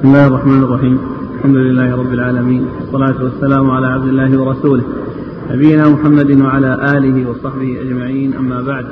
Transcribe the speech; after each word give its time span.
بسم 0.00 0.08
الله 0.08 0.26
الرحمن 0.26 0.62
الرحيم. 0.62 0.98
الحمد 1.36 1.56
لله 1.56 1.96
رب 1.96 2.12
العالمين. 2.12 2.66
والصلاة 2.80 3.24
والسلام 3.24 3.70
على 3.70 3.86
عبد 3.86 4.08
الله 4.08 4.40
ورسوله. 4.40 4.82
نبينا 5.50 5.88
محمد 5.88 6.40
وعلى 6.40 6.96
آله 6.96 7.30
وصحبه 7.30 7.80
أجمعين. 7.80 8.34
أما 8.36 8.62
بعد. 8.62 8.86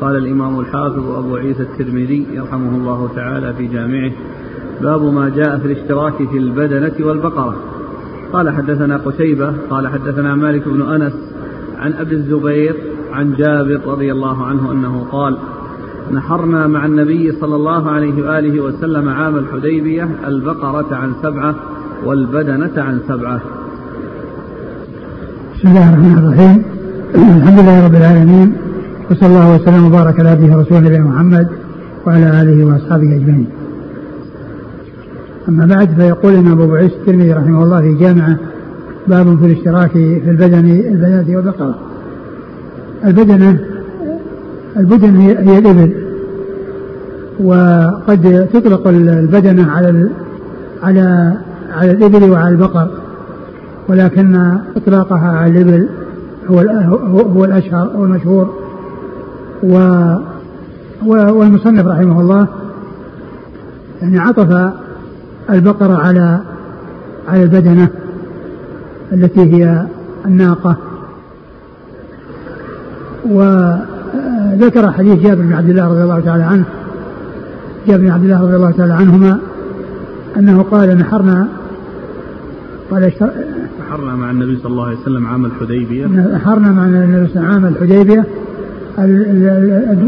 قال 0.00 0.16
الإمام 0.16 0.60
الحافظ 0.60 1.10
أبو 1.10 1.36
عيسى 1.36 1.62
الترمذي 1.62 2.26
يرحمه 2.32 2.76
الله 2.76 3.10
تعالى 3.16 3.54
في 3.54 3.66
جامعه 3.66 4.12
باب 4.80 5.02
ما 5.14 5.28
جاء 5.28 5.58
في 5.58 5.66
الاشتراك 5.66 6.28
في 6.30 6.38
البدنة 6.38 7.06
والبقرة. 7.06 7.56
قال 8.32 8.50
حدثنا 8.50 8.96
قتيبة 8.96 9.52
قال 9.70 9.88
حدثنا 9.88 10.34
مالك 10.34 10.68
بن 10.68 10.82
أنس 10.82 11.14
عن 11.78 11.92
أبي 11.92 12.14
الزبير 12.14 12.76
عن 13.12 13.34
جابر 13.34 13.80
رضي 13.86 14.12
الله 14.12 14.46
عنه 14.46 14.72
أنه 14.72 15.06
قال 15.12 15.36
نحرنا 16.12 16.66
مع 16.66 16.86
النبي 16.86 17.32
صلى 17.40 17.56
الله 17.56 17.90
عليه 17.90 18.22
وآله 18.22 18.60
وسلم 18.60 19.08
عام 19.08 19.36
الحديبية 19.36 20.08
البقرة 20.26 20.94
عن 20.96 21.12
سبعة 21.22 21.54
والبدنة 22.04 22.70
عن 22.76 23.00
سبعة 23.08 23.40
بسم 25.54 25.68
الله 25.68 25.88
الرحمن 25.88 26.18
الرحيم 26.18 26.62
الحمد 27.14 27.58
لله 27.60 27.86
رب 27.86 27.94
العالمين 27.94 28.52
وصلى 29.10 29.28
الله 29.28 29.54
وسلم 29.54 29.84
وبارك 29.86 30.20
على 30.20 30.28
عبده 30.28 30.56
ورسوله 30.56 30.80
نبينا 30.80 31.04
محمد 31.04 31.48
وعلى 32.06 32.42
آله 32.42 32.64
وأصحابه 32.64 33.16
أجمعين. 33.16 33.46
أما 35.48 35.66
بعد 35.66 35.88
فيقول 35.88 36.32
الإمام 36.32 36.60
أبو 36.60 36.74
عيسى 36.74 36.94
الترمذي 36.94 37.32
رحمه 37.32 37.64
الله 37.64 37.80
في 37.80 37.94
جامعة 37.94 38.36
باب 39.08 39.38
في 39.38 39.46
الاشتراك 39.46 39.90
في 39.90 40.30
البدن 40.30 40.64
البدنه 40.68 41.36
والبقرة. 41.36 41.74
البدنة 43.04 43.60
البدن 44.76 45.16
هي, 45.16 45.58
الإبل. 45.58 45.92
وقد 47.40 48.48
تطلق 48.52 48.88
البدنه 48.88 49.70
على 49.70 50.10
على 50.82 51.36
على 51.72 51.90
الإبل 51.90 52.30
وعلى 52.30 52.48
البقر. 52.48 52.88
ولكن 53.88 54.58
إطلاقها 54.76 55.36
على 55.36 55.50
الإبل 55.50 55.88
هو 56.50 56.60
هو 57.20 57.44
الاشهر 57.44 57.94
أو 57.94 58.04
المشهور. 58.04 58.54
و 59.62 59.78
والمصنف 61.06 61.86
رحمه 61.86 62.20
الله 62.20 62.46
يعني 64.02 64.18
عطف 64.18 64.72
البقرة 65.50 65.94
على 65.94 66.40
على 67.28 67.42
البدنة 67.42 67.88
التي 69.12 69.40
هي 69.40 69.86
الناقة. 70.26 70.76
وذكر 74.14 74.92
حديث 74.92 75.22
جابر 75.22 75.42
بن 75.42 75.52
عبد 75.52 75.70
الله 75.70 75.88
رضي 75.88 76.02
الله 76.02 76.20
تعالى 76.20 76.42
عنه. 76.42 76.64
جابر 77.86 78.02
بن 78.02 78.10
عبد 78.10 78.24
الله 78.24 78.42
رضي 78.42 78.56
الله 78.56 78.70
تعالى 78.70 78.92
عنهما 78.92 79.38
أنه 80.36 80.62
قال 80.62 80.98
نحرنا 80.98 81.48
قال 82.90 83.04
اشتر... 83.04 83.30
نحرنا 83.80 84.16
مع 84.16 84.30
النبي 84.30 84.56
صلى 84.56 84.72
الله 84.72 84.86
عليه 84.86 84.98
وسلم 84.98 85.26
عام 85.26 85.44
الحديبية. 85.44 86.06
نحرنا 86.06 86.72
مع 86.72 86.84
النبي 86.84 87.02
صلى 87.02 87.16
الله 87.16 87.18
عليه 87.18 87.30
وسلم 87.30 87.44
عام 87.44 87.66
الحديبية. 87.66 88.24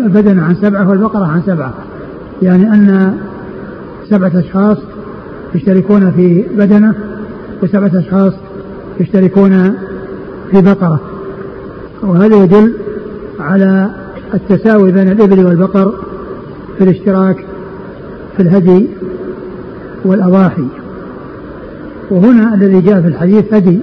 البدن 0.05 0.39
عن 0.39 0.55
سبعة 0.55 0.89
والبقرة 0.89 1.27
عن 1.27 1.43
سبعة. 1.43 1.75
يعني 2.43 2.73
أن 2.73 3.15
سبعة 4.11 4.33
أشخاص 4.35 4.79
يشتركون 5.55 6.11
في 6.11 6.45
بدنة 6.59 6.95
وسبعة 7.63 7.91
أشخاص 7.95 8.33
يشتركون 9.01 9.75
في 10.51 10.63
بقرة. 10.63 11.01
وهذا 12.03 12.37
يدل 12.37 12.75
على 13.41 13.91
التساوي 14.35 14.93
بين 14.93 15.09
الإبل 15.09 15.45
والبقر 15.45 15.95
في 16.79 16.85
الاشتراك 16.85 17.47
في 18.37 18.43
الهدي 18.43 18.89
والأضاحي. 20.05 20.67
وهنا 22.11 22.55
الذي 22.55 22.81
جاء 22.81 23.01
في 23.01 23.09
الحديث 23.09 23.55
هدي. 23.55 23.81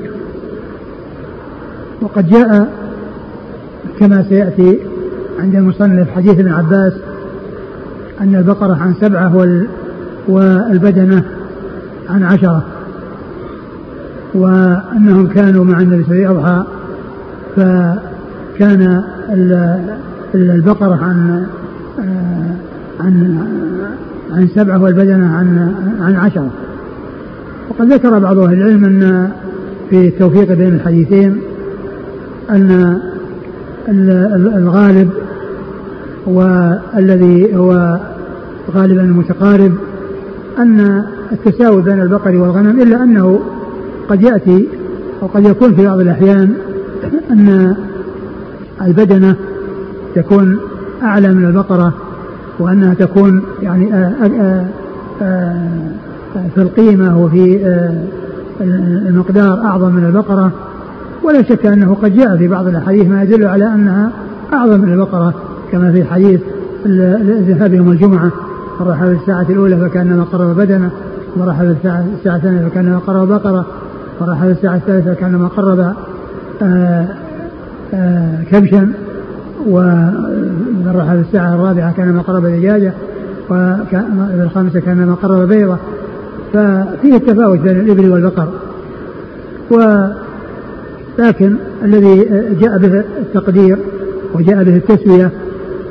وقد 2.01 2.29
جاء 2.29 2.73
كما 3.99 4.25
سيأتي 4.29 4.79
عند 5.39 5.55
المصنف 5.55 6.09
حديث 6.09 6.39
ابن 6.39 6.51
عباس 6.51 6.93
أن 8.21 8.35
البقرة 8.35 8.75
عن 8.81 8.93
سبعة 9.01 9.35
والبدنة 10.27 11.23
عن 12.09 12.23
عشرة. 12.23 12.63
وأنهم 14.33 15.27
كانوا 15.27 15.65
مع 15.65 15.81
النبي 15.81 16.03
صلى 16.03 16.27
الله 16.27 16.47
عليه 16.47 16.65
وسلم 17.57 18.10
فكان 18.53 19.03
البقرة 20.35 20.95
عن 21.03 21.45
عن 22.99 23.37
عن 24.31 24.47
سبعة 24.47 24.83
والبدنة 24.83 25.35
عن 25.35 25.73
عن 26.01 26.15
عشرة. 26.15 26.51
وقد 27.69 27.93
ذكر 27.93 28.19
بعض 28.19 28.37
أهل 28.37 28.53
العلم 28.53 28.85
أن 28.85 29.29
في 29.89 30.07
التوفيق 30.07 30.53
بين 30.53 30.75
الحديثين 30.75 31.41
أن 32.49 32.99
الغالب 34.55 35.09
والذي 36.25 37.55
هو 37.55 37.99
غالبا 38.71 39.01
المتقارب 39.01 39.73
أن 40.57 41.03
التساوي 41.31 41.81
بين 41.81 42.01
البقر 42.01 42.35
والغنم 42.35 42.81
إلا 42.81 43.03
أنه 43.03 43.39
قد 44.09 44.21
يأتي 44.21 44.67
أو 45.21 45.27
قد 45.27 45.45
يكون 45.45 45.75
في 45.75 45.85
بعض 45.85 45.99
الأحيان 45.99 46.53
أن 47.31 47.75
البدنة 48.81 49.35
تكون 50.15 50.59
أعلى 51.03 51.33
من 51.33 51.45
البقرة 51.45 51.93
وأنها 52.59 52.93
تكون 52.93 53.43
يعني 53.61 53.93
آآ 53.93 54.13
آآ 54.23 54.65
آآ 55.21 55.67
في 56.55 56.61
القيمة 56.61 57.23
وفي 57.23 57.59
المقدار 59.09 59.65
أعظم 59.65 59.95
من 59.95 60.05
البقرة. 60.05 60.51
ولا 61.23 61.41
شك 61.41 61.65
أنه 61.65 61.97
قد 62.03 62.15
جاء 62.15 62.37
في 62.37 62.47
بعض 62.47 62.67
الأحاديث 62.67 63.07
ما 63.07 63.23
يدل 63.23 63.47
على 63.47 63.65
أنها 63.65 64.11
أعظم 64.53 64.79
من 64.79 64.93
البقرة 64.93 65.33
كما 65.71 65.91
في 65.91 66.03
حديث 66.03 66.41
الذهاب 66.85 67.73
يوم 67.73 67.91
الجمعة 67.91 68.31
في 68.77 69.17
الساعة 69.21 69.45
الأولى 69.49 69.77
فكأنما 69.77 70.23
قرب 70.23 70.55
بدنه 70.55 70.89
في 71.35 71.75
الساعة 72.19 72.35
الثانية 72.35 72.67
فكأنما 72.67 72.97
قرب 72.97 73.27
بقرة 73.27 73.65
في 74.19 74.51
الساعة 74.51 74.75
الثالثة 74.75 75.13
فكأنما 75.13 75.47
قرب 75.47 75.93
كبشا 78.51 78.91
ومن 79.67 80.91
راح 80.95 81.13
في 81.13 81.19
الساعة 81.19 81.55
الرابعة 81.55 81.93
كأنما 81.93 82.21
قرب 82.21 82.45
دجاجة 82.45 82.93
وفي 83.49 84.43
الخامسة 84.43 84.79
كأنما 84.79 85.13
قرب 85.13 85.47
بيضة. 85.47 85.77
ففيه 86.53 87.15
التفاوت 87.15 87.59
بين 87.59 87.79
الإبل 87.79 88.09
والبقر. 88.09 88.47
و 89.71 90.05
لكن 91.19 91.55
الذي 91.83 92.17
جاء 92.61 92.77
به 92.77 93.03
التقدير 93.19 93.77
وجاء 94.33 94.63
به 94.63 94.75
التسوية 94.75 95.31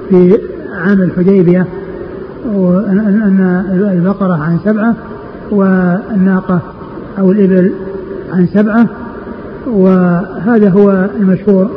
في 0.08 0.38
عام 0.74 1.02
الحديبية 1.02 1.66
أن 2.46 3.64
البقرة 3.92 4.34
عن 4.34 4.58
سبعة 4.64 4.94
والناقة 5.50 6.60
أو 7.18 7.32
الإبل 7.32 7.72
عن 8.32 8.46
سبعة 8.46 8.86
وهذا 9.66 10.68
هو 10.70 11.08
المشهور. 11.20 11.70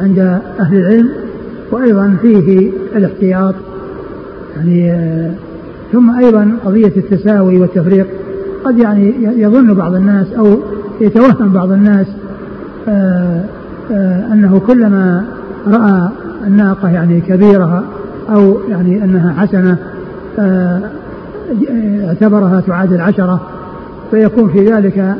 عند 0.00 0.18
أهل 0.60 0.76
العلم 0.76 1.08
وأيضا 1.72 2.16
فيه 2.22 2.70
الاحتياط 2.96 3.54
يعني 4.56 4.92
ثم 5.92 6.18
أيضا 6.18 6.56
قضية 6.64 6.92
التساوي 6.96 7.58
والتفريق 7.58 8.06
قد 8.64 8.78
يعني 8.78 9.14
يظن 9.22 9.74
بعض 9.74 9.94
الناس 9.94 10.26
أو 10.38 10.58
يتوهم 11.00 11.48
بعض 11.48 11.72
الناس 11.72 12.06
آآ 12.88 13.44
آآ 13.92 14.28
أنه 14.32 14.58
كلما 14.58 15.24
رأى 15.66 16.08
الناقة 16.46 16.90
يعني 16.90 17.20
كبيرة 17.20 17.84
أو 18.34 18.58
يعني 18.68 19.04
أنها 19.04 19.32
حسنة 19.32 19.78
اعتبرها 22.08 22.60
تعادل 22.60 23.00
عشرة 23.00 23.40
فيكون 24.10 24.48
في 24.48 24.72
ذلك 24.72 25.16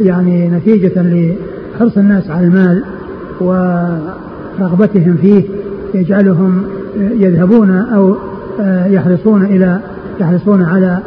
يعني 0.00 0.50
نتيجة 0.50 0.92
لحرص 1.02 1.98
الناس 1.98 2.30
على 2.30 2.46
المال. 2.46 2.84
ورغبتهم 3.40 5.16
فيه 5.20 5.44
يجعلهم 5.94 6.62
يذهبون 6.96 7.70
أو 7.70 8.16
يحرصون 8.86 9.44
إلى 9.44 9.80
يحرصون 10.20 10.62
على 10.62 10.98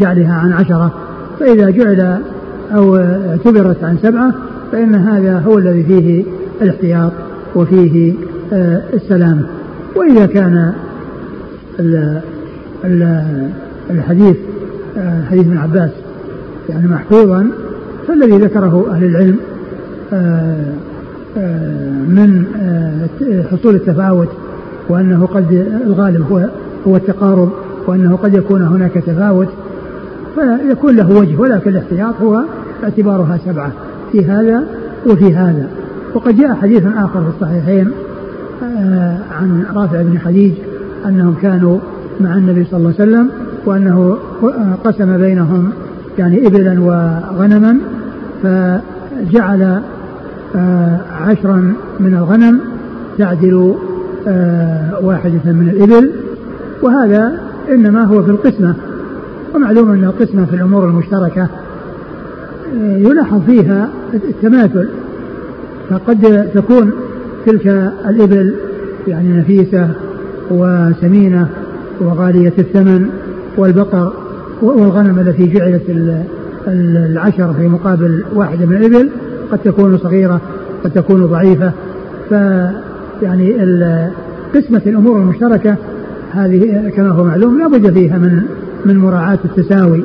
جعلها 0.00 0.34
عن 0.34 0.52
عشرة. 0.52 0.92
فإذا 1.40 1.70
جعل 1.70 2.18
أو 2.74 2.96
اعتبرت 2.96 3.84
عن 3.84 3.96
سبعة 4.02 4.34
فإن 4.72 4.94
هذا 4.94 5.38
هو 5.38 5.58
الذي 5.58 5.82
فيه 5.82 6.24
الاحتياط 6.62 7.12
وفيه 7.54 8.14
السلامة 8.94 9.46
وإذا 9.96 10.26
كان 10.26 10.72
الحديث 13.90 14.36
حديث 15.30 15.46
ابن 15.46 15.56
عباس 15.56 15.90
يعني 16.68 16.88
محفوظا 16.88 17.50
فالذي 18.08 18.38
ذكره 18.38 18.86
أهل 18.90 19.04
العلم 19.04 19.36
من 22.08 22.44
حصول 23.52 23.74
التفاوت 23.74 24.28
وأنه 24.88 25.26
قد 25.26 25.66
الغالب 25.86 26.32
هو 26.32 26.48
هو 26.86 26.96
التقارب 26.96 27.50
وأنه 27.86 28.16
قد 28.16 28.34
يكون 28.34 28.62
هناك 28.62 28.92
تفاوت 28.94 29.48
فيكون 30.34 30.96
له 30.96 31.18
وجه 31.18 31.36
ولكن 31.36 31.70
الاحتياط 31.70 32.14
هو 32.22 32.42
اعتبارها 32.84 33.38
سبعة 33.46 33.72
في 34.12 34.24
هذا 34.26 34.64
وفي 35.06 35.34
هذا. 35.34 35.68
وقد 36.14 36.36
جاء 36.36 36.54
حديث 36.54 36.86
آخر 36.96 37.22
في 37.22 37.28
الصحيحين 37.28 37.90
آه، 38.62 39.18
عن 39.40 39.64
رافع 39.74 40.02
بن 40.02 40.18
خديج 40.18 40.52
أنهم 41.06 41.34
كانوا 41.42 41.78
مع 42.20 42.34
النبي 42.34 42.64
صلى 42.64 42.78
الله 42.78 42.94
عليه 42.98 43.10
وسلم 43.10 43.30
وأنه 43.66 44.16
قسم 44.84 45.16
بينهم 45.16 45.70
يعني 46.18 46.46
إبلا 46.46 46.80
وغنما 46.80 47.76
فجعل 48.42 49.62
آه، 49.62 49.82
عشرا 51.12 51.74
من 52.00 52.14
الغنم 52.14 52.60
تعدل 53.18 53.74
آه، 54.28 54.98
واحدة 55.02 55.52
من 55.52 55.68
الإبل 55.68 56.10
وهذا 56.82 57.40
إنما 57.70 58.04
هو 58.04 58.22
في 58.22 58.30
القسمة. 58.30 58.74
ومعلوم 59.54 59.90
أن 59.90 60.04
القسمة 60.04 60.44
في 60.44 60.54
الأمور 60.54 60.84
المشتركة 60.84 61.48
آه، 62.82 62.96
يلاحظ 62.96 63.40
فيها 63.46 63.88
التماثل. 64.14 64.88
فقد 65.90 66.50
تكون 66.54 66.90
تلك 67.46 67.66
الإبل 68.08 68.54
يعني 69.08 69.38
نفيسة 69.38 69.88
وسمينة 70.50 71.48
وغالية 72.00 72.52
الثمن 72.58 73.06
والبقر 73.56 74.12
والغنم 74.62 75.18
التي 75.18 75.46
جعلت 75.46 75.82
العشر 76.68 77.52
في 77.52 77.68
مقابل 77.68 78.24
واحدة 78.34 78.66
من 78.66 78.76
الإبل. 78.76 79.08
قد 79.52 79.58
تكون 79.58 79.98
صغيرة 79.98 80.40
قد 80.84 80.90
تكون 80.90 81.26
ضعيفة 81.26 81.72
ف 82.30 82.32
يعني 83.22 83.56
قسمة 84.54 84.82
الأمور 84.86 85.16
المشتركة 85.16 85.76
هذه 86.32 86.92
كما 86.96 87.10
هو 87.10 87.24
معلوم 87.24 87.58
لا 87.58 87.68
بد 87.68 87.92
فيها 87.92 88.18
من 88.18 88.42
من 88.84 88.98
مراعاة 88.98 89.38
التساوي 89.44 90.04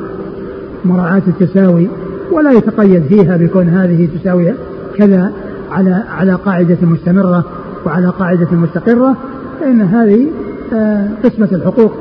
مراعاة 0.84 1.22
التساوي 1.28 1.88
ولا 2.32 2.50
يتقيد 2.50 3.02
فيها 3.02 3.36
بكون 3.36 3.68
هذه 3.68 4.08
تساوي 4.20 4.52
كذا 4.96 5.32
على 5.70 6.02
على 6.10 6.34
قاعدة 6.34 6.76
مستمرة 6.82 7.44
وعلى 7.86 8.08
قاعدة 8.08 8.48
مستقرة 8.52 9.16
فإن 9.60 9.80
هذه 9.80 10.26
آه، 10.74 11.08
قسمة 11.24 11.48
الحقوق 11.52 11.92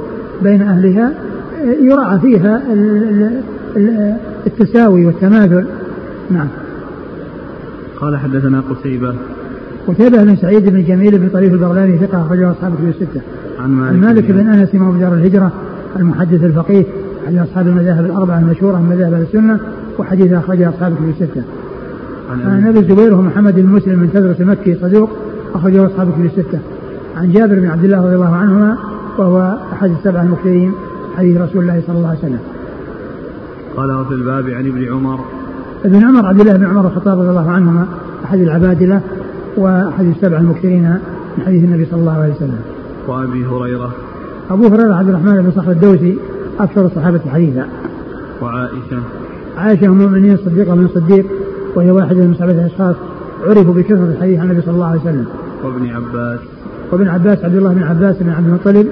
بين 0.41 0.61
أهلها 0.61 1.13
آه، 1.63 1.83
يراعى 1.83 2.19
فيها 2.19 2.61
التساوي 4.47 5.05
والتماثل 5.05 5.65
نعم. 6.31 6.47
قال 8.01 8.17
حدثنا 8.17 8.63
قتيبة 8.69 9.13
قتيبة 9.87 10.23
بن 10.23 10.35
سعيد 10.35 10.69
بن 10.69 10.83
جميل 10.83 11.17
بن 11.17 11.29
طريف 11.29 11.53
البغلاني 11.53 11.97
ثقة 11.97 12.21
أخرجه 12.21 12.51
أصحاب 12.51 12.73
الكتب 12.73 12.87
الستة. 12.87 13.21
عن 13.59 13.69
مالك, 13.69 13.93
عن 13.93 14.01
مالك 14.01 14.31
بن 14.31 14.47
أنس 14.47 14.75
إمام 14.75 14.99
دار 14.99 15.13
الهجرة 15.13 15.51
المحدث 15.99 16.43
الفقيه 16.43 16.85
عن 17.27 17.37
أصحاب 17.37 17.67
المذاهب 17.67 18.05
الأربعة 18.05 18.39
المشهورة 18.39 18.77
من 18.77 18.89
مذاهب 18.89 19.13
السنة 19.13 19.59
وحديث 19.99 20.33
أخرجه 20.33 20.69
أصحاب 20.69 20.91
الكتب 20.91 21.09
الستة. 21.09 21.43
عن 22.29 22.67
أبي 22.67 22.79
الزبير 22.79 23.13
وهو 23.13 23.21
محمد 23.21 23.55
بن 23.55 23.65
مسلم 23.65 23.99
من 23.99 24.09
تدرس 24.13 24.41
المكي 24.41 24.75
صدوق 24.75 25.09
أخرجه 25.55 25.85
أصحاب 25.85 26.07
الكتب 26.07 26.25
الستة. 26.25 26.59
عن 27.17 27.31
جابر 27.31 27.59
بن 27.59 27.67
عبد 27.67 27.83
الله 27.83 28.05
رضي 28.05 28.15
الله 28.15 28.35
عنهما 28.35 28.77
وهو 29.17 29.57
أحد 29.73 29.91
السبع 29.91 30.21
المكثرين 30.21 30.71
حديث 31.17 31.37
رسول 31.37 31.61
الله 31.61 31.81
صلى 31.87 31.97
الله 31.97 32.09
عليه 32.09 32.19
وسلم. 32.19 32.39
قال 33.77 33.91
وفي 33.91 34.13
الباب 34.13 34.49
عن 34.49 34.67
ابن 34.67 34.93
عمر 34.93 35.19
ابن 35.85 36.03
عمر 36.03 36.25
عبد 36.25 36.39
الله 36.39 36.53
بن 36.53 36.65
عمر 36.65 36.87
الخطاب 36.87 37.19
رضي 37.19 37.29
الله 37.29 37.51
عنهما 37.51 37.85
أحد 38.25 38.39
العبادلة 38.39 39.01
وأحد 39.57 40.05
السبع 40.05 40.37
المكثرين 40.37 40.89
من 41.37 41.43
حديث 41.45 41.63
النبي 41.63 41.85
صلى 41.85 41.99
الله 41.99 42.11
عليه 42.11 42.33
وسلم. 42.33 42.59
وأبي 43.07 43.45
هريرة 43.45 43.91
أبو 44.51 44.67
هريرة 44.67 44.93
عبد 44.93 45.09
الرحمن 45.09 45.41
بن 45.41 45.51
صخر 45.51 45.71
الدوسي 45.71 46.17
أكثر 46.59 46.85
الصحابة 46.85 47.19
حديثا. 47.33 47.65
وعائشة 48.41 49.01
عائشة 49.57 49.85
أم 49.85 50.01
المؤمنين 50.01 50.33
الصديقة 50.33 50.75
من 50.75 50.85
الصديق 50.85 51.25
وهي 51.75 51.91
واحدة 51.91 52.19
من 52.19 52.33
سبعة 52.33 52.65
أشخاص 52.65 52.95
عرفوا 53.47 53.73
بكثرة 53.73 54.13
الحديث 54.17 54.39
عن 54.39 54.45
النبي 54.45 54.61
صلى 54.61 54.73
الله 54.73 54.87
عليه 54.87 55.01
وسلم. 55.01 55.25
وابن 55.63 55.87
عباس 55.89 56.39
وابن 56.91 57.07
عباس 57.07 57.45
عبد 57.45 57.55
الله 57.55 57.73
بن 57.73 57.83
عباس 57.83 58.15
بن 58.17 58.29
عبد 58.29 58.47
المطلب 58.47 58.87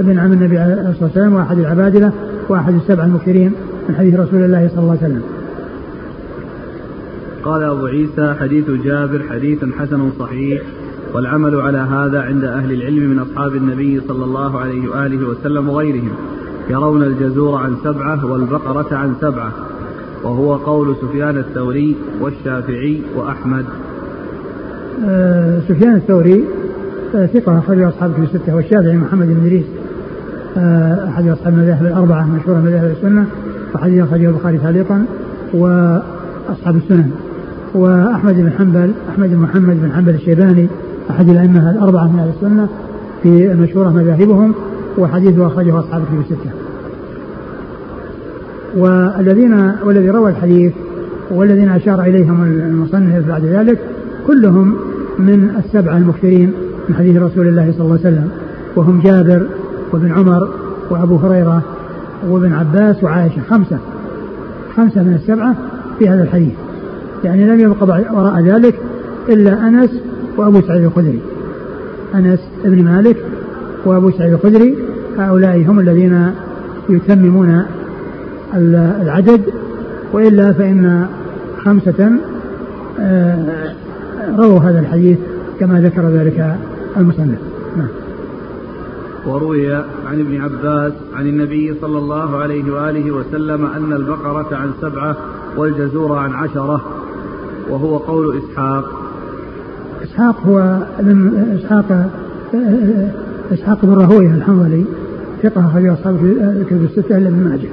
ابن 0.00 0.18
عم 0.18 0.32
النبي 0.32 0.58
عليه 0.58 0.74
الصلاة 0.74 1.04
والسلام 1.04 1.34
وأحد 1.34 1.58
العبادلة 1.58 2.12
وأحد 2.48 2.74
السبع 2.74 3.04
المكثرين 3.04 3.52
من 3.88 3.94
حديث 3.94 4.20
رسول 4.20 4.44
الله 4.44 4.68
صلى 4.68 4.78
الله 4.78 4.90
عليه 4.90 5.00
وسلم. 5.00 5.22
قال 7.44 7.62
أبو 7.62 7.86
عيسى 7.86 8.34
حديث 8.40 8.70
جابر 8.70 9.22
حديث 9.30 9.64
حسن 9.78 10.10
صحيح 10.18 10.62
والعمل 11.14 11.60
على 11.60 11.78
هذا 11.78 12.22
عند 12.22 12.44
أهل 12.44 12.72
العلم 12.72 13.10
من 13.10 13.18
أصحاب 13.18 13.54
النبي 13.54 14.00
صلى 14.08 14.24
الله 14.24 14.58
عليه 14.60 14.88
وآله 14.88 15.28
وسلم 15.28 15.68
وغيرهم 15.68 16.12
يرون 16.70 17.02
الجزور 17.02 17.58
عن 17.58 17.76
سبعة 17.84 18.26
والبقرة 18.32 18.96
عن 18.96 19.14
سبعة 19.20 19.52
وهو 20.24 20.54
قول 20.54 20.96
سفيان 21.02 21.36
الثوري 21.38 21.96
والشافعي 22.20 23.02
وأحمد. 23.16 23.64
آه 25.08 25.60
سفيان 25.68 25.94
الثوري 25.94 26.44
آه 27.14 27.26
ثقة 27.26 27.58
أخرج 27.58 27.82
أصحاب 27.82 28.12
في 28.12 28.20
الستة 28.20 28.56
والشافعي 28.56 28.96
محمد 28.96 29.26
بن 29.26 29.40
إدريس 29.40 29.64
آه 30.56 31.08
أحد 31.08 31.28
أصحاب 31.28 31.54
المذاهب 31.54 31.86
الأربعة 31.86 32.26
مشهورة 32.36 32.58
مذاهب 32.58 32.90
السنة 32.96 33.26
وحديث 33.74 34.04
أخرجه 34.04 34.28
البخاري 34.28 34.58
تعليقا 34.58 35.04
وأصحاب 35.54 36.76
السنن. 36.76 37.10
وأحمد 37.74 38.34
بن 38.34 38.50
حنبل 38.58 38.92
أحمد 39.08 39.30
بن 39.30 39.36
محمد 39.36 39.80
بن 39.82 39.92
حنبل 39.92 40.14
الشيباني 40.14 40.68
أحد 41.10 41.28
الأئمة 41.28 41.70
الأربعة 41.70 42.04
من 42.12 42.18
أهل 42.18 42.28
السنة 42.28 42.68
في 43.22 43.52
المشهورة 43.52 43.88
مذاهبهم 43.88 44.54
وحديثه 44.98 45.46
أخرجه 45.46 45.78
أصحاب 45.78 46.02
الكتب 46.02 46.20
الستة. 46.20 46.50
والذين 48.76 49.72
والذي 49.84 50.10
روى 50.10 50.30
الحديث 50.30 50.72
والذين 51.30 51.68
أشار 51.68 52.02
إليهم 52.02 52.42
المصنف 52.42 53.28
بعد 53.28 53.44
ذلك 53.44 53.78
كلهم 54.26 54.76
من 55.18 55.50
السبعة 55.58 55.96
المكثرين 55.96 56.52
من 56.88 56.94
حديث 56.94 57.16
رسول 57.16 57.48
الله 57.48 57.72
صلى 57.72 57.80
الله 57.80 57.98
عليه 58.04 58.16
وسلم. 58.16 58.28
وهم 58.76 59.00
جابر 59.00 59.46
وابن 59.92 60.12
عمر 60.12 60.48
وأبو 60.90 61.16
هريرة 61.16 61.62
وابن 62.28 62.52
عباس 62.52 63.04
وعائشة 63.04 63.42
خمسة. 63.50 63.78
خمسة 64.76 65.02
من 65.02 65.14
السبعة 65.14 65.54
في 65.98 66.08
هذا 66.08 66.22
الحديث. 66.22 66.69
يعني 67.24 67.46
لم 67.46 67.60
يبق 67.60 67.82
وراء 68.12 68.42
ذلك 68.42 68.80
إلا 69.28 69.68
أنس 69.68 69.90
وأبو 70.36 70.60
سعيد 70.60 70.84
الخدري. 70.84 71.20
أنس 72.14 72.40
بن 72.64 72.84
مالك 72.84 73.16
وأبو 73.84 74.10
سعيد 74.10 74.32
الخدري 74.32 74.76
هؤلاء 75.18 75.64
هم 75.68 75.80
الذين 75.80 76.32
يتممون 76.88 77.62
العدد 78.54 79.40
وإلا 80.12 80.52
فإن 80.52 81.06
خمسة 81.64 82.10
آه، 83.00 83.74
رووا 84.38 84.58
هذا 84.58 84.80
الحديث 84.80 85.18
كما 85.60 85.80
ذكر 85.80 86.08
ذلك 86.08 86.56
المصنف. 86.96 87.38
نعم. 87.76 87.88
وروي 89.26 89.74
عن 90.06 90.20
ابن 90.20 90.40
عباس 90.40 90.92
عن 91.14 91.26
النبي 91.26 91.74
صلى 91.80 91.98
الله 91.98 92.36
عليه 92.36 92.72
وآله 92.72 93.10
وسلم 93.10 93.66
أن 93.66 93.92
البقرة 93.92 94.56
عن 94.56 94.70
سبعة 94.80 95.16
والجزور 95.56 96.18
عن 96.18 96.32
عشرة. 96.32 96.99
وهو 97.70 97.96
قول 97.96 98.38
إسحاق. 98.38 98.84
إسحاق 100.02 100.46
هو 100.46 100.78
إسحاق 101.54 102.10
إسحاق 103.52 103.84
بن 103.84 103.94
راهوية 103.94 104.34
الحنظلي 104.34 104.84
ثقة 105.42 105.66
أخرج 105.66 105.86
أصحاب 105.86 106.24
الكتب 106.40 106.84
الستة 106.84 107.16
إلا 107.16 107.28
ابن 107.28 107.48
ماجه. 107.48 107.68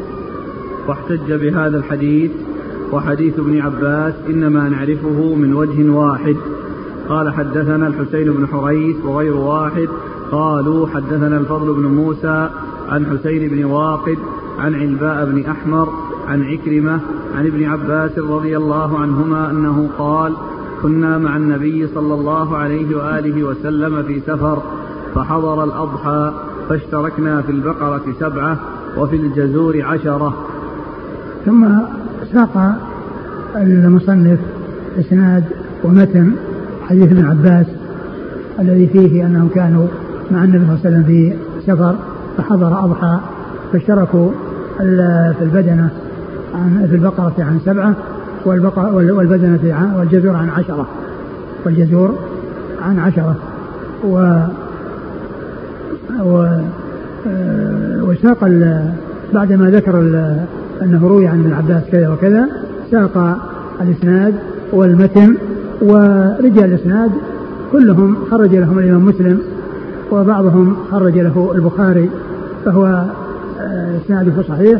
واحتج 0.88 1.34
بهذا 1.34 1.78
الحديث 1.78 2.32
وحديث 2.94 3.40
ابن 3.40 3.60
عباس 3.62 4.14
إنما 4.30 4.70
نعرفه 4.70 5.36
من 5.36 5.54
وجه 5.54 5.90
واحد. 5.90 6.36
قال 7.10 7.34
حدثنا 7.34 7.88
الحسين 7.88 8.32
بن 8.32 8.48
حريث 8.48 8.96
وغير 9.06 9.36
واحد. 9.36 9.88
قالوا 10.32 10.88
حدثنا 10.88 11.38
الفضل 11.38 11.74
بن 11.74 11.84
موسى 11.84 12.50
عن 12.90 13.06
حسين 13.06 13.50
بن 13.50 13.64
واقد 13.64 14.18
عن 14.60 14.76
علباء 14.76 15.26
بن 15.26 15.46
أحمر 15.46 15.90
عن 16.28 16.44
عكرمة 16.44 17.00
عن 17.36 17.46
ابن 17.46 17.64
عباس 17.64 18.20
رضي 18.20 18.58
الله 18.58 19.00
عنهما 19.00 19.52
أنه 19.52 19.90
قال 19.98 20.34
كنا 20.82 21.18
مع 21.18 21.38
النبي 21.38 21.88
صلى 21.88 22.14
الله 22.14 22.58
عليه 22.58 22.98
وآله 22.98 23.44
وسلم 23.44 24.04
في 24.04 24.20
سفر 24.20 24.62
فحضر 25.16 25.64
الأضحى 25.64 26.34
فاشتركنا 26.70 27.42
في 27.42 27.52
البقرة 27.52 28.04
سبعة 28.20 28.60
وفي 28.98 29.16
الجزور 29.16 29.84
عشرة. 29.86 30.34
ثم 31.46 31.68
ساق 32.34 32.76
المصنف 33.56 34.40
إسناد 35.00 35.44
ومتن 35.84 36.32
حديث 36.82 37.12
ابن 37.12 37.26
عباس 37.26 37.66
الذي 38.60 38.88
فيه 38.88 39.26
أنهم 39.26 39.50
كانوا 39.56 39.88
مع 40.32 40.44
النبي 40.44 40.66
صلى 40.66 40.76
الله 40.76 40.80
عليه 40.86 40.90
وسلم 40.90 41.04
في 41.04 41.34
سفر 41.66 41.96
فحضر 42.38 42.86
أضحى 42.86 43.20
فاشتركوا 43.72 44.32
في 44.78 45.42
البدنة 45.42 45.90
عن 46.58 46.88
في 46.90 46.96
البقرة 46.96 47.34
عن 47.40 47.60
سبعة 47.66 47.94
والبقرة 48.46 48.94
والبدنة 48.94 49.74
عن 49.74 49.94
والجزور 49.96 50.36
عن 50.36 50.50
عشرة. 50.50 50.88
والجزور 51.66 52.16
عن 52.82 53.00
عشرة. 53.00 53.36
و 54.04 54.40
و 56.20 56.48
وساق 58.02 58.44
بعدما 59.34 59.70
ذكر 59.70 60.00
أنه 60.82 61.08
روي 61.08 61.28
عن 61.28 61.40
ابن 61.40 61.54
عباس 61.54 61.84
كذا 61.92 62.10
وكذا 62.10 62.48
ساق 62.92 63.38
الإسناد 63.82 64.34
والمتن 64.74 65.38
ورجال 65.82 66.64
الإسناد 66.66 67.12
كلهم 67.72 68.18
خرج 68.32 68.56
لهم 68.56 68.80
الإمام 68.80 69.06
مسلم 69.06 69.42
وبعضهم 70.12 70.78
خرج 70.92 71.20
له 71.20 71.52
البخاري 71.56 72.10
فهو 72.66 72.86
آه، 73.62 73.98
إسناده 74.06 74.44
صحيح. 74.50 74.80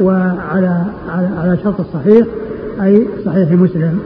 وعلى 0.00 0.84
على, 1.08 1.28
على 1.38 1.58
شرط 1.64 1.80
الصحيح 1.80 2.26
أي 2.82 3.06
صحيح 3.24 3.52
مسلم 3.52 3.98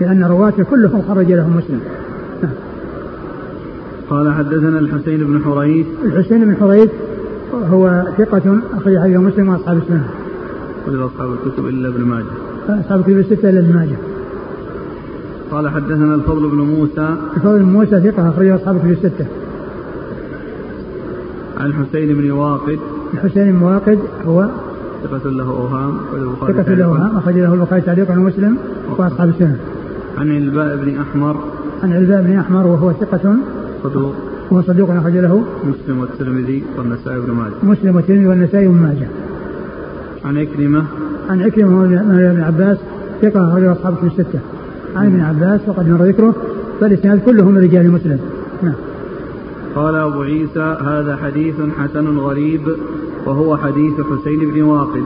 لأن 0.00 0.24
رواته 0.24 0.64
كلهم 0.64 1.02
خرج 1.08 1.32
لهم 1.32 1.56
مسلم. 1.56 1.80
نعم. 2.42 2.52
قال 4.10 4.32
حدثنا 4.32 4.78
الحسين 4.78 5.18
بن 5.18 5.40
حريث. 5.44 5.86
الحسين 6.04 6.44
بن 6.44 6.56
حريث 6.56 6.90
هو 7.54 8.04
ثقة 8.18 8.58
أخرج 8.76 8.98
حديث 8.98 9.16
مسلم 9.16 9.48
وأصحاب 9.48 9.76
السنة. 9.76 10.08
ولد 10.88 11.00
أصحاب 11.00 11.30
الكتب 11.32 11.66
إلا 11.66 11.88
ابن 11.88 12.04
ماجه. 12.04 12.80
أصحاب 12.80 12.98
الكتب 13.00 13.18
الستة 13.18 13.50
إلا 13.50 13.60
ابن 13.60 13.74
ماجه. 13.74 13.96
قال 15.50 15.68
حدثنا 15.68 16.14
الفضل 16.14 16.48
بن 16.50 16.58
موسى. 16.58 17.16
الفضل 17.36 17.58
بن 17.58 17.68
موسى 17.68 18.10
ثقة 18.10 18.28
أخرج 18.28 18.48
أصحاب 18.48 18.76
الكتب 18.76 18.90
الستة. 18.90 19.26
عن 21.60 21.72
حسين 21.72 22.14
بن 22.14 22.30
واقد. 22.30 22.78
الحسين 23.14 23.52
بن 23.52 23.62
واقد 23.62 23.98
هو 24.26 24.48
ثقة 25.04 25.30
له 25.30 25.44
أوهام 25.44 26.00
ثقة 26.40 26.74
له 26.74 26.84
أوهام 26.84 27.16
أخرج 27.16 27.34
له 27.34 27.54
البخاري 27.54 27.80
تعليقا 27.80 28.18
ومسلم 28.18 28.56
وأصحاب 28.96 29.28
السنة 29.28 29.58
عن 30.18 30.30
علباء 30.30 30.76
بن 30.76 31.00
أحمر. 31.00 31.36
عن 31.82 31.92
علباء 31.92 32.22
بن 32.22 32.38
أحمر 32.38 32.66
وهو 32.66 32.92
ثقة 32.92 33.36
صدوق. 33.82 34.14
وهو 34.50 34.62
صدوق 34.62 34.90
أخرج 34.90 35.12
له 35.12 35.44
مسلم 35.64 36.00
والترمذي 36.00 36.64
والنسائي 36.78 37.20
بن 37.20 37.32
ماجه. 37.32 37.52
مسلم 37.62 37.96
والترمذي 37.96 38.26
والنسائي 38.26 38.68
بن 38.68 38.74
ماجه. 38.74 39.08
عن 40.24 40.36
عكرمة 40.36 40.84
عن 41.30 41.42
عكرمة 41.42 41.86
بن 42.32 42.40
عباس 42.40 42.78
ثقة 43.22 43.48
أخرج 43.48 43.64
أصحاب 43.64 43.94
في 43.94 44.06
الستة. 44.06 44.40
عن 44.96 45.06
ابن 45.06 45.20
عباس 45.20 45.60
وقد 45.66 45.88
مر 45.88 46.04
ذكره 46.04 46.34
فالإسناد 46.80 47.18
كله 47.18 47.44
من 47.44 47.58
رجال 47.58 47.90
مسلم. 47.90 48.18
نعم. 48.62 48.74
قال 49.74 49.94
أبو 49.94 50.22
عيسى 50.22 50.76
هذا 50.84 51.16
حديث 51.16 51.54
حسن 51.78 52.18
غريب. 52.18 52.60
وهو 53.28 53.56
حديث 53.56 53.94
حسين 54.00 54.50
بن 54.50 54.62
واقد. 54.62 55.04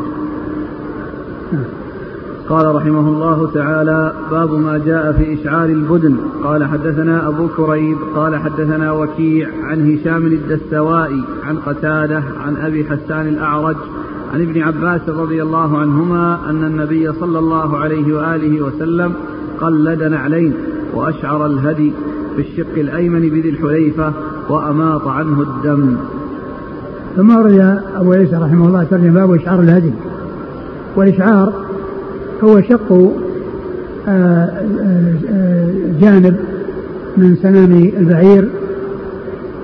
قال 2.49 2.75
رحمه 2.75 3.09
الله 3.09 3.51
تعالى 3.55 4.13
باب 4.31 4.53
ما 4.55 4.79
جاء 4.79 5.13
في 5.13 5.35
إشعار 5.35 5.69
البدن 5.69 6.17
قال 6.45 6.65
حدثنا 6.65 7.29
أبو 7.29 7.49
كريب 7.49 7.97
قال 8.15 8.37
حدثنا 8.37 8.93
وكيع 8.93 9.49
عن 9.63 9.93
هشام 9.93 10.27
الدستوائي 10.27 11.25
عن 11.45 11.57
قتادة 11.57 12.23
عن 12.41 12.57
أبي 12.57 12.85
حسان 12.85 13.29
الأعرج 13.29 13.77
عن 14.35 14.41
ابن 14.41 14.63
عباس 14.63 15.09
رضي 15.09 15.43
الله 15.43 15.79
عنهما 15.79 16.51
أن 16.51 16.65
النبي 16.65 17.13
صلى 17.13 17.39
الله 17.39 17.77
عليه 17.77 18.17
وآله 18.17 18.63
وسلم 18.63 19.13
قلد 19.61 20.03
نعلين 20.03 20.55
وأشعر 20.95 21.47
الهدي 21.47 21.93
في 22.37 22.43
الشق 22.43 22.75
الأيمن 22.77 23.21
بذي 23.21 23.49
الحليفة 23.49 24.13
وأماط 24.49 25.09
عنه 25.09 25.41
الدم 25.41 25.97
ثم 27.17 27.37
ورد 27.37 27.79
أبو 27.97 28.13
عيسى 28.13 28.37
رحمه 28.37 28.67
الله 28.67 28.85
ترجم 28.85 29.15
باب 29.15 29.35
إشعار 29.35 29.61
الهدي. 29.61 29.93
والإشعار 30.97 31.53
هو 32.45 32.61
شق 32.61 32.93
آه، 34.09 34.11
آه، 34.11 35.71
جانب 36.01 36.37
من 37.17 37.37
سنام 37.43 37.91
البعير 37.99 38.49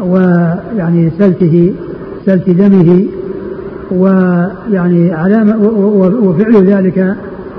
ويعني 0.00 1.10
سلته 1.18 1.74
سلت 2.26 2.50
دمه 2.50 3.04
ويعني 3.90 5.12
علامة 5.12 5.56
وفعل 6.22 6.66
ذلك 6.66 7.14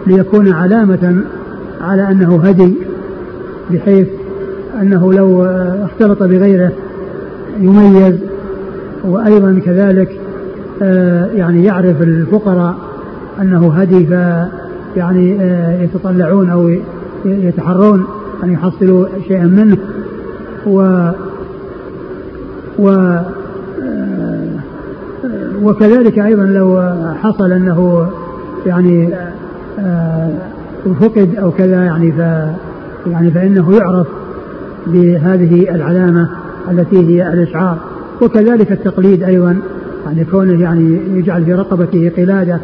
ليكون 0.08 0.54
علامة 0.54 1.24
على 1.82 2.12
أنه 2.12 2.42
هدي 2.44 2.74
بحيث 3.72 4.08
أنه 4.82 5.14
لو 5.14 5.44
اختلط 5.86 6.24
بغيره 6.24 6.72
يميز 7.60 8.16
وأيضا 9.04 9.62
كذلك 9.66 10.20
يعني 11.36 11.64
يعرف 11.64 12.02
الفقراء 12.02 12.76
أنه 13.42 13.74
هدي 13.74 14.08
يعني 14.96 15.42
آه، 15.42 15.82
يتطلعون 15.82 16.50
أو 16.50 16.70
يتحرون 17.26 18.06
أن 18.44 18.52
يحصلوا 18.52 19.08
شيئا 19.28 19.46
منه. 19.46 19.78
و 20.68 21.10
و 22.80 22.90
آه، 22.90 24.48
وكذلك 25.64 26.20
أيضا 26.20 26.44
لو 26.44 26.94
حصل 27.24 27.52
أنه 27.52 28.10
يعني 28.66 29.14
آه، 29.80 30.32
فقد 31.02 31.36
أو 31.36 31.52
كذا 31.52 31.84
يعني 31.84 32.12
ف 32.12 32.18
يعني 33.08 33.32
فإنه 33.32 33.78
يعرف 33.78 34.08
بهذه 34.88 35.76
العلامة 35.76 36.30
التي 36.72 36.98
هي 36.98 37.34
الإشعار. 37.34 37.78
وكذلك 38.22 38.72
التقليد 38.72 39.24
أيضا 39.24 39.58
يعني 40.06 40.26
كونه 40.26 40.62
يعني 40.62 41.00
يجعل 41.14 41.46
في 41.46 41.54
رقبته 41.54 42.12
قلادة 42.18 42.60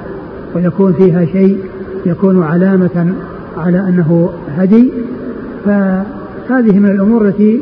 ويكون 0.56 0.94
فيها 0.94 1.26
شيء 1.26 1.60
يكون 2.06 2.44
علامة 2.44 3.14
على 3.58 3.80
أنه 3.80 4.30
هدي. 4.58 4.92
فهذه 5.66 6.80
من 6.80 6.90
الأمور 6.90 7.28
التي 7.28 7.62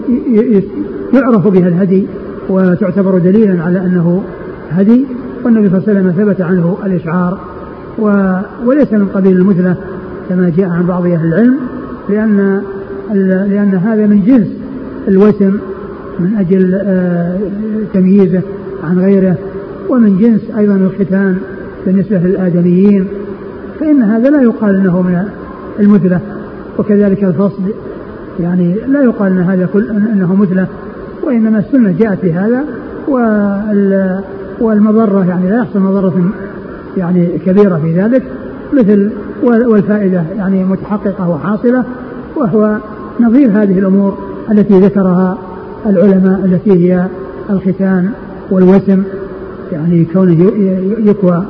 يعرف 1.13 1.47
بها 1.47 1.67
الهدي 1.67 2.07
وتعتبر 2.49 3.17
دليلا 3.17 3.63
على 3.63 3.79
أنه 3.79 4.23
هدي. 4.69 5.05
والنبي 5.45 5.69
صلى 5.69 5.77
الله 5.77 5.89
عليه 5.89 5.99
وسلم 5.99 6.11
ثبت 6.11 6.41
عنه 6.41 6.77
الإشعار 6.85 7.39
وليس 8.65 8.93
من 8.93 9.05
قبيل 9.13 9.37
المثلة 9.37 9.75
كما 10.29 10.51
جاء 10.57 10.69
عن 10.69 10.85
بعض 10.85 11.05
أهل 11.05 11.27
العلم 11.27 11.55
لأن 12.09 12.61
لأن 13.49 13.75
هذا 13.83 14.07
من 14.07 14.23
جنس 14.25 14.47
الوسم 15.07 15.57
من 16.19 16.35
أجل 16.37 16.81
آه، 16.85 17.37
تمييزه 17.93 18.41
عن 18.83 18.99
غيره. 18.99 19.35
ومن 19.89 20.17
جنس 20.17 20.57
أيضا 20.57 20.75
الختان 20.75 21.37
بالنسبة 21.85 22.17
للآدميين 22.17 23.07
فإن 23.79 24.03
هذا 24.03 24.29
لا 24.29 24.41
يقال 24.41 24.75
أنه 24.75 25.01
من 25.01 25.23
المثلة. 25.79 26.19
وكذلك 26.79 27.23
الفصل 27.23 27.63
يعني 28.39 28.75
لا 28.87 29.03
يقال 29.03 29.31
أن 29.31 29.39
هذا 29.39 29.65
كل 29.73 29.89
أنه 29.89 30.35
مثلة 30.35 30.67
وإنما 31.23 31.59
السنة 31.59 31.95
جاءت 31.99 32.25
بهذا. 32.25 32.65
والمضرة 34.59 35.25
يعني 35.25 35.49
لا 35.49 35.57
يحصل 35.57 35.79
مضرة 35.79 36.31
يعني 36.97 37.27
كبيرة 37.45 37.77
في 37.77 38.01
ذلك 38.01 38.23
مثل 38.73 39.09
والفائدة 39.43 40.23
يعني 40.37 40.63
متحققة 40.63 41.29
وحاصلة 41.29 41.83
وهو 42.35 42.77
نظير 43.19 43.49
هذه 43.49 43.79
الأمور 43.79 44.17
التي 44.51 44.79
ذكرها 44.79 45.37
العلماء 45.85 46.45
التي 46.45 46.71
هي 46.71 47.07
الختان 47.49 48.09
والوسم 48.51 49.03
يعني 49.71 50.05
كونه 50.05 50.51
يكوى 51.05 51.45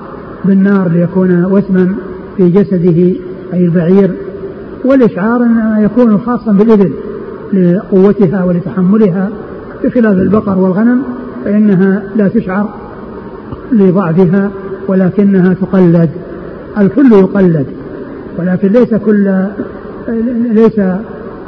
بالنار 0.45 0.87
ليكون 0.89 1.45
وسما 1.45 1.95
في 2.37 2.49
جسده 2.49 3.13
أي 3.53 3.65
البعير 3.65 4.11
والإشعار 4.85 5.47
يكون 5.79 6.17
خاصا 6.17 6.51
بالإبل 6.51 6.93
لقوتها 7.53 8.43
ولتحملها 8.43 9.29
بخلاف 9.83 10.17
البقر 10.17 10.57
والغنم 10.57 11.01
فإنها 11.45 12.03
لا 12.15 12.27
تشعر 12.27 12.69
لضعفها 13.71 14.51
ولكنها 14.87 15.53
تقلد 15.53 16.09
الكل 16.77 17.11
يقلد 17.11 17.65
ولكن 18.39 18.67
ليس 18.67 18.93
كل 18.93 19.45
ليس 20.51 20.81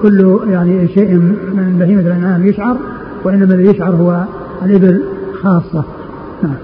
كل 0.01 0.39
يعني 0.49 0.87
شيء 0.87 1.15
من 1.55 1.75
بهيمة 1.79 2.01
الأنعام 2.01 2.45
يشعر 2.45 2.77
وإنما 3.23 3.53
الذي 3.53 3.69
يشعر 3.69 3.95
هو 3.95 4.23
الإبل 4.65 5.03
خاصة. 5.41 5.83
نعم. 6.43 6.55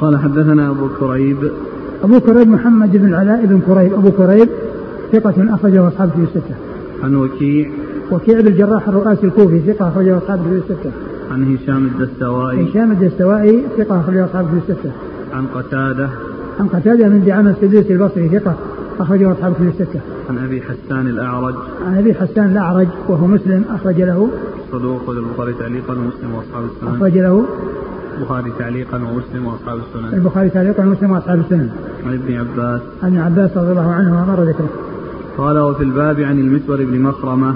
قال 0.00 0.18
حدثنا 0.18 0.70
أبو 0.70 0.88
كريب. 1.00 1.50
أبو 2.04 2.20
كريب 2.20 2.48
محمد 2.48 2.96
بن 2.96 3.08
العلاء 3.08 3.46
بن 3.46 3.60
كريب. 3.60 3.94
أبو 3.94 4.10
كريب 4.10 4.48
ثقة 5.12 5.54
أخرجه 5.54 5.88
أصحاب 5.88 6.10
في 6.10 6.20
الستة. 6.22 6.54
عن 7.02 7.14
وكيع. 7.14 7.70
وكيع 8.12 8.40
بن 8.40 8.46
الجراح 8.46 8.88
الرؤاسي 8.88 9.26
الكوفي 9.26 9.60
ثقة 9.60 9.88
أخرجه 9.88 10.18
أصحاب 10.18 10.38
في 10.38 10.72
الستة. 10.72 10.90
عن 11.30 11.56
هشام 11.56 11.86
الدستوائي. 11.86 12.70
هشام 12.70 12.92
الدستوائي 12.92 13.64
ثقة 13.78 14.00
أخرجه 14.00 14.24
أصحاب 14.24 14.46
في 14.46 14.72
الستة. 14.72 14.90
عن 15.32 15.46
قتادة. 15.46 16.08
عن 16.60 16.68
قتادة 16.68 17.08
من 17.08 17.24
دعامة 17.26 17.50
السدوسي 17.50 17.92
البصري 17.92 18.28
ثقة 18.28 18.54
أخرجه 19.00 19.32
أصحاب 19.32 19.52
في 19.52 19.62
الستة. 19.62 20.00
عن 20.30 20.38
أبي 20.38 20.62
حسان 20.62 21.06
الأعرج. 21.06 21.54
عن 21.86 21.98
أبي 21.98 22.14
حسان 22.14 22.50
الأعرج 22.50 22.88
وهو 23.08 23.26
مسلم 23.26 23.64
أخرج 23.70 24.02
له. 24.02 24.28
صدوق 24.72 25.10
البخاري 25.10 25.52
تعليقا 25.52 25.92
ومسلم 25.92 26.34
وأصحاب 26.34 26.64
السنن. 26.64 26.96
أخرج 26.96 27.18
له. 27.18 27.44
البخاري 28.18 28.52
تعليقا 28.58 28.96
ومسلم 28.96 29.46
وأصحاب 29.46 29.78
السنن. 29.78 30.14
البخاري 30.14 30.48
تعليقا 30.48 30.82
ومسلم 30.82 31.10
وأصحاب 31.10 31.38
السنن. 31.38 31.70
عن 32.06 32.14
ابن 32.14 32.34
عباس. 32.34 32.80
عن 33.02 33.08
ابن 33.08 33.18
عباس 33.18 33.56
رضي 33.56 33.70
الله 33.70 33.90
عنه 33.92 34.26
مر 34.28 34.42
ذكره. 34.42 34.68
قال 35.38 35.58
وفي 35.58 35.84
الباب 35.84 36.20
عن 36.20 36.38
المسور 36.38 36.84
بن 36.84 37.00
مخرمة. 37.00 37.54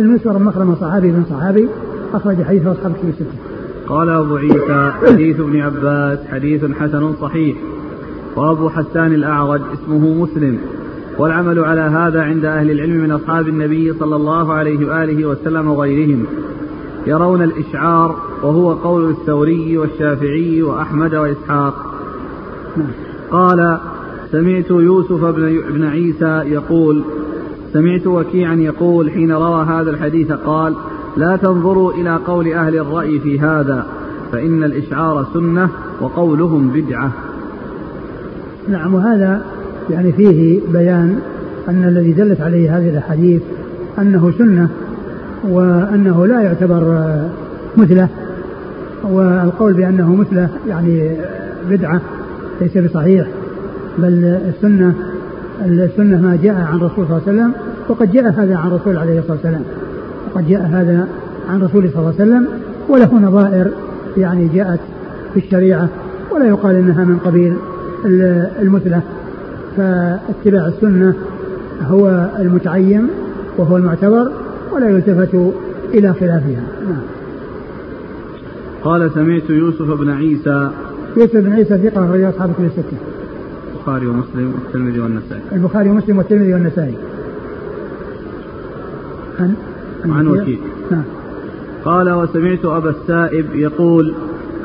المسور 0.00 0.32
بن 0.38 0.44
مخرمة 0.44 0.74
صحابي 0.74 1.10
بن 1.10 1.24
صحابي 1.30 1.68
أخرج 2.14 2.42
حديثه 2.42 2.72
أصحاب 2.72 2.90
الكتب 2.90 3.08
الستة. 3.08 3.38
قال 3.88 4.08
أبو 4.08 4.36
عيسى 4.36 4.92
حديث 5.06 5.40
ابن 5.40 5.60
عباس 5.60 6.18
حديث 6.26 6.64
حسن 6.64 7.12
صحيح. 7.20 7.56
وأبو 8.38 8.68
حسان 8.68 9.12
الأعرج 9.12 9.60
اسمه 9.72 10.22
مسلم. 10.22 10.58
والعمل 11.18 11.58
على 11.58 11.80
هذا 11.80 12.22
عند 12.22 12.44
أهل 12.44 12.70
العلم 12.70 12.96
من 12.96 13.10
أصحاب 13.10 13.48
النبي 13.48 13.92
صلى 13.92 14.16
الله 14.16 14.52
عليه 14.52 14.86
وآله 14.86 15.26
وسلم 15.26 15.68
وغيرهم. 15.68 16.26
يرون 17.06 17.42
الإشعار 17.42 18.16
وهو 18.42 18.72
قول 18.72 19.10
الثوري 19.10 19.78
والشافعي 19.78 20.62
وأحمد 20.62 21.14
وإسحاق. 21.14 21.74
قال 23.30 23.78
سمعت 24.32 24.70
يوسف 24.70 25.24
بن 25.74 25.84
عيسى 25.84 26.42
يقول 26.54 27.02
سمعت 27.72 28.06
وكيعا 28.06 28.54
يقول 28.54 29.10
حين 29.10 29.32
روى 29.32 29.64
هذا 29.64 29.90
الحديث 29.90 30.32
قال 30.32 30.74
لا 31.16 31.36
تنظروا 31.36 31.92
إلى 31.92 32.16
قول 32.26 32.52
أهل 32.52 32.76
الرأي 32.76 33.20
في 33.20 33.40
هذا 33.40 33.86
فإن 34.32 34.64
الإشعار 34.64 35.26
سنة 35.34 35.70
وقولهم 36.00 36.68
بدعة. 36.68 37.12
نعم 38.68 38.94
وهذا 38.94 39.42
يعني 39.90 40.12
فيه 40.12 40.60
بيان 40.72 41.18
أن 41.68 41.84
الذي 41.84 42.12
دلت 42.12 42.40
عليه 42.40 42.78
هذه 42.78 42.88
الأحاديث 42.88 43.42
أنه 43.98 44.32
سنة 44.38 44.68
وأنه 45.48 46.26
لا 46.26 46.40
يعتبر 46.40 47.12
مثله 47.76 48.08
والقول 49.02 49.72
بأنه 49.72 50.14
مثله 50.14 50.48
يعني 50.68 51.10
بدعة 51.70 52.00
ليس 52.60 52.78
بصحيح 52.78 53.26
بل 53.98 54.40
السنة 54.48 54.94
السنة 55.64 56.20
ما 56.20 56.38
جاء 56.42 56.54
عن 56.54 56.78
رسول 56.78 57.06
صلى 57.06 57.16
الله 57.16 57.22
عليه 57.26 57.32
وسلم 57.32 57.52
وقد 57.88 58.12
جاء 58.12 58.30
هذا 58.30 58.56
عن 58.56 58.70
رسول 58.70 58.96
عليه 58.96 59.18
الصلاة 59.18 59.32
والسلام 59.32 59.62
وقد 60.34 60.48
جاء 60.48 60.62
هذا 60.62 61.08
عن 61.48 61.62
رسول 61.62 61.90
صلى 61.90 61.98
الله 61.98 62.14
عليه 62.18 62.30
وسلم 62.30 62.46
وله 62.88 63.14
نظائر 63.14 63.70
يعني 64.16 64.48
جاءت 64.48 64.80
في 65.34 65.40
الشريعة 65.40 65.88
ولا 66.30 66.46
يقال 66.46 66.76
إنها 66.76 67.04
من 67.04 67.18
قبيل. 67.18 67.54
المثلة 68.04 69.02
فاتباع 69.76 70.66
السنة 70.66 71.14
هو 71.82 72.30
المتعين 72.38 73.06
وهو 73.58 73.76
المعتبر 73.76 74.32
ولا 74.72 74.88
يلتفت 74.90 75.52
إلى 75.94 76.14
خلافها. 76.14 76.62
نعم. 76.88 77.02
قال 78.82 79.10
سمعت 79.14 79.50
يوسف 79.50 80.00
بن 80.00 80.10
عيسى. 80.10 80.70
يوسف 81.16 81.36
بن 81.36 81.52
عيسى 81.52 81.90
ثقة 81.90 82.12
رجال 82.12 82.30
أصحاب 82.30 82.52
كتب 82.52 82.64
الستة. 82.64 82.96
البخاري 83.74 84.06
ومسلم 84.06 84.54
والترمذي 84.54 85.00
والنسائي. 85.00 85.42
البخاري 85.52 85.90
ومسلم 85.90 86.18
والترمذي 86.18 86.54
والنسائي. 86.54 86.94
عن 89.40 89.54
عن 90.04 90.26
وكيل. 90.26 90.58
نعم. 90.90 91.02
قال 91.84 92.10
وسمعت 92.10 92.64
أبا 92.64 92.90
السائب 92.90 93.54
يقول 93.54 94.14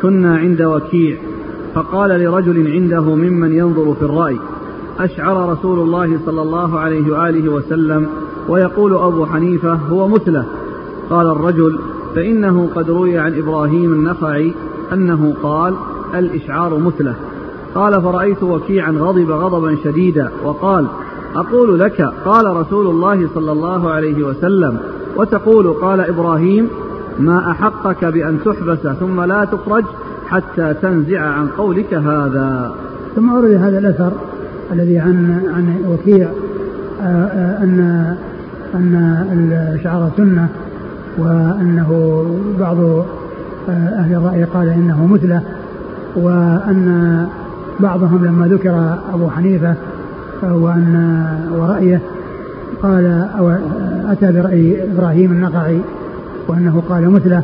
كنا 0.02 0.38
عند 0.38 0.62
وكيع 0.62 1.18
فقال 1.76 2.10
لرجل 2.10 2.72
عنده 2.72 3.02
ممن 3.02 3.54
ينظر 3.54 3.94
في 3.94 4.02
الرأي 4.02 4.40
أشعر 5.00 5.50
رسول 5.50 5.80
الله 5.80 6.20
صلى 6.26 6.42
الله 6.42 6.80
عليه 6.80 7.12
وآله 7.12 7.50
وسلم 7.50 8.08
ويقول 8.50 8.94
أبو 8.94 9.26
حنيفة 9.26 9.74
هو 9.74 10.08
مثله. 10.08 10.46
قال 11.10 11.28
الرجل 11.28 11.80
فإنه 12.16 12.70
قد 12.76 12.90
روي 12.90 13.18
عن 13.18 13.40
إبراهيم 13.40 13.94
النخعي 13.94 14.54
أنه 14.94 15.36
قال 15.44 15.74
الإشعار 16.16 16.78
مثله. 16.78 17.16
قال 17.76 18.02
فرأيت 18.02 18.44
وكيعا 18.44 18.92
غضب 18.92 19.32
غضبا 19.32 19.76
شديدا 19.84 20.32
وقال 20.44 20.88
أقول 21.36 21.80
لك 21.80 22.02
قال 22.26 22.56
رسول 22.56 22.88
الله 22.88 23.30
صلى 23.36 23.52
الله 23.52 23.90
عليه 23.90 24.24
وسلم 24.24 24.78
وتقول 25.18 25.74
قال 25.74 26.00
إبراهيم 26.00 26.70
ما 27.20 27.52
أحقك 27.52 28.06
بأن 28.06 28.40
تحبس 28.46 28.88
ثم 29.00 29.22
لا 29.22 29.46
تخرج؟ 29.46 29.84
حتى 30.28 30.74
تنزع 30.82 31.22
عن 31.22 31.48
قولك 31.48 31.94
هذا. 31.94 32.76
ثم 33.16 33.34
ورد 33.34 33.52
هذا 33.52 33.78
الأثر 33.78 34.12
الذي 34.72 35.00
عن 35.00 35.42
عن 35.56 35.76
وكيع 35.88 36.28
آه، 37.02 37.06
آه، 37.06 37.64
أن 37.64 37.80
أن 38.76 39.74
الشعر 39.76 40.12
سنة 40.18 40.48
وأنه 41.18 42.24
بعض 42.60 42.78
آه، 43.70 44.00
أهل 44.00 44.16
الرأي 44.16 44.44
قال 44.44 44.70
إنه 44.70 45.08
مثله 45.08 45.42
وأن 46.16 47.28
بعضهم 47.80 48.26
لما 48.26 48.48
ذكر 48.48 49.00
أبو 49.14 49.30
حنيفة 49.30 49.76
وأن 50.44 51.26
ورأيه 51.52 52.02
قال 52.84 53.28
أو 53.38 53.50
أتى 54.12 54.32
برأي 54.32 54.84
إبراهيم 54.94 55.32
النقعي 55.32 55.80
وأنه 56.48 56.84
قال 56.90 57.10
مثله 57.10 57.44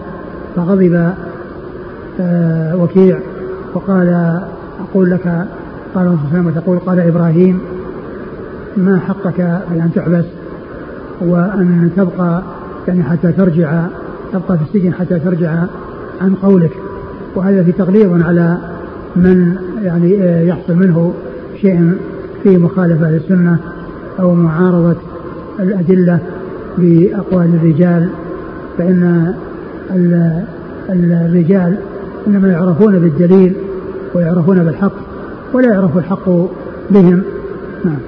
فغضب 0.56 1.14
وكيع 2.76 3.20
وقال 3.74 4.40
أقول 4.80 5.12
لك 5.12 5.46
قال 5.96 6.08
الرسول 6.08 6.40
الله 6.40 6.52
تقول 6.52 6.80
قال 6.80 7.00
إبراهيم 7.00 7.60
ما 8.78 9.00
حقك 9.00 9.62
بأن 9.72 9.90
تحبس 9.96 10.26
وأن 11.22 11.92
تبقى 11.98 12.42
يعني 12.88 13.04
حتى 13.04 13.32
ترجع 13.32 13.86
تبقى 14.34 14.58
في 14.58 14.64
السجن 14.64 14.94
حتى 14.94 15.20
ترجع 15.20 15.64
عن 16.22 16.34
قولك. 16.34 16.72
وهذا 17.36 17.64
في 17.64 17.72
تغليظ 17.72 18.24
على 18.24 18.58
من 19.16 19.56
يعني 19.82 20.24
آه، 20.24 20.42
يحصل 20.42 20.76
منه 20.76 21.14
شيء 21.62 21.94
في 22.44 22.58
مخالفة 22.58 23.12
للسنة 23.12 23.58
أو 24.20 24.34
معارضة 24.34 24.96
الأدلة 25.60 26.20
بأقوال 26.78 27.56
الرجال 27.56 28.10
فإن 28.78 29.34
الرجال 30.90 31.78
إنما 32.28 32.48
يعرفون 32.48 33.00
بالدليل 33.00 33.54
ويعرفون 34.14 34.64
بالحق 34.64 34.94
ولا 35.54 35.74
يعرف 35.74 35.98
الحق 35.98 36.30
بهم 36.92 37.22
نعم 37.86 38.00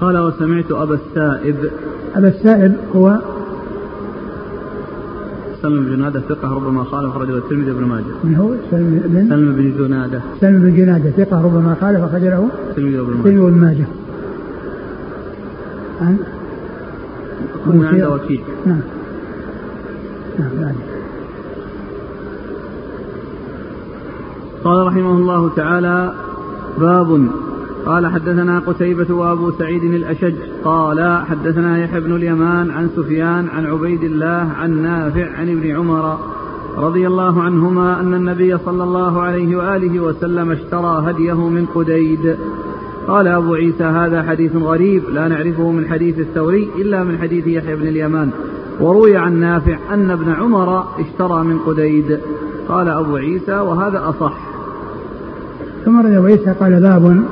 قال 0.00 0.18
وسمعت 0.18 0.70
أبا 0.70 0.94
السائب 0.94 1.56
أبا 2.16 2.28
السائب 2.28 2.74
هو 2.96 3.18
سلم 5.62 5.84
بن 5.84 5.96
جنادة 5.96 6.20
ثقة 6.20 6.54
ربما 6.54 6.84
خالف 6.84 7.16
رجل 7.16 7.36
الترمذي 7.36 7.72
بن 7.72 7.84
ماجه. 7.84 8.04
من 8.24 8.36
هو؟ 8.36 8.54
سلم 8.70 9.02
بن 9.04 9.28
سلم 9.28 9.52
بن 9.52 9.72
جنادة. 9.78 10.20
سلم 10.40 10.60
بن 10.60 10.76
جنادة 10.76 11.10
ثقة 11.10 11.42
ربما 11.44 11.76
خالف 11.80 12.04
أخرج 12.04 12.22
له 12.22 12.48
الترمذي 12.70 12.96
بن 12.96 13.02
ماجه. 13.02 13.18
الترمذي 13.18 13.50
بن 13.50 13.58
ماجه. 13.60 13.86
عن 16.00 17.84
عند 17.84 18.02
وكيل. 18.02 18.40
نعم. 18.66 18.80
نعم 20.38 20.74
قال 24.64 24.86
رحمه 24.86 25.12
الله 25.12 25.48
تعالى 25.48 26.12
باب. 26.78 27.26
قال 27.86 28.06
حدثنا 28.06 28.58
قتيبة 28.58 29.14
وأبو 29.14 29.50
سعيد 29.50 29.84
الأشج. 29.84 30.34
قال 30.64 31.22
حدثنا 31.30 31.78
يحيى 31.78 32.00
بن 32.00 32.16
اليمان 32.16 32.70
عن 32.70 32.88
سفيان 32.96 33.48
عن 33.48 33.66
عبيد 33.66 34.04
الله 34.04 34.48
عن 34.58 34.82
نافع 34.82 35.26
عن 35.38 35.48
ابن 35.48 35.70
عمر 35.70 36.18
رضي 36.78 37.06
الله 37.06 37.42
عنهما 37.42 38.00
أن 38.00 38.14
النبي 38.14 38.58
صلى 38.58 38.84
الله 38.84 39.20
عليه 39.20 39.56
وآله 39.56 40.00
وسلم 40.00 40.50
اشترى 40.50 41.02
هديه 41.06 41.48
من 41.48 41.66
قديد. 41.74 42.36
قال 43.08 43.26
أبو 43.28 43.54
عيسى 43.54 43.84
هذا 43.84 44.22
حديث 44.22 44.56
غريب 44.56 45.02
لا 45.08 45.28
نعرفه 45.28 45.70
من 45.70 45.86
حديث 45.90 46.18
الثوري 46.18 46.70
إلا 46.76 47.04
من 47.04 47.18
حديث 47.18 47.46
يحيى 47.46 47.76
بن 47.76 47.88
اليمان. 47.88 48.30
وروي 48.80 49.16
عن 49.16 49.40
نافع 49.40 49.78
أن 49.94 50.10
ابن 50.10 50.32
عمر 50.32 50.84
اشترى 50.98 51.44
من 51.44 51.58
قديد. 51.58 52.18
قال 52.68 52.88
أبو 52.88 53.16
عيسى 53.16 53.54
وهذا 53.54 54.08
أصح. 54.08 54.51
ثم 55.84 56.00
رد 56.00 56.12
أبو 56.12 56.26
عيسى 56.26 56.54
قال 56.60 56.80
باب 56.80 57.22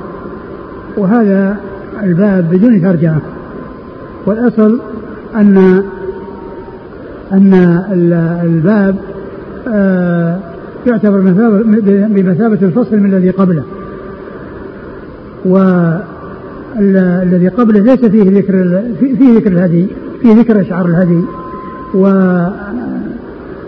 وهذا 0.97 1.57
الباب 2.03 2.51
بدون 2.51 2.83
ترجمة. 2.83 3.21
والأصل 4.27 4.81
أن 5.37 5.83
أن 7.33 7.55
الباب 8.43 8.97
آه، 9.69 10.39
يعتبر 10.87 11.21
بمثابة 12.09 12.59
الفصل 12.63 12.97
من 12.97 13.15
الذي 13.15 13.31
قبله. 13.31 13.63
والذي 15.45 17.49
قبله 17.49 17.81
ليس 17.81 18.05
فيه 18.05 18.39
ذكر 18.39 18.83
فيه 19.01 19.39
ذكر 19.39 19.53
الهدي 19.53 19.87
فيه 20.23 20.35
ذكر 20.35 20.61
أشعار 20.61 20.87
الهدي. 20.87 21.23
و 21.95 22.09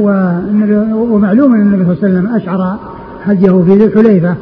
ومعلوم 0.00 1.54
أن 1.54 1.60
النبي 1.60 1.84
صلى 1.84 1.92
الله 1.92 1.98
عليه 2.02 2.08
وسلم 2.08 2.36
أشعر 2.36 2.78
هديه 3.24 3.62
في 3.62 3.74
ذي 3.74 3.84
الحليفة. 3.84 4.34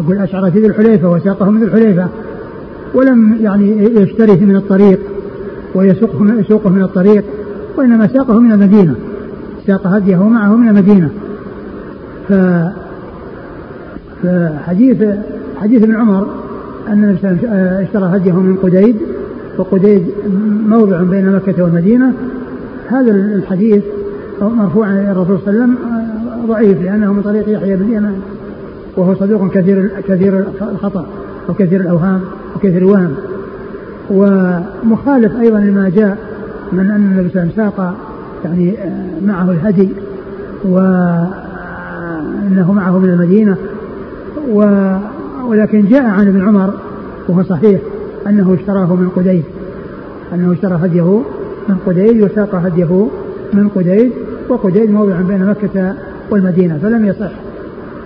أقول 0.00 0.18
أشعر 0.18 0.50
في 0.50 0.60
ذي 0.60 0.66
الحليفة 0.66 1.10
وساقه 1.10 1.50
من 1.50 1.60
ذي 1.60 1.66
الحليفة 1.66 2.08
ولم 2.94 3.36
يعني 3.40 3.84
يشتريه 4.00 4.44
من 4.44 4.56
الطريق 4.56 5.00
ويسوقه 5.74 6.34
يسوقه 6.38 6.70
من 6.70 6.82
الطريق 6.82 7.24
وإنما 7.76 8.06
ساقه 8.06 8.38
من 8.38 8.52
المدينة 8.52 8.94
ساق 9.66 9.86
هديه 9.86 10.28
معه 10.28 10.56
من 10.56 10.68
المدينة. 10.68 11.10
ف 12.28 12.32
فحديث 14.22 15.04
حديث 15.56 15.82
ابن 15.82 15.94
عمر 15.94 16.26
أن 16.88 17.16
اشترى 17.82 18.16
هديه 18.16 18.32
من 18.32 18.56
قديد 18.56 18.96
وقديد 19.58 20.06
موضع 20.66 21.02
بين 21.02 21.32
مكة 21.32 21.62
والمدينة. 21.62 22.12
هذا 22.88 23.10
الحديث 23.10 23.84
مرفوع 24.40 24.86
عن 24.86 25.10
الرسول 25.10 25.38
صلى 25.44 25.50
الله 25.50 25.62
عليه 25.62 25.72
وسلم 25.72 25.76
ضعيف 26.46 26.82
لأنه 26.82 27.12
من 27.12 27.22
طريق 27.22 27.48
يحيى 27.48 27.76
بن 27.76 27.84
اليمان 27.84 28.20
وهو 28.96 29.14
صدوق 29.14 29.50
كثير 29.50 29.88
كثير 30.08 30.44
الخطأ 30.62 31.06
وكثير 31.48 31.80
الأوهام 31.80 32.20
وكثير 32.56 32.78
الوهم. 32.78 33.14
ومخالف 34.10 35.36
أيضا 35.40 35.58
لما 35.58 35.88
جاء 35.88 36.18
من 36.72 36.90
أن 36.90 36.96
النبي 36.96 37.28
صلى 37.28 37.42
الله 37.42 37.52
عليه 37.52 37.62
وسلم 37.62 37.72
ساق 37.76 37.94
يعني 38.44 38.78
آه، 38.78 39.26
معه 39.26 39.50
الهدي 39.50 39.88
وأنه 40.64 41.32
معه 42.72 42.98
من 42.98 43.08
المدينة. 43.08 43.56
و 44.52 44.88
ولكن 45.48 45.86
جاء 45.86 46.04
عن 46.04 46.28
ابن 46.28 46.42
عمر 46.42 46.74
وهو 47.28 47.42
صحيح 47.42 47.80
أنه 48.26 48.54
اشتراه 48.54 48.94
من 48.94 49.08
قديد 49.08 49.44
أنه 50.34 50.52
اشترى 50.52 50.78
هديه 50.82 51.22
من 51.68 51.76
قديد 51.86 52.22
وساق 52.22 52.54
هديه 52.54 53.08
من 53.52 53.68
قديد 53.68 54.12
وقديد 54.48 54.90
موضع 54.90 55.20
بين 55.20 55.46
مكة 55.46 55.94
والمدينة 56.30 56.78
فلم 56.78 57.04
يصح. 57.04 57.43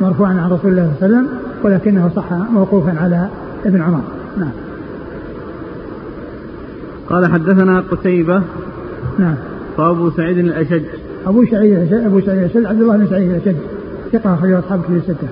مرفوعا 0.00 0.30
عن 0.30 0.50
رسول 0.50 0.70
الله 0.70 0.92
صلى 1.00 1.06
الله 1.06 1.18
عليه 1.18 1.26
وسلم 1.26 1.38
ولكنه 1.62 2.10
صح 2.16 2.32
موقوفا 2.32 2.98
على 2.98 3.28
ابن 3.66 3.82
عمر. 3.82 4.02
نعم. 4.38 4.50
قال 7.08 7.26
حدثنا 7.26 7.80
قتيبة. 7.80 8.42
نعم. 9.18 9.34
وأبو 9.78 10.10
سعيد 10.10 10.38
الأشج. 10.38 10.82
أبو 11.26 11.44
سعيد 11.44 11.72
الأشج 11.72 12.04
أبو 12.06 12.20
سعيد 12.20 12.38
الأشج 12.38 12.66
عبد 12.66 12.80
الله 12.80 12.96
بن 12.96 13.06
سعيد 13.06 13.30
الأشج. 13.30 13.56
ثقة 14.12 14.34
أخرج 14.34 14.52
أصحاب 14.52 14.82
كتب 14.82 14.96
الستة. 14.96 15.28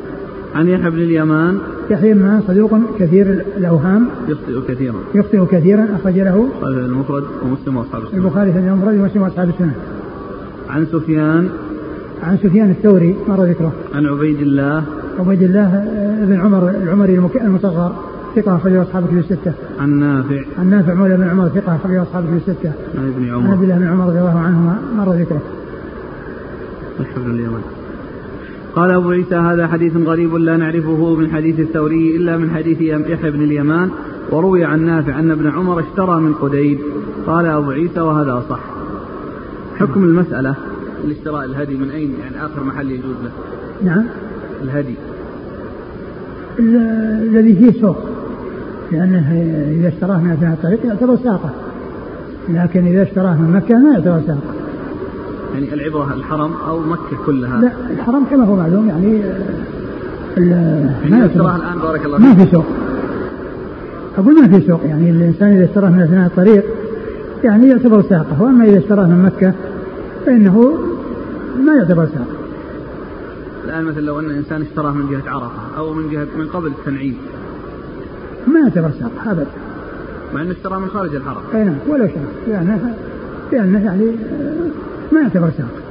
عن 0.55 0.69
يحيى 0.69 0.91
بن 0.91 0.99
اليمان. 0.99 1.59
يحيى 1.91 2.15
بن 2.15 2.21
اليمان 2.21 2.43
صدوق 2.49 2.71
كثير 2.99 3.45
الأوهام. 3.57 4.09
يخطئ 4.29 4.75
كثيرا. 4.75 4.97
يخطئ 5.15 5.47
كثيرا 5.47 5.89
أخرج 5.97 6.19
له. 6.19 6.49
المفرد 6.63 7.25
ومسلم 7.43 7.77
وأصحاب 7.77 8.03
السنة. 8.03 8.21
البخاري 8.21 8.53
في 8.53 8.59
المفرد 8.59 8.95
ومسلم 8.95 9.23
وأصحاب 9.23 9.49
السنة. 9.49 9.75
عن 10.71 10.87
سفيان. 10.87 11.49
عن 12.23 12.37
سفيان 12.37 12.71
الثوري 12.71 13.17
مر 13.29 13.45
ذكره 13.45 13.73
عن 13.95 14.07
عبيد 14.07 14.41
الله 14.41 14.85
عبيد 15.19 15.43
الله 15.43 15.85
بن 16.27 16.41
عمر 16.41 16.71
العمري 16.71 17.19
المصغر 17.19 17.93
ثقة 18.37 18.57
أخرجه 18.57 18.83
أصحاب 18.83 19.07
كتب 19.07 19.19
الستة. 19.19 19.53
عن 19.81 19.91
نافع. 19.91 20.45
عن 20.59 20.71
نافع 20.71 20.95
مولى 20.95 21.17
بن 21.17 21.29
عمر 21.29 21.49
ثقة 21.49 21.77
أخرجه 21.77 22.03
أصحاب 22.03 22.25
كتب 22.25 22.37
الستة. 22.37 22.73
عن 22.99 23.09
ابن 23.17 23.31
عمر. 23.31 23.47
عن 23.47 23.53
عبد 23.53 23.63
الله 23.63 23.79
بن 23.79 23.87
عمر 23.87 24.07
رضي 24.07 24.19
الله 24.19 24.39
عنهما 24.39 24.79
مر 24.97 25.13
ذكره. 25.13 25.43
الحمد 27.01 27.27
لله 27.27 27.61
قال 28.77 28.91
أبو 28.91 29.11
عيسى 29.11 29.35
هذا 29.35 29.67
حديث 29.67 29.97
غريب 29.97 30.35
لا 30.35 30.57
نعرفه 30.57 31.15
من 31.15 31.31
حديث 31.31 31.61
الثوري 31.61 32.17
إلا 32.17 32.37
من 32.37 32.51
حديث 32.51 32.81
يحيى 32.81 33.31
بن 33.31 33.43
اليمان 33.43 33.91
وروي 34.31 34.65
عن 34.65 34.81
نافع 34.81 35.19
أن 35.19 35.31
ابن 35.31 35.47
عمر 35.49 35.81
اشترى 35.81 36.21
من 36.21 36.33
قديد 36.33 36.79
قال 37.27 37.47
أبو 37.47 37.71
عيسى 37.71 38.01
وهذا 38.01 38.43
صح 38.51 38.61
حكم 39.79 40.05
المسألة 40.05 40.55
الاشتراء 41.05 41.45
الهدي 41.45 41.75
من 41.75 41.91
أين؟ 41.91 42.15
يعني 42.21 42.47
آخر 42.47 42.65
محل 42.65 42.91
يجوز 42.91 43.15
له. 43.25 43.31
نعم. 43.85 44.05
الهدي. 44.63 44.95
الذي 46.59 47.57
فيه 47.57 47.81
سوق 47.81 47.97
لأنه 48.93 49.33
إذا 49.81 49.89
اشتراه 49.89 50.19
من 50.19 50.31
أثناء 50.31 50.53
الطريق 50.53 50.87
يعتبر 50.87 51.17
ساقة. 51.17 51.51
لكن 52.49 52.87
إذا 52.87 53.03
اشتراه 53.03 53.35
من 53.35 53.53
مكة 53.53 53.79
ما 53.79 53.93
يعتبر 53.93 54.21
ساقة. 54.27 54.57
يعني 55.55 55.75
العبرة 55.75 56.15
الحرم 56.15 56.53
أو 56.69 56.81
مكة 56.81 57.17
كلها؟ 57.27 57.61
لا 57.61 57.71
الحرم 57.91 58.25
كما 58.31 58.45
هو 58.45 58.57
معلوم 58.57 58.89
يعني 58.89 59.21
يعني 60.37 61.11
ما 61.11 61.27
اشتراه 61.27 61.57
الآن 61.57 61.79
بارك 61.79 62.07
الله 62.07 62.19
ما 62.19 62.35
في 62.35 62.51
سوق 62.51 62.65
أقول 64.19 64.43
ما 64.43 64.49
في 64.49 64.67
سوق 64.67 64.81
يعني 64.85 65.11
الإنسان 65.11 65.49
إذا 65.53 65.65
اشتراه 65.65 65.91
من 65.91 66.01
أثناء 66.01 66.27
الطريق 66.27 66.65
يعني 67.45 67.69
يعتبر 67.69 68.03
ساقة. 68.03 68.43
وأما 68.43 68.65
إذا 68.65 68.79
اشتراه 68.79 69.07
من 69.07 69.23
مكة 69.23 69.53
فإنه 70.27 70.79
ما 71.61 71.75
يعتبر 71.75 72.07
ساقة 72.07 72.47
الآن 73.65 73.85
مثلا 73.85 74.01
لو 74.01 74.21
أن 74.21 74.31
إنسان 74.31 74.63
اشتراه 74.63 74.93
من 74.93 75.11
جهة 75.11 75.31
عرفة 75.31 75.79
أو 75.79 75.95
من 75.95 76.11
جهة 76.11 76.27
من 76.39 76.47
قبل 76.47 76.67
التنعيم. 76.67 77.17
ما 78.47 78.61
يعتبر 78.61 78.91
ساقة 79.01 79.33
أبدا 79.33 79.47
مع 80.35 80.43
أنه 80.43 80.53
اشتراه 80.53 80.79
من 80.79 80.89
خارج 80.89 81.15
الحرم 81.15 81.43
أي 81.55 81.65
نعم 81.65 81.77
ولو 81.89 82.07
شاء 82.07 82.25
لأنه 82.49 82.95
لأنه 83.53 83.85
يعني 83.85 84.09
آه، 84.09 85.15
ما 85.15 85.21
يعتبر 85.21 85.51
ساقة 85.59 85.87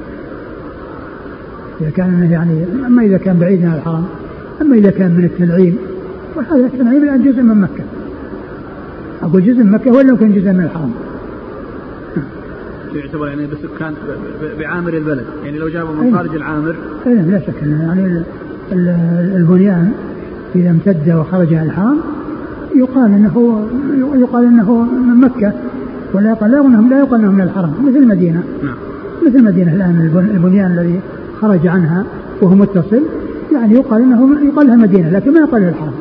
إذا 1.80 1.90
كان 1.90 2.28
يعني 2.30 2.64
أما 2.86 3.02
إذا 3.02 3.18
كان 3.18 3.38
بعيد 3.38 3.64
عن 3.64 3.74
الحرم 3.74 4.06
أما 4.62 4.76
إذا 4.76 4.90
كان 4.90 5.14
من 5.14 5.24
التنعيم 5.24 5.78
وهذا 6.36 6.66
التنعيم 6.66 7.02
الآن 7.02 7.24
جزء 7.24 7.42
من 7.42 7.60
مكة. 7.60 7.84
أقول 9.22 9.44
جزء 9.44 9.62
من 9.62 9.70
مكة 9.70 9.90
ولا 9.90 10.12
يكون 10.12 10.32
جزء 10.32 10.52
من 10.52 10.64
الحرم 10.64 10.94
يعتبر 12.96 13.28
يعني 13.28 13.46
بسكان 13.46 13.94
بعامر 14.58 14.94
البلد. 14.94 15.24
يعني 15.44 15.58
لو 15.58 15.68
جابوا 15.68 15.94
من 15.94 16.14
خارج 16.14 16.34
العامر. 16.34 16.76
أي 17.06 17.14
لا 17.14 17.38
شك 17.38 17.62
يعني 17.62 18.22
البنيان 19.36 19.92
إذا 20.54 20.70
امتد 20.70 21.12
وخرج 21.12 21.54
عن 21.54 21.66
الحرم 21.66 22.00
يقال 22.74 23.12
إنه 23.12 23.66
يقال 24.14 24.44
إنه 24.44 24.82
من 24.82 25.20
مكة 25.20 25.52
ولا 26.14 26.30
يقال 26.30 26.50
لا 26.50 26.60
انهم 26.60 26.90
لا 26.90 26.98
يقال 26.98 27.20
إنه 27.20 27.32
من 27.32 27.40
الحرم 27.40 27.74
مثل 27.86 27.96
المدينة. 27.96 28.42
نعم. 28.62 28.74
مثل 29.26 29.36
المدينة 29.36 29.72
الآن 29.72 30.28
البنيان 30.34 30.70
الذي 30.78 31.00
خرج 31.40 31.66
عنها 31.66 32.04
وهو 32.42 32.54
متصل 32.54 33.02
يعني 33.52 33.74
يقال 33.74 34.02
انه 34.02 34.46
يقال 34.46 34.66
لها 34.66 34.76
مدينة 34.76 35.10
لكن 35.10 35.32
ما 35.32 35.40
يقال 35.40 35.62
لها 35.62 35.70
الحرم. 35.70 35.92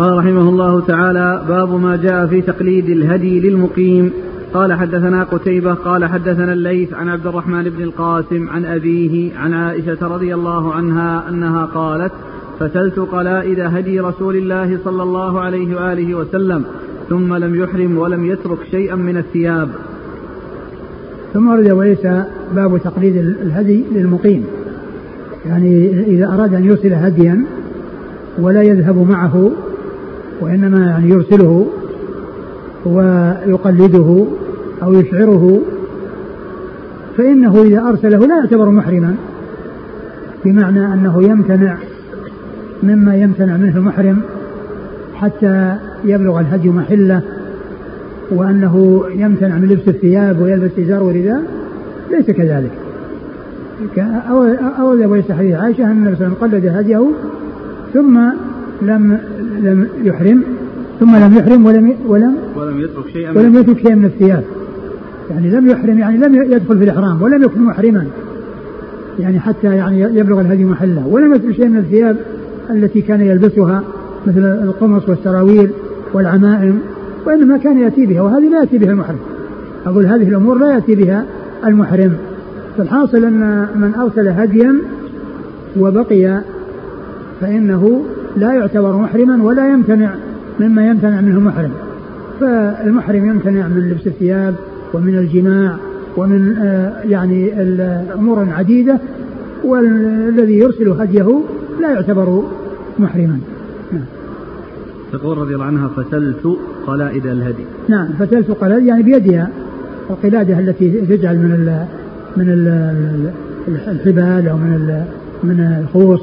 قال 0.00 0.18
رحمه 0.18 0.48
الله 0.48 0.80
تعالى 0.80 1.42
باب 1.48 1.80
ما 1.80 1.96
جاء 1.96 2.26
في 2.26 2.40
تقليد 2.40 2.88
الهدي 2.88 3.40
للمقيم. 3.40 4.12
قال 4.54 4.72
حدثنا 4.72 5.24
قتيبة 5.24 5.74
قال 5.74 6.04
حدثنا 6.04 6.52
الليث 6.52 6.94
عن 6.94 7.08
عبد 7.08 7.26
الرحمن 7.26 7.62
بن 7.62 7.82
القاسم 7.82 8.48
عن 8.50 8.64
أبيه 8.64 9.36
عن 9.36 9.52
عائشة 9.54 9.98
رضي 10.02 10.34
الله 10.34 10.72
عنها 10.72 11.28
أنها 11.28 11.64
قالت 11.64 12.12
فتلت 12.60 12.98
قلائد 12.98 13.60
هدي 13.60 14.00
رسول 14.00 14.36
الله 14.36 14.78
صلى 14.84 15.02
الله 15.02 15.40
عليه 15.40 15.76
وآله 15.76 16.14
وسلم 16.14 16.64
ثم 17.08 17.34
لم 17.34 17.54
يحرم 17.54 17.98
ولم 17.98 18.24
يترك 18.24 18.58
شيئا 18.70 18.94
من 18.94 19.16
الثياب. 19.16 19.68
ثم 21.34 21.48
ورد 21.48 21.70
وليس 21.70 22.06
باب 22.54 22.78
تقليد 22.84 23.16
الهدي 23.16 23.84
للمقيم. 23.94 24.44
يعني 25.46 26.02
إذا 26.06 26.26
أراد 26.26 26.54
أن 26.54 26.64
يرسل 26.64 26.92
هديا 26.92 27.44
ولا 28.38 28.62
يذهب 28.62 29.08
معه 29.10 29.50
وإنما 30.40 30.86
يعني 30.86 31.08
يرسله 31.08 31.66
ويقلده 32.86 34.24
أو 34.82 34.92
يشعره 34.92 35.60
فإنه 37.16 37.62
إذا 37.62 37.80
أرسله 37.80 38.26
لا 38.26 38.36
يعتبر 38.36 38.70
محرما 38.70 39.14
بمعنى 40.44 40.94
أنه 40.94 41.22
يمتنع 41.22 41.76
مما 42.82 43.16
يمتنع 43.16 43.56
منه 43.56 43.76
المحرم 43.76 44.20
حتى 45.14 45.76
يبلغ 46.04 46.40
الهدي 46.40 46.68
محله 46.68 47.22
وأنه 48.30 49.04
يمتنع 49.14 49.58
من 49.58 49.68
لبس 49.68 49.88
الثياب 49.88 50.40
ويلبس 50.40 50.70
إزار 50.78 51.02
ورداء 51.02 51.42
ليس 52.10 52.30
كذلك. 52.30 52.70
أورد 54.78 55.00
أبو 55.00 55.14
حديث 55.14 55.54
عائشة 55.54 55.84
أن 55.84 55.90
النبي 55.90 56.16
صلى 56.16 56.26
الله 56.26 56.36
عليه 56.36 56.36
وسلم 56.36 56.36
قلد 56.40 56.66
هديه 56.66 57.10
ثم 57.94 58.20
لم 58.82 59.18
لم 59.62 59.88
يحرم 60.02 60.42
ثم 61.00 61.16
لم 61.16 61.36
يحرم 61.36 61.66
ولم 61.66 61.94
ولم 62.06 62.36
ولم 62.56 62.80
يترك 62.80 63.08
شيئا 63.12 63.38
ولم 63.38 63.56
يترك 63.56 63.78
شيئا 63.78 63.94
من 63.94 64.04
الثياب. 64.04 64.44
يعني 65.30 65.50
لم 65.50 65.70
يحرم 65.70 65.98
يعني 65.98 66.16
لم 66.18 66.34
يدخل 66.34 66.78
في 66.78 66.84
الإحرام 66.84 67.22
ولم 67.22 67.42
يكن 67.42 67.60
محرما. 67.60 68.06
يعني 69.18 69.40
حتى 69.40 69.66
يعني 69.66 70.00
يبلغ 70.00 70.40
الهدي 70.40 70.64
محله. 70.64 71.06
ولم 71.06 71.34
يترك 71.34 71.52
شيئا 71.52 71.68
من 71.68 71.78
الثياب 71.78 72.16
التي 72.70 73.00
كان 73.00 73.20
يلبسها 73.20 73.82
مثل 74.26 74.44
القمص 74.44 75.08
والسراويل 75.08 75.70
والعمائم 76.14 76.78
وإنما 77.26 77.58
كان 77.58 77.78
يأتي 77.78 78.06
بها 78.06 78.22
وهذه 78.22 78.50
لا 78.50 78.60
يأتي 78.60 78.78
بها 78.78 78.90
المحرم. 78.90 79.18
أقول 79.86 80.06
هذه 80.06 80.28
الأمور 80.28 80.58
لا 80.58 80.74
يأتي 80.74 80.94
بها 80.94 81.24
المحرم. 81.66 82.12
فالحاصل 82.78 83.24
أن 83.24 83.66
من 83.76 83.94
أرسل 83.94 84.28
هديا 84.28 84.74
وبقي 85.80 86.40
فإنه 87.40 88.04
لا 88.36 88.52
يعتبر 88.52 88.96
محرما 88.96 89.42
ولا 89.42 89.72
يمتنع 89.72 90.14
مما 90.60 90.86
يمتنع 90.86 91.20
منه 91.20 91.38
المحرم 91.38 91.70
فالمحرم 92.40 93.26
يمتنع 93.26 93.68
من 93.68 93.90
لبس 93.90 94.06
الثياب 94.06 94.54
ومن 94.94 95.18
الجماع 95.18 95.76
ومن 96.16 96.56
آه، 96.58 97.02
يعني 97.04 97.52
امور 98.14 98.46
عديده 98.50 98.98
والذي 99.64 100.58
يرسل 100.58 100.88
هديه 100.88 101.40
لا 101.80 101.90
يعتبر 101.90 102.42
محرما. 102.98 103.38
نعم. 103.92 104.04
تقول 105.12 105.38
رضي 105.38 105.54
الله 105.54 105.64
عنها 105.64 105.88
فتلت 105.88 106.56
قلائد 106.86 107.26
الهدي. 107.26 107.64
نعم 107.88 108.08
فتلت 108.18 108.50
قلائد 108.50 108.86
يعني 108.86 109.02
بيدها 109.02 109.50
القلادة 110.10 110.58
التي 110.58 110.90
تجعل 110.90 111.36
من 111.38 111.52
ال 111.52 111.84
من 112.36 112.48
ال 112.48 113.30
الحبال 113.88 114.48
أو 114.48 114.56
من 114.56 115.04
من 115.42 115.84
الخوص. 115.84 116.20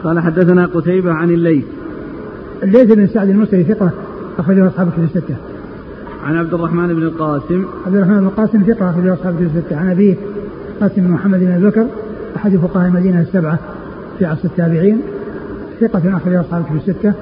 قال 0.05 0.21
حدثنا 0.21 0.67
قتيبة 0.67 1.12
عن 1.12 1.31
الليث 1.31 1.64
الليث 2.62 2.93
بن 2.93 3.07
سعد 3.07 3.29
المصري 3.29 3.64
ثقة 3.64 3.90
أخرجه 4.38 4.67
أصحاب 4.67 4.90
كتب 4.90 5.03
الستة. 5.03 5.37
عن 6.25 6.37
عبد 6.37 6.55
الرحمن 6.55 6.88
بن 6.88 7.03
القاسم 7.03 7.64
عبد 7.87 7.97
الرحمن 7.97 8.21
بن 8.21 8.27
القاسم 8.27 8.62
ثقة 8.62 8.90
أخرجه 8.90 9.14
أصحاب 9.14 9.35
كتب 9.35 9.57
الستة. 9.57 9.77
عن 9.77 9.90
أبيه 9.90 10.14
قاسم 10.81 11.03
بن 11.03 11.11
محمد 11.11 11.40
بن 11.40 11.69
بكر 11.69 11.87
أحد 12.37 12.57
فقهاء 12.57 12.88
المدينة 12.88 13.21
السبعة 13.21 13.59
في 14.19 14.25
عصر 14.25 14.45
التابعين 14.45 15.01
ثقة 15.81 16.17
أخرجه 16.17 16.40
أصحاب 16.40 16.64
كتب 16.64 16.77
الستة. 16.77 17.12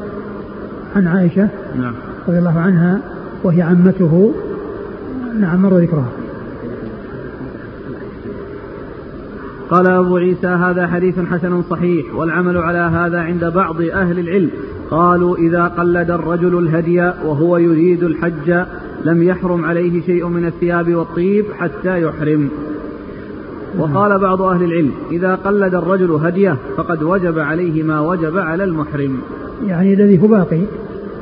عن 0.97 1.07
عائشة 1.07 1.49
نعم 1.79 1.95
رضي 2.29 2.39
الله 2.39 2.59
عنها 2.59 3.01
وهي 3.45 3.63
عمته 3.63 4.35
نعم 5.41 5.63
مر 5.63 5.79
ذكرها. 5.79 6.09
قال 9.71 9.87
أبو 9.87 10.17
عيسى 10.17 10.47
هذا 10.47 10.87
حديث 10.87 11.19
حسن 11.19 11.63
صحيح 11.63 12.15
والعمل 12.15 12.57
على 12.57 12.79
هذا 12.79 13.21
عند 13.21 13.45
بعض 13.45 13.83
أهل 13.83 14.19
العلم. 14.19 14.51
قالوا 14.91 15.37
إذا 15.37 15.65
قلد 15.65 16.11
الرجل 16.11 16.59
الهدي 16.59 17.01
وهو 17.01 17.57
يريد 17.57 18.03
الحج 18.03 18.65
لم 19.05 19.23
يحرم 19.23 19.65
عليه 19.65 20.03
شيء 20.03 20.27
من 20.27 20.47
الثياب 20.47 20.95
والطيب 20.95 21.45
حتى 21.59 22.03
يحرم. 22.03 22.49
وقال 23.79 24.19
بعض 24.19 24.43
أهل 24.43 24.65
العلم 24.65 24.91
إذا 25.11 25.35
قلد 25.35 25.75
الرجل 25.75 26.11
هديه 26.11 26.57
فقد 26.77 27.03
وجب 27.03 27.39
عليه 27.39 27.83
ما 27.83 28.01
وجب 28.01 28.39
على 28.39 28.65
المحرم. 28.65 29.19
يعني 29.67 29.95
الذي 29.95 30.23
هو 30.23 30.27
باقي 30.27 30.61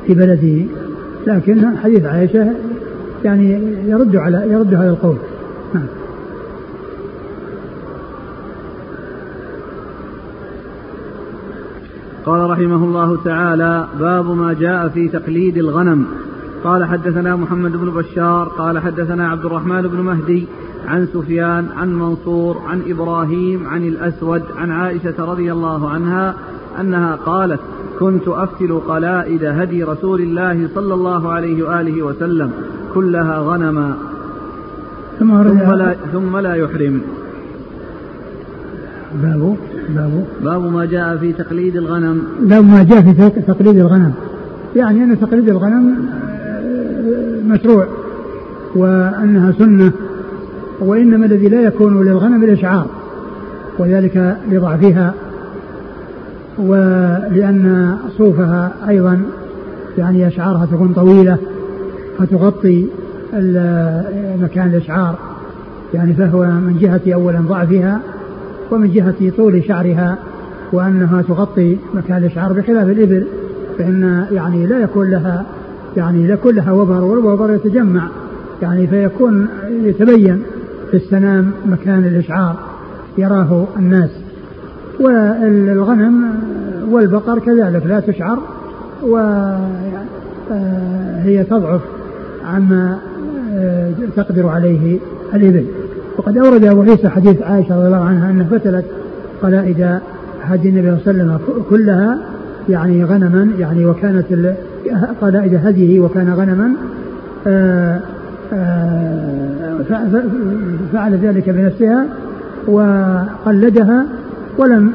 في 0.07 0.13
بلده 0.13 0.65
لكن 1.27 1.77
حديث 1.77 2.05
عائشة 2.05 2.53
يعني 3.25 3.61
يرد 3.87 4.15
على 4.15 4.43
يرد 4.49 4.73
هذا 4.73 4.89
القول. 4.89 5.15
نعم. 5.73 6.00
قال 12.25 12.49
رحمه 12.49 12.75
الله 12.75 13.17
تعالى 13.23 13.87
باب 13.99 14.31
ما 14.31 14.53
جاء 14.53 14.87
في 14.87 15.07
تقليد 15.07 15.57
الغنم. 15.57 16.05
قال 16.63 16.85
حدثنا 16.85 17.35
محمد 17.35 17.71
بن 17.71 17.89
بشار 17.89 18.47
قال 18.47 18.79
حدثنا 18.79 19.29
عبد 19.29 19.45
الرحمن 19.45 19.81
بن 19.81 20.01
مهدي 20.01 20.47
عن 20.87 21.07
سفيان 21.13 21.67
عن 21.77 21.93
منصور 21.93 22.57
عن 22.67 22.81
إبراهيم 22.87 23.67
عن 23.67 23.87
الأسود 23.87 24.41
عن 24.57 24.71
عائشة 24.71 25.25
رضي 25.25 25.51
الله 25.51 25.89
عنها 25.89 26.35
أنها 26.79 27.15
قالت 27.15 27.59
كنت 27.99 28.27
أفتل 28.27 28.79
قلائد 28.87 29.43
هدي 29.43 29.83
رسول 29.83 30.21
الله 30.21 30.69
صلى 30.75 30.93
الله 30.93 31.31
عليه 31.31 31.63
وآله 31.63 32.01
وسلم 32.03 32.51
كلها 32.93 33.39
غنما. 33.39 33.97
ثم 35.19 35.33
لا, 35.73 35.95
ثم 36.13 36.37
لا 36.37 36.55
يحرم. 36.55 37.01
باب 39.15 39.55
باب 39.95 40.23
باب 40.43 40.73
ما 40.73 40.85
جاء 40.85 41.17
في 41.17 41.33
تقليد 41.33 41.75
الغنم. 41.75 42.21
باب 42.41 42.63
ما 42.63 42.83
جاء 42.83 43.01
في 43.01 43.41
تقليد 43.41 43.77
الغنم. 43.77 44.13
يعني 44.75 45.03
أن 45.03 45.19
تقليد 45.19 45.49
الغنم 45.49 46.05
آه، 46.13 47.41
مشروع 47.45 47.87
وأنها 48.75 49.51
سنة 49.51 49.91
وإنما 50.79 51.25
الذي 51.25 51.49
لا 51.49 51.61
يكون 51.61 52.05
للغنم 52.05 52.43
الإشعار 52.43 52.85
وذلك 53.79 54.37
لضعفها 54.51 55.13
ولأن 56.57 57.97
صوفها 58.17 58.71
أيضا 58.89 59.21
يعني 59.97 60.27
أشعارها 60.27 60.65
تكون 60.65 60.93
طويلة 60.93 61.37
فتغطي 62.17 62.87
مكان 64.41 64.67
الإشعار. 64.67 65.15
يعني 65.93 66.13
فهو 66.13 66.43
من 66.45 66.77
جهة 66.81 67.13
أولا 67.13 67.39
ضعفها 67.39 67.99
ومن 68.71 68.91
جهة 68.91 69.31
طول 69.37 69.63
شعرها 69.63 70.17
وأنها 70.73 71.21
تغطي 71.21 71.77
مكان 71.93 72.17
الإشعار 72.17 72.53
بخلاف 72.53 72.89
الإبل 72.89 73.25
فإن 73.77 74.25
يعني 74.31 74.67
لا 74.67 74.79
يكون 74.79 75.09
لها 75.09 75.45
يعني 75.97 76.29
يكون 76.29 76.55
لها 76.55 76.71
وبر 76.71 77.03
والوبر 77.03 77.53
يتجمع 77.53 78.07
يعني 78.61 78.87
فيكون 78.87 79.47
يتبين 79.83 80.43
في 80.91 80.97
السنام 80.97 81.51
مكان 81.65 82.05
الإشعار 82.05 82.55
يراه 83.17 83.67
الناس. 83.77 84.09
والغنم 84.99 86.33
والبقر 86.89 87.39
كذلك 87.39 87.85
لا 87.85 87.99
تشعر 87.99 88.39
وهي 89.03 89.73
تضعف 91.43 91.81
عما 92.45 92.97
تقدر 94.15 94.47
عليه 94.47 94.99
الإبل. 95.33 95.65
وقد 96.17 96.37
أورد 96.37 96.63
أبو 96.63 96.81
عيسى 96.81 97.09
حديث 97.09 97.41
عائشة 97.41 97.77
رضي 97.77 97.87
الله 97.87 98.05
عنها 98.05 98.31
أنها 98.31 98.45
فتلت 98.45 98.85
قلائد 99.41 99.99
هدي 100.41 100.69
النبي 100.69 100.97
صلى 101.05 101.11
الله 101.11 101.23
عليه 101.23 101.43
وسلم 101.43 101.63
كلها 101.69 102.17
يعني 102.69 103.03
غنما 103.03 103.51
يعني 103.59 103.85
وكانت 103.85 104.25
قلائد 105.21 105.59
هديه 105.65 105.99
وكان 105.99 106.33
غنما 106.33 106.73
آه، 107.47 107.99
آه، 108.53 109.77
فعل 110.93 111.15
ذلك 111.15 111.49
بنفسها 111.49 112.05
وقلدها 112.67 114.05
ولم 114.57 114.93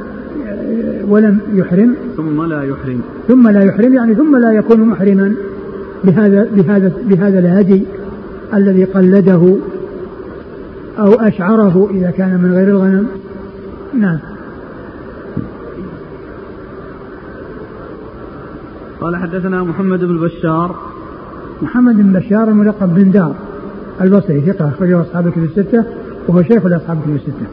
ولم 1.08 1.38
يحرم. 1.54 1.94
ثم 2.16 2.42
لا 2.42 2.62
يحرم. 2.62 3.00
ثم 3.28 3.48
لا 3.48 3.64
يحرم 3.64 3.94
يعني 3.94 4.14
ثم 4.14 4.36
لا 4.36 4.52
يكون 4.52 4.80
محرما 4.80 5.34
بهذا 6.04 6.48
بهذا 6.56 6.92
بهذا 7.08 7.38
الهدي 7.38 7.82
الذي 8.54 8.84
قلده. 8.84 9.56
أو 10.98 11.12
أشعره 11.12 11.88
إذا 11.90 12.10
كان 12.10 12.40
من 12.40 12.52
غير 12.52 12.68
الغنم 12.68 13.06
نعم 13.94 14.18
قال 19.00 19.16
حدثنا 19.16 19.62
محمد 19.62 20.04
بن 20.04 20.18
بشار 20.20 20.76
محمد 21.62 21.96
بن 21.96 22.12
بشار 22.12 22.48
الملقب 22.48 22.94
بن 22.94 23.10
دار 23.10 23.34
البصري 24.00 24.40
ثقة 24.40 24.68
أخرجه 24.68 25.00
أصحاب 25.00 25.26
الكتب 25.26 25.44
الستة 25.44 25.84
وهو 26.28 26.42
شيخ 26.42 26.66
لأصحاب 26.66 26.98
الكتب 26.98 27.14
الستة. 27.14 27.46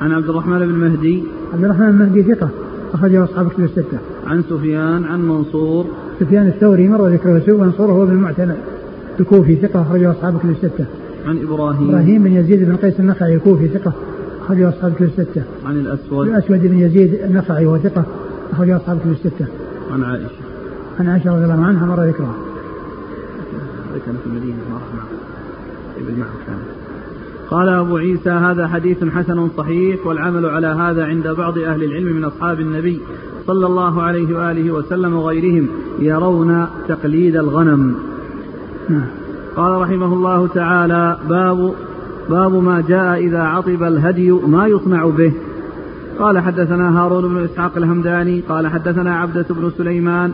عن 0.00 0.12
عبد 0.12 0.28
الرحمن 0.28 0.58
بن 0.58 0.74
مهدي 0.74 1.24
عبد 1.52 1.64
الرحمن 1.64 1.92
بن 1.92 1.98
مهدي 1.98 2.22
ثقة 2.22 2.48
أخرجه 2.94 3.24
أصحاب 3.24 3.46
الكتب 3.46 3.64
الستة. 3.64 3.98
عن 4.26 4.42
سفيان 4.42 5.04
عن 5.04 5.20
منصور 5.28 5.86
سفيان 6.20 6.46
الثوري 6.46 6.88
مر 6.88 7.08
ذكره 7.08 7.56
منصور 7.56 7.90
هو 7.90 8.06
بن 8.06 8.12
المعتمد 8.12 8.56
الكوفي 9.20 9.56
ثقة 9.56 9.82
أخرجه 9.82 10.10
أصحاب 10.10 10.34
الكتب 10.34 10.50
الستة. 10.50 10.86
عن 11.26 11.38
إبراهيم. 11.42 11.88
إبراهيم 11.88 12.22
بن 12.22 12.32
يزيد 12.32 12.64
بن 12.68 12.76
قيس 12.76 13.00
النخعي 13.00 13.34
الكوفي 13.34 13.68
ثقة 13.68 13.92
أخرجه 14.44 14.68
أصحاب 14.68 14.92
الكتب 14.92 15.04
الستة. 15.04 15.42
عن 15.66 15.76
الأسود. 15.76 16.28
الأسود 16.28 16.60
بن 16.60 16.78
يزيد 16.78 17.14
النخعي 17.14 17.66
وهو 17.66 17.78
ثقة 17.78 18.04
أخرجه 18.52 18.76
أصحاب 18.76 18.96
الكتب 18.96 19.10
الستة. 19.10 19.46
عن 19.92 20.02
عائشة. 20.02 20.28
عن 21.00 21.08
عائشة 21.08 21.34
رضي 21.34 21.44
الله 21.44 21.64
عنها 21.64 21.86
مر 21.86 22.04
ذكرها. 22.04 22.34
كان 24.06 24.14
في 24.24 24.26
المدينة 24.26 24.56
ما 24.70 24.74
راح 24.74 24.94
معه 24.94 25.06
إبن 25.98 26.20
معه 26.20 26.28
كان. 26.46 26.58
قال 27.50 27.68
أبو 27.68 27.96
عيسى 27.96 28.30
هذا 28.30 28.68
حديث 28.68 29.04
حسن 29.04 29.48
صحيح 29.56 30.06
والعمل 30.06 30.46
على 30.46 30.66
هذا 30.66 31.04
عند 31.04 31.28
بعض 31.28 31.58
أهل 31.58 31.84
العلم 31.84 32.16
من 32.16 32.24
أصحاب 32.24 32.60
النبي 32.60 33.00
صلى 33.46 33.66
الله 33.66 34.02
عليه 34.02 34.38
وآله 34.38 34.72
وسلم 34.72 35.14
وغيرهم 35.14 35.68
يرون 35.98 36.66
تقليد 36.88 37.36
الغنم. 37.36 37.94
نعم. 38.88 39.06
قال 39.56 39.80
رحمه 39.80 40.12
الله 40.12 40.46
تعالى 40.46 41.18
باب 41.28 41.74
باب 42.30 42.54
ما 42.54 42.84
جاء 42.88 43.18
إذا 43.18 43.42
عطب 43.42 43.82
الهدي 43.82 44.30
ما 44.30 44.66
يصنع 44.66 45.06
به. 45.06 45.32
قال 46.18 46.38
حدثنا 46.38 47.00
هارون 47.00 47.28
بن 47.28 47.44
إسحاق 47.44 47.76
الهمداني 47.76 48.40
قال 48.40 48.66
حدثنا 48.66 49.16
عبدة 49.16 49.46
بن 49.50 49.70
سليمان 49.78 50.32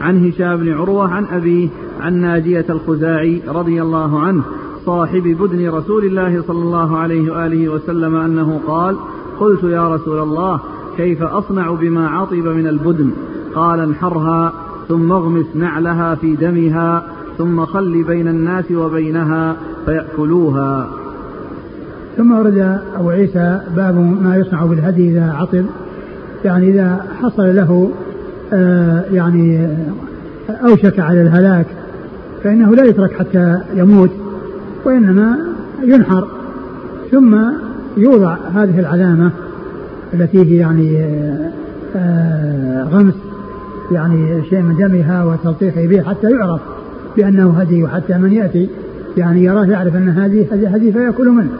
عن 0.00 0.26
هشام 0.26 0.56
بن 0.56 0.72
عروة 0.72 1.08
عن 1.08 1.24
أبيه 1.24 1.68
عن 2.00 2.14
ناجية 2.14 2.66
الخزاعي 2.70 3.42
رضي 3.48 3.82
الله 3.82 4.20
عنه 4.20 4.42
صاحب 4.86 5.22
بدن 5.22 5.70
رسول 5.70 6.04
الله 6.04 6.42
صلى 6.42 6.62
الله 6.62 6.98
عليه 6.98 7.32
وآله 7.32 7.68
وسلم 7.68 8.16
أنه 8.16 8.60
قال 8.66 8.96
قلت 9.40 9.64
يا 9.64 9.94
رسول 9.94 10.18
الله 10.18 10.60
كيف 10.96 11.22
أصنع 11.22 11.70
بما 11.70 12.08
عطب 12.08 12.46
من 12.46 12.66
البدن؟ 12.66 13.10
قال 13.54 13.80
انحرها 13.80 14.52
ثم 14.88 15.12
اغمس 15.12 15.46
نعلها 15.54 16.14
في 16.14 16.36
دمها. 16.36 17.02
ثم 17.38 17.64
خل 17.64 18.04
بين 18.04 18.28
الناس 18.28 18.64
وبينها 18.70 19.56
فيأكلوها. 19.86 20.88
ثم 22.16 22.32
ورد 22.32 22.78
أبو 22.96 23.10
عيسى 23.10 23.60
باب 23.76 23.94
ما 24.22 24.36
يصنع 24.36 24.64
بالهدي 24.64 25.10
إذا 25.10 25.32
عطب 25.32 25.64
يعني 26.44 26.68
إذا 26.68 27.06
حصل 27.22 27.56
له 27.56 27.90
آه 28.52 29.04
يعني 29.12 29.68
أوشك 30.48 31.00
على 31.00 31.22
الهلاك 31.22 31.66
فإنه 32.44 32.74
لا 32.74 32.84
يترك 32.84 33.12
حتى 33.12 33.58
يموت 33.74 34.10
وإنما 34.84 35.38
ينحر. 35.82 36.28
ثم 37.10 37.36
يوضع 37.96 38.36
هذه 38.54 38.80
العلامة 38.80 39.30
التي 40.14 40.38
هي 40.38 40.56
يعني 40.56 41.06
آه، 41.96 42.84
غمس 42.84 43.14
يعني 43.92 44.44
شيء 44.50 44.62
من 44.62 44.76
دمها 44.76 45.24
وتلطيخه 45.24 45.86
به 45.86 46.02
حتى 46.02 46.30
يعرف. 46.30 46.60
بأنه 47.16 47.50
هدي 47.50 47.84
وحتى 47.84 48.18
من 48.18 48.32
يأتي. 48.32 48.68
يعني 49.16 49.44
يراه 49.44 49.64
يعرف 49.64 49.96
أن 49.96 50.08
هذه 50.08 50.46
هدي 50.52 50.92
فيأكل 50.92 51.28
منه. 51.28 51.52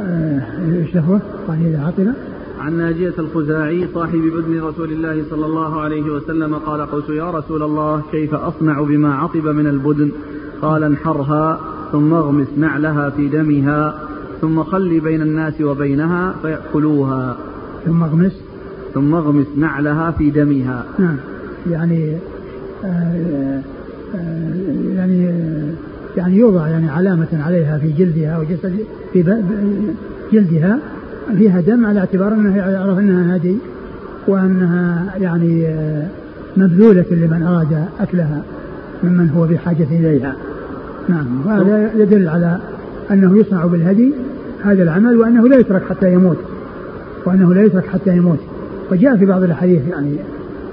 آه، 0.00 0.42
إيش 0.72 0.96
هو؟ 0.96 1.18
قال 1.48 1.66
إذا 1.66 1.84
عطل 1.86 2.12
عن 2.60 2.78
ناجية 2.78 3.14
الخزاعي 3.18 3.88
صاحب 3.94 4.18
بدن 4.18 4.60
رسول 4.60 4.92
الله 4.92 5.24
صلى 5.30 5.46
الله 5.46 5.80
عليه 5.80 6.02
وسلم 6.02 6.54
قال 6.54 6.80
قلت 6.80 7.08
يا 7.08 7.30
رسول 7.30 7.62
الله 7.62 8.02
كيف 8.12 8.34
أصنع 8.34 8.82
بما 8.82 9.14
عطب 9.14 9.46
من 9.46 9.66
البدن؟ 9.66 10.10
قال 10.62 10.84
انحرها 10.84 11.60
ثم 11.92 12.14
اغمس 12.14 12.46
نعلها 12.56 13.10
في 13.10 13.28
دمها 13.28 13.94
ثم 14.40 14.62
خل 14.62 15.00
بين 15.00 15.22
الناس 15.22 15.60
وبينها 15.60 16.34
فيأكلوها. 16.42 17.36
ثم 17.84 18.02
اغمس. 18.02 18.40
ثم 18.94 19.14
اغمس 19.14 19.46
نعلها 19.56 20.10
في 20.10 20.30
دمها. 20.30 20.84
نعم. 20.98 21.16
يعني 21.70 22.16
آه 22.84 22.86
آه 22.86 23.62
يعني 24.96 25.30
يعني 26.16 26.36
يوضع 26.36 26.68
يعني 26.68 26.90
علامة 26.90 27.26
عليها 27.32 27.78
في 27.78 27.92
جلدها 27.92 28.38
وجسد 28.38 28.76
في 29.12 29.42
جلدها 30.32 30.78
فيها 31.38 31.60
دم 31.60 31.86
على 31.86 32.00
اعتبار 32.00 32.34
انه 32.34 32.56
يعرف 32.56 32.98
أنها 32.98 33.36
هدي 33.36 33.56
وأنها 34.28 35.14
يعني 35.18 35.66
آه، 35.66 36.06
مبذولة 36.56 37.04
لمن 37.10 37.42
أراد 37.42 37.84
أكلها 38.00 38.42
ممن 39.04 39.30
هو 39.30 39.46
بحاجة 39.46 39.86
إليها. 39.90 40.36
نعم 41.08 41.46
وهذا 41.46 41.90
يدل 41.96 42.28
على 42.28 42.58
أنه 43.10 43.38
يصنع 43.38 43.66
بالهدي 43.66 44.12
هذا 44.64 44.82
العمل 44.82 45.16
وأنه 45.16 45.48
لا 45.48 45.56
يترك 45.56 45.82
حتى 45.90 46.12
يموت. 46.12 46.38
وأنه 47.24 47.54
لا 47.54 47.62
يترك 47.62 47.86
حتى 47.86 48.16
يموت. 48.16 48.38
وجاء 48.92 49.16
في 49.16 49.26
بعض 49.26 49.42
الأحاديث 49.42 49.82
يعني 49.90 50.16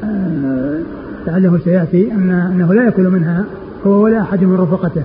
آه، 0.03 0.79
لعله 1.27 1.59
سيأتي 1.63 2.11
أن 2.11 2.29
أنه 2.29 2.73
لا 2.73 2.83
يأكل 2.83 3.09
منها 3.09 3.45
هو 3.87 4.03
ولا 4.03 4.21
أحد 4.21 4.43
من 4.43 4.55
رفقته 4.55 5.03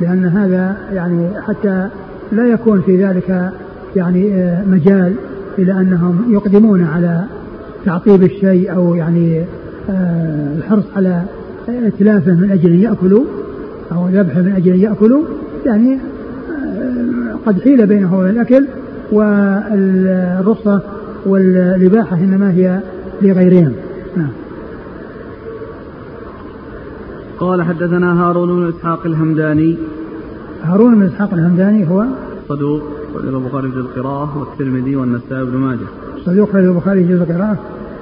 لأن 0.00 0.24
هذا 0.24 0.76
يعني 0.92 1.28
حتى 1.40 1.88
لا 2.32 2.46
يكون 2.46 2.82
في 2.82 3.04
ذلك 3.04 3.52
يعني 3.96 4.34
آه، 4.34 4.64
مجال 4.64 5.14
إلى 5.58 5.72
أنهم 5.72 6.24
يقدمون 6.28 6.84
على 6.84 7.24
تعطيب 7.84 8.22
الشيء 8.22 8.74
أو 8.74 8.94
يعني 8.94 9.44
آه، 9.90 10.56
الحرص 10.56 10.84
على 10.96 11.22
اتلافه 11.68 12.32
من 12.32 12.50
أجل 12.50 12.72
أن 12.72 12.80
يأكلوا 12.80 13.24
أو 13.92 14.08
ذبحه 14.08 14.40
من 14.42 14.52
أجل 14.52 14.72
أن 14.72 14.80
يأكلوا 14.80 15.22
يعني 15.66 15.98
قد 17.46 17.60
حيل 17.60 17.86
بينه 17.86 18.18
وبين 18.18 18.30
الأكل 18.30 18.66
والرخصة 19.12 20.82
والإباحة 21.26 22.16
إنما 22.16 22.50
هي 22.50 22.80
لغيرهم. 23.22 23.72
نعم. 24.16 24.30
قال 27.40 27.62
حدثنا 27.62 28.22
هارون 28.22 28.48
بن 28.48 28.68
إسحاق 28.68 29.06
الهمداني. 29.06 29.76
هارون 30.62 30.94
بن 30.94 31.02
إسحاق 31.02 31.34
الهمداني 31.34 31.88
هو 31.88 32.04
صدوق 32.48 32.82
خرج 33.14 33.34
البخاري 33.34 33.70
في 33.70 33.76
القراءة 33.76 34.38
والترمذي 34.38 34.96
والنسائي 34.96 35.44
بن 35.44 35.56
ماجه. 35.56 35.86
صدوق 36.24 36.52
خرج 36.52 36.64
البخاري 36.64 37.04
في 37.04 37.12
القراءة 37.12 37.58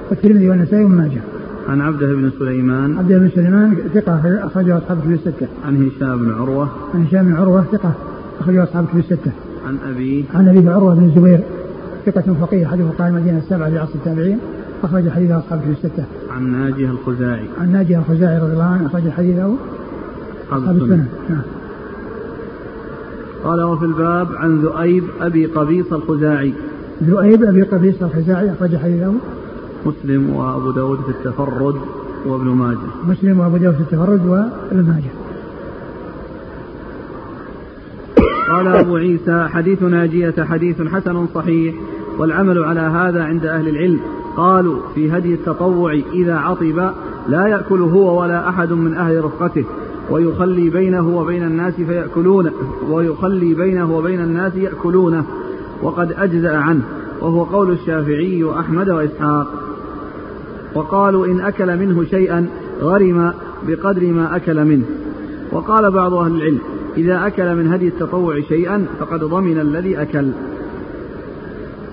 والترمذي 0.09 0.49
والنسائي 0.49 0.85
بن 0.85 0.91
ماجه. 0.91 1.21
عن 1.69 1.81
عبده 1.81 2.07
بن 2.07 2.31
سليمان. 2.39 2.97
عبده 2.97 3.17
بن 3.17 3.29
سليمان 3.35 3.75
ثقة 3.93 4.45
أخرجه 4.45 4.77
أصحاب 4.77 4.99
كتب 5.01 5.11
الستة. 5.11 5.47
عن 5.65 5.75
هشام 5.87 6.17
بن 6.17 6.31
عروة. 6.31 6.69
عن 6.93 7.05
هشام 7.05 7.25
بن 7.25 7.33
عروة 7.33 7.63
ثقة 7.71 7.93
أخرجه 8.39 8.63
أصحاب 8.63 8.85
كتب 8.85 8.99
الستة. 8.99 9.31
عن 9.67 9.77
أبيه. 9.91 10.23
عن 10.33 10.47
أبيه 10.47 10.71
عروة 10.71 10.95
بن 10.95 11.03
الزبير 11.03 11.39
ثقة 12.05 12.33
فقيه 12.41 12.65
أحد 12.65 12.81
فقهاء 12.81 13.09
المدينة 13.09 13.37
السبعة 13.37 13.69
في 13.69 13.77
عصر 13.77 13.95
التابعين. 13.95 14.39
أخرج 14.83 15.09
حديث 15.09 15.31
أصحاب 15.31 15.59
في 15.59 15.69
الستة. 15.69 16.05
عن 16.31 16.51
ناجية 16.51 16.89
الخزاعي. 16.89 17.45
عن 17.61 17.71
ناجية 17.71 17.97
الخزاعي 17.97 18.37
رضي 18.37 18.53
الله 18.53 18.63
عنه 18.63 18.85
أخرج 18.85 19.09
حديثه 19.09 19.55
أصحاب 20.51 20.77
السنة. 20.77 21.07
نعم. 21.29 21.41
قال 23.43 23.63
وفي 23.63 23.85
الباب 23.85 24.27
عن 24.35 24.59
ذؤيب 24.61 25.03
أبي 25.21 25.45
قبيص 25.45 25.93
الخزاعي. 25.93 26.53
ذؤيب 27.03 27.43
أبي 27.43 27.61
قبيص 27.61 28.03
الخزاعي 28.03 28.51
أخرج 28.51 28.77
حديثه 28.77 29.13
مسلم 29.85 30.35
وأبو 30.35 30.71
داود 30.71 30.99
في 31.01 31.09
التفرد 31.09 31.75
وابن 32.25 32.47
ماجه. 32.47 32.77
مسلم 33.07 33.39
وأبو 33.39 33.57
داود 33.57 33.75
في 33.75 33.81
التفرد 33.81 34.25
وابن 34.25 34.83
ماجه. 34.83 35.11
قال 38.49 38.67
أبو 38.67 38.95
عيسى 38.95 39.47
حديث 39.49 39.83
ناجية 39.83 40.35
حديث 40.39 40.81
حسن 40.81 41.27
صحيح 41.27 41.75
والعمل 42.17 42.63
على 42.63 42.79
هذا 42.79 43.23
عند 43.23 43.45
أهل 43.45 43.67
العلم 43.67 43.99
قالوا 44.37 44.79
في 44.95 45.11
هدي 45.11 45.33
التطوع 45.33 45.93
إذا 46.13 46.35
عطب 46.35 46.91
لا 47.27 47.47
يأكل 47.47 47.81
هو 47.81 48.21
ولا 48.21 48.49
أحد 48.49 48.73
من 48.73 48.93
أهل 48.93 49.25
رفقته 49.25 49.65
ويخلي 50.09 50.69
بينه 50.69 51.17
وبين 51.17 51.43
الناس 51.43 51.73
فيأكلونه 51.73 52.51
ويخلي 52.89 53.53
بينه 53.53 53.97
وبين 53.97 54.21
الناس 54.21 54.55
يأكلونه 54.55 55.25
وقد 55.81 56.11
أجزأ 56.11 56.57
عنه 56.57 56.81
وهو 57.21 57.43
قول 57.43 57.71
الشافعي 57.71 58.43
وأحمد 58.43 58.89
وإسحاق. 58.89 59.47
وقالوا 60.75 61.25
إن 61.25 61.39
أكل 61.39 61.77
منه 61.77 62.03
شيئا 62.03 62.47
غرم 62.81 63.33
بقدر 63.67 64.07
ما 64.07 64.35
أكل 64.35 64.65
منه. 64.65 64.85
وقال 65.51 65.91
بعض 65.91 66.13
أهل 66.13 66.35
العلم 66.35 66.59
إذا 66.97 67.27
أكل 67.27 67.55
من 67.55 67.73
هدي 67.73 67.87
التطوع 67.87 68.39
شيئا 68.41 68.85
فقد 68.99 69.19
ضمن 69.19 69.59
الذي 69.59 70.01
أكل. 70.01 70.27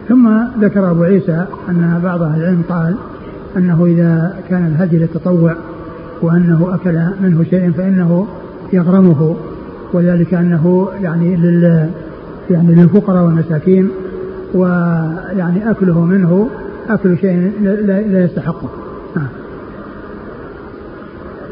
ثم 0.09 0.29
ذكر 0.61 0.91
أبو 0.91 1.03
عيسى 1.03 1.47
أن 1.69 2.01
بعض 2.05 2.23
أهل 2.23 2.41
العلم 2.41 2.63
قال 2.69 2.97
أنه 3.57 3.87
إذا 3.87 4.37
كان 4.49 4.67
الهدي 4.67 4.99
للتطوع 4.99 5.57
وأنه 6.23 6.75
أكل 6.75 7.01
منه 7.23 7.45
شيئا 7.45 7.71
فإنه 7.71 8.27
يغرمه 8.73 9.37
وذلك 9.93 10.35
أنه 10.35 10.89
يعني 11.03 11.37
لل 11.37 11.91
يعني 12.51 12.75
للفقراء 12.75 13.25
والمساكين 13.25 13.91
ويعني 14.55 15.71
أكله 15.71 16.01
منه 16.01 16.49
أكل 16.89 17.19
شيء 17.19 17.53
لا 17.87 18.25
يستحقه. 18.25 18.69
نعم. 19.17 19.29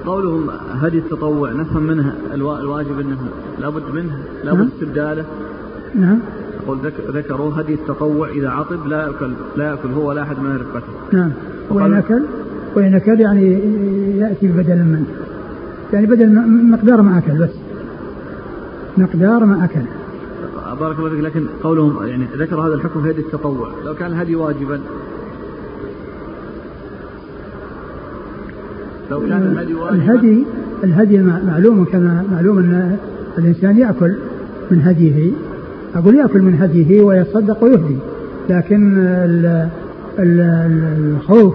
قولهم 0.06 0.50
هدي 0.80 0.98
التطوع 0.98 1.52
نفهم 1.52 1.82
منها 1.82 2.14
الواجب 2.34 3.00
إنه 3.00 3.18
لابد 3.60 3.82
منه 3.94 4.18
لابد 4.44 4.58
نعم. 4.58 4.68
استبداله. 4.68 5.24
نعم. 5.94 6.18
يقول 6.64 6.78
ذكروا 7.08 7.52
هدي 7.60 7.74
التطوع 7.74 8.28
إذا 8.28 8.48
عطب 8.48 8.86
لا 8.86 9.06
يأكل 9.06 9.32
لا 9.56 9.64
يأكل 9.70 9.88
هو 9.88 10.08
ولا 10.08 10.22
احد 10.22 10.38
من 10.38 10.56
رفقته 10.56 10.92
نعم. 11.12 11.30
وإن 11.70 11.94
أكل 11.94 12.22
وإن 12.76 12.94
أكل 12.94 13.20
يعني 13.20 13.52
يأتي 14.18 14.46
بدلا 14.46 14.82
منه 14.82 15.06
يعني 15.92 16.06
بدل 16.06 16.48
مقدار 16.70 17.02
ما 17.02 17.18
أكل 17.18 17.38
بس. 17.38 17.50
مقدار 18.96 19.44
ما 19.44 19.64
أكل. 19.64 19.80
بارك 20.80 20.98
الله 20.98 21.10
فيك 21.10 21.20
لكن 21.20 21.46
قولهم 21.62 22.06
يعني 22.06 22.26
ذكر 22.36 22.60
هذا 22.60 22.74
الحكم 22.74 23.02
في 23.02 23.10
هدي 23.10 23.20
التطوع. 23.20 23.68
لو 23.84 23.94
كان 23.94 24.12
الهدي 24.12 24.36
واجبا. 24.36 24.80
لو 29.10 29.20
كان 29.20 29.42
الهدي 29.42 29.74
واجبا. 29.74 29.96
الهدي 29.96 30.44
الهدي 30.84 31.18
معلوم 31.22 31.84
كما 31.84 32.24
معلوم 32.32 32.58
أن 32.58 32.96
الإنسان 33.38 33.78
يأكل 33.78 34.16
من 34.70 34.82
هديه. 34.82 35.32
أقول 35.94 36.14
يأكل 36.14 36.42
من 36.42 36.54
هديه 36.60 37.02
ويتصدق 37.02 37.64
ويهدي. 37.64 37.96
لكن 38.50 38.98
ال 38.98 39.68
ال 40.18 40.40
الخوف 40.98 41.54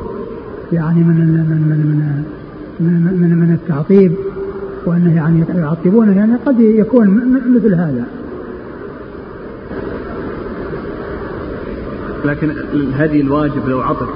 يعني 0.74 1.04
من 1.04 1.16
من 1.16 1.62
من 1.70 2.24
من, 2.80 3.18
من, 3.22 3.38
من 3.40 3.54
التعطيب 3.54 4.12
وأنه 4.86 5.16
يعني 5.16 5.44
يعطبونه 5.56 6.18
يعني 6.18 6.36
قد 6.46 6.60
يكون 6.60 7.40
مثل 7.56 7.74
هذا. 7.74 8.04
لكن 12.26 12.50
الهدي 12.74 13.22
الواجب 13.22 13.70
لو 13.70 13.82
عطف 13.82 14.10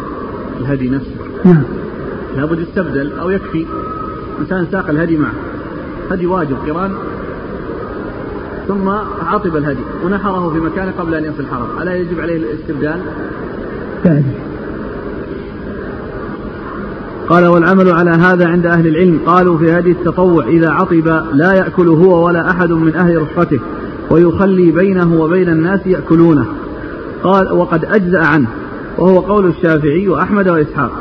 الهدي 0.60 0.90
نفسه. 0.90 1.16
نعم. 1.46 1.64
لابد 2.38 2.60
يستبدل 2.60 3.12
أو 3.20 3.30
يكفي. 3.30 3.66
إنسان 4.40 4.68
ساق 4.72 4.90
الهدي 4.90 5.18
معه. 5.18 5.34
هدي 6.12 6.26
واجب 6.26 6.56
قران 6.56 6.92
ثم 8.68 8.90
عطب 9.28 9.58
الهدي 9.58 9.84
ونحره 10.06 10.50
في 10.50 10.60
مكانه 10.60 10.92
قبل 11.00 11.16
أن 11.16 11.24
يصل 11.24 11.40
الحرم. 11.40 11.82
ألا 11.82 11.96
يجب 11.96 12.20
عليه 12.20 12.38
الاستبدال؟ 12.38 13.00
قال 17.30 17.46
والعمل 17.46 17.92
على 17.92 18.12
هذا 18.12 18.48
عند 18.48 18.66
أهل 18.66 18.88
العلم. 18.88 19.20
قالوا 19.26 19.58
في 19.58 19.72
هدي 19.72 19.92
التطوع 19.92 20.48
إذا 20.48 20.70
عطب 20.70 21.24
لا 21.34 21.54
يأكل 21.54 21.88
هو 21.88 22.26
ولا 22.26 22.50
أحد 22.50 22.72
من 22.72 22.96
أهل 22.96 23.22
رفقته 23.22 23.60
ويخلي 24.12 24.72
بينه 24.72 25.22
وبين 25.22 25.50
الناس 25.50 25.80
يأكلونه. 25.86 26.46
قال 27.24 27.54
وقد 27.54 27.86
أجزأ 27.86 28.26
عنه 28.26 28.48
وهو 28.98 29.20
قول 29.20 29.46
الشافعي 29.46 30.08
وأحمد 30.08 30.50
وإسحاق. 30.50 30.92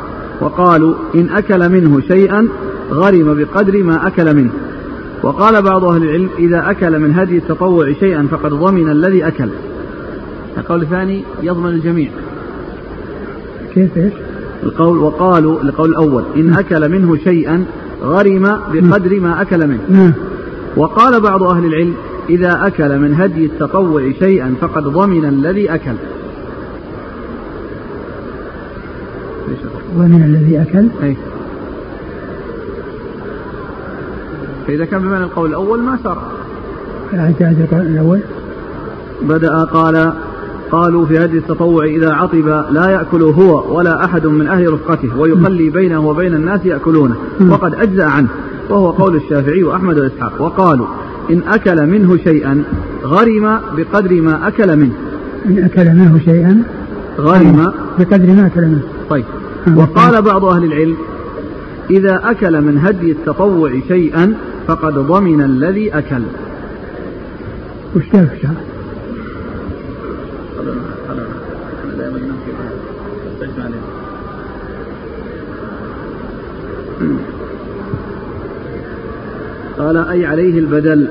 وقالوا 0.41 0.93
إن 1.15 1.29
أكل 1.29 1.69
منه 1.69 2.01
شيئا 2.07 2.47
غرم 2.91 3.33
بقدر 3.37 3.83
ما 3.83 4.07
أكل 4.07 4.35
منه. 4.35 4.51
وقال 5.23 5.61
بعض 5.61 5.85
أهل 5.85 6.03
العلم 6.03 6.29
إذا 6.39 6.71
أكل 6.71 6.99
من 6.99 7.13
هدي 7.13 7.37
التطوع 7.37 7.93
شيئا 7.99 8.27
فقد 8.31 8.53
ضمن 8.53 8.91
الذي 8.91 9.27
أكل. 9.27 9.49
القول 10.57 10.81
الثاني 10.81 11.23
يضمن 11.43 11.69
الجميع. 11.69 12.09
كيف 13.73 13.97
إيش؟ 13.97 14.13
القول 14.63 14.97
وقالوا 14.97 15.61
القول 15.61 15.89
الأول 15.89 16.23
إن 16.35 16.53
أكل 16.53 16.91
منه 16.91 17.17
شيئا 17.17 17.65
غرم 18.03 18.59
بقدر 18.73 19.19
ما 19.19 19.41
أكل 19.41 19.67
منه. 19.67 20.13
وقال 20.77 21.21
بعض 21.21 21.43
أهل 21.43 21.65
العلم 21.65 21.93
إذا 22.29 22.67
أكل 22.67 22.99
من 22.99 23.13
هدي 23.13 23.45
التطوع 23.45 24.11
شيئا 24.19 24.55
فقد 24.61 24.83
ضمن 24.83 25.25
الذي 25.25 25.73
أكل. 25.73 25.95
ومن 29.97 30.23
الذي 30.23 30.61
أكل؟ 30.61 30.87
أي. 31.03 31.17
فإذا 34.67 34.85
كان 34.85 35.01
بمعنى 35.01 35.23
القول 35.23 35.49
الأول 35.49 35.79
ما 35.79 35.97
صار 36.03 36.17
أعد 37.13 37.57
القول 37.61 37.81
الأول. 37.81 38.19
بدأ 39.21 39.63
قال 39.63 40.13
قالوا 40.71 41.05
في 41.05 41.19
هدي 41.25 41.37
التطوع 41.37 41.85
إذا 41.85 42.13
عطب 42.13 42.65
لا 42.71 42.89
يأكل 42.89 43.21
هو 43.21 43.77
ولا 43.77 44.05
أحد 44.05 44.27
من 44.27 44.47
أهل 44.47 44.73
رفقته 44.73 45.19
ويخلي 45.19 45.69
بينه 45.69 46.07
وبين 46.07 46.33
الناس 46.33 46.65
يأكلونه. 46.65 47.15
وقد 47.49 47.75
أجزأ 47.75 48.05
عنه. 48.05 48.27
وهو 48.69 48.91
قول 48.91 49.15
الشافعي 49.15 49.63
وأحمد 49.63 49.99
وإسحاق. 49.99 50.41
وقالوا 50.41 50.87
إن 51.31 51.41
أكل 51.47 51.85
منه 51.87 52.17
شيئا 52.17 52.63
غرم 53.03 53.59
بقدر 53.77 54.21
ما 54.21 54.47
أكل 54.47 54.77
منه. 54.77 54.93
إن 55.45 55.63
أكل 55.63 55.85
منه 55.85 56.19
شيئا 56.25 56.63
غرم 57.19 57.71
بقدر 57.99 58.27
ما 58.27 58.45
أكل 58.45 58.61
منه. 58.61 58.83
طيب. 59.09 59.25
وقال 59.75 60.21
بعض 60.21 60.45
أهل 60.45 60.63
العلم 60.63 60.95
إذا 61.89 62.21
أكل 62.23 62.61
من 62.61 62.77
هدي 62.77 63.11
التطوع 63.11 63.71
شيئا 63.87 64.33
فقد 64.67 64.93
ضمن 64.93 65.41
الذي 65.41 65.97
أكل 65.97 66.23
وش 67.95 68.03
شرح؟ 68.11 68.51
قال 79.77 79.97
أي 79.97 80.25
عليه 80.25 80.59
البدل 80.59 81.07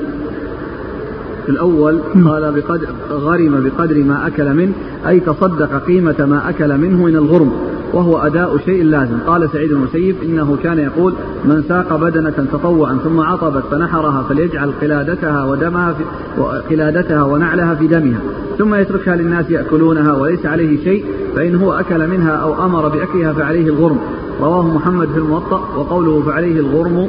الأول 1.48 2.00
قال 2.28 2.52
بقدر 2.52 2.86
غرم 3.10 3.64
بقدر 3.64 4.04
ما 4.04 4.26
أكل 4.26 4.54
منه 4.54 4.72
أي 5.08 5.20
تصدق 5.20 5.84
قيمة 5.86 6.26
ما 6.26 6.48
أكل 6.48 6.78
منه 6.78 7.04
من 7.04 7.16
الغرم 7.16 7.52
وهو 7.92 8.18
أداء 8.18 8.58
شيء 8.58 8.84
لازم. 8.84 9.18
قال 9.26 9.48
سعيد 9.52 9.72
المسيب 9.72 10.16
إنه 10.22 10.56
كان 10.62 10.78
يقول 10.78 11.12
من 11.44 11.64
ساق 11.68 11.96
بدنة 11.96 12.46
تطوعا 12.52 12.98
ثم 13.04 13.20
عطبت 13.20 13.62
فنحرها 13.70 14.22
فليجعل 14.22 14.70
قلادتها 14.80 15.44
ودمها 15.44 15.92
في 15.92 16.04
قلادتها 16.70 17.22
ونعلها 17.22 17.74
في 17.74 17.86
دمها 17.86 18.20
ثم 18.58 18.74
يتركها 18.74 19.16
للناس 19.16 19.50
يأكلونها 19.50 20.12
وليس 20.12 20.46
عليه 20.46 20.84
شيء 20.84 21.04
فإن 21.36 21.54
هو 21.54 21.72
أكل 21.72 22.08
منها 22.08 22.30
أو 22.30 22.64
أمر 22.64 22.88
بأكلها 22.88 23.32
فعليه 23.32 23.68
الغرم. 23.68 23.98
رواه 24.40 24.74
محمد 24.74 25.08
في 25.08 25.18
الموطأ 25.18 25.56
وقوله 25.76 26.22
فعليه 26.26 26.60
الغرم 26.60 27.08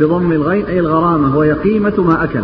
بضم 0.00 0.32
الغين 0.32 0.66
أي 0.66 0.80
الغرامة 0.80 1.38
وهي 1.38 1.52
قيمة 1.52 1.92
ما 1.98 2.24
أكل. 2.24 2.40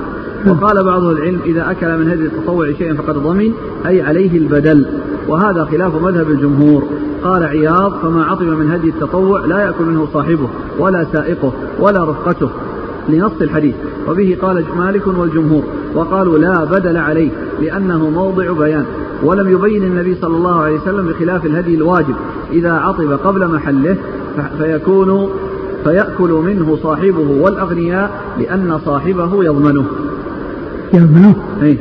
وقال 0.47 0.84
بعض 0.84 1.05
العلم 1.05 1.40
إذا 1.44 1.70
أكل 1.70 1.99
من 1.99 2.11
هدي 2.11 2.24
التطوع 2.24 2.72
شيئا 2.72 2.94
فقد 2.94 3.14
ضمن 3.14 3.53
أي 3.86 4.03
عليه 4.03 4.38
البدل. 4.38 4.86
وهذا 5.28 5.64
خلاف 5.64 6.03
مذهب 6.03 6.30
الجمهور. 6.30 6.84
قال 7.24 7.44
عياض 7.44 7.92
فما 8.03 8.24
عطب 8.24 8.47
من 8.47 8.70
هدي 8.70 8.88
التطوع 8.88 9.44
لا 9.44 9.61
يأكل 9.61 9.84
منه 9.84 10.09
صاحبه 10.12 10.49
ولا 10.78 11.07
سائقه 11.12 11.53
ولا 11.80 12.11
رفقته. 12.11 12.51
لنص 13.09 13.32
الحديث. 13.40 13.74
وبه 14.09 14.36
قال 14.42 14.64
مالك 14.76 15.07
والجمهور. 15.07 15.62
وقالوا 15.94 16.38
لا 16.38 16.64
بدل 16.64 16.97
عليه 16.97 17.30
لأنه 17.62 18.11
موضع 18.11 18.53
بيان. 18.53 18.84
ولم 19.22 19.49
يبين 19.51 19.82
النبي 19.82 20.14
صلى 20.14 20.36
الله 20.36 20.61
عليه 20.61 20.76
وسلم 20.76 21.07
بخلاف 21.07 21.47
الهدي 21.47 21.74
الواجب. 21.74 22.14
إذا 22.53 22.72
عطب 22.72 23.12
قبل 23.12 23.49
محله 23.49 23.97
فيكون 24.59 25.30
فيأكل 25.87 26.30
منه 26.30 26.78
صاحبه 26.82 27.30
والأغنياء 27.41 28.11
لأن 28.39 28.80
صاحبه 28.84 29.45
يضمنه. 29.45 29.84
يضمنه. 30.95 31.34
أي 31.62 31.78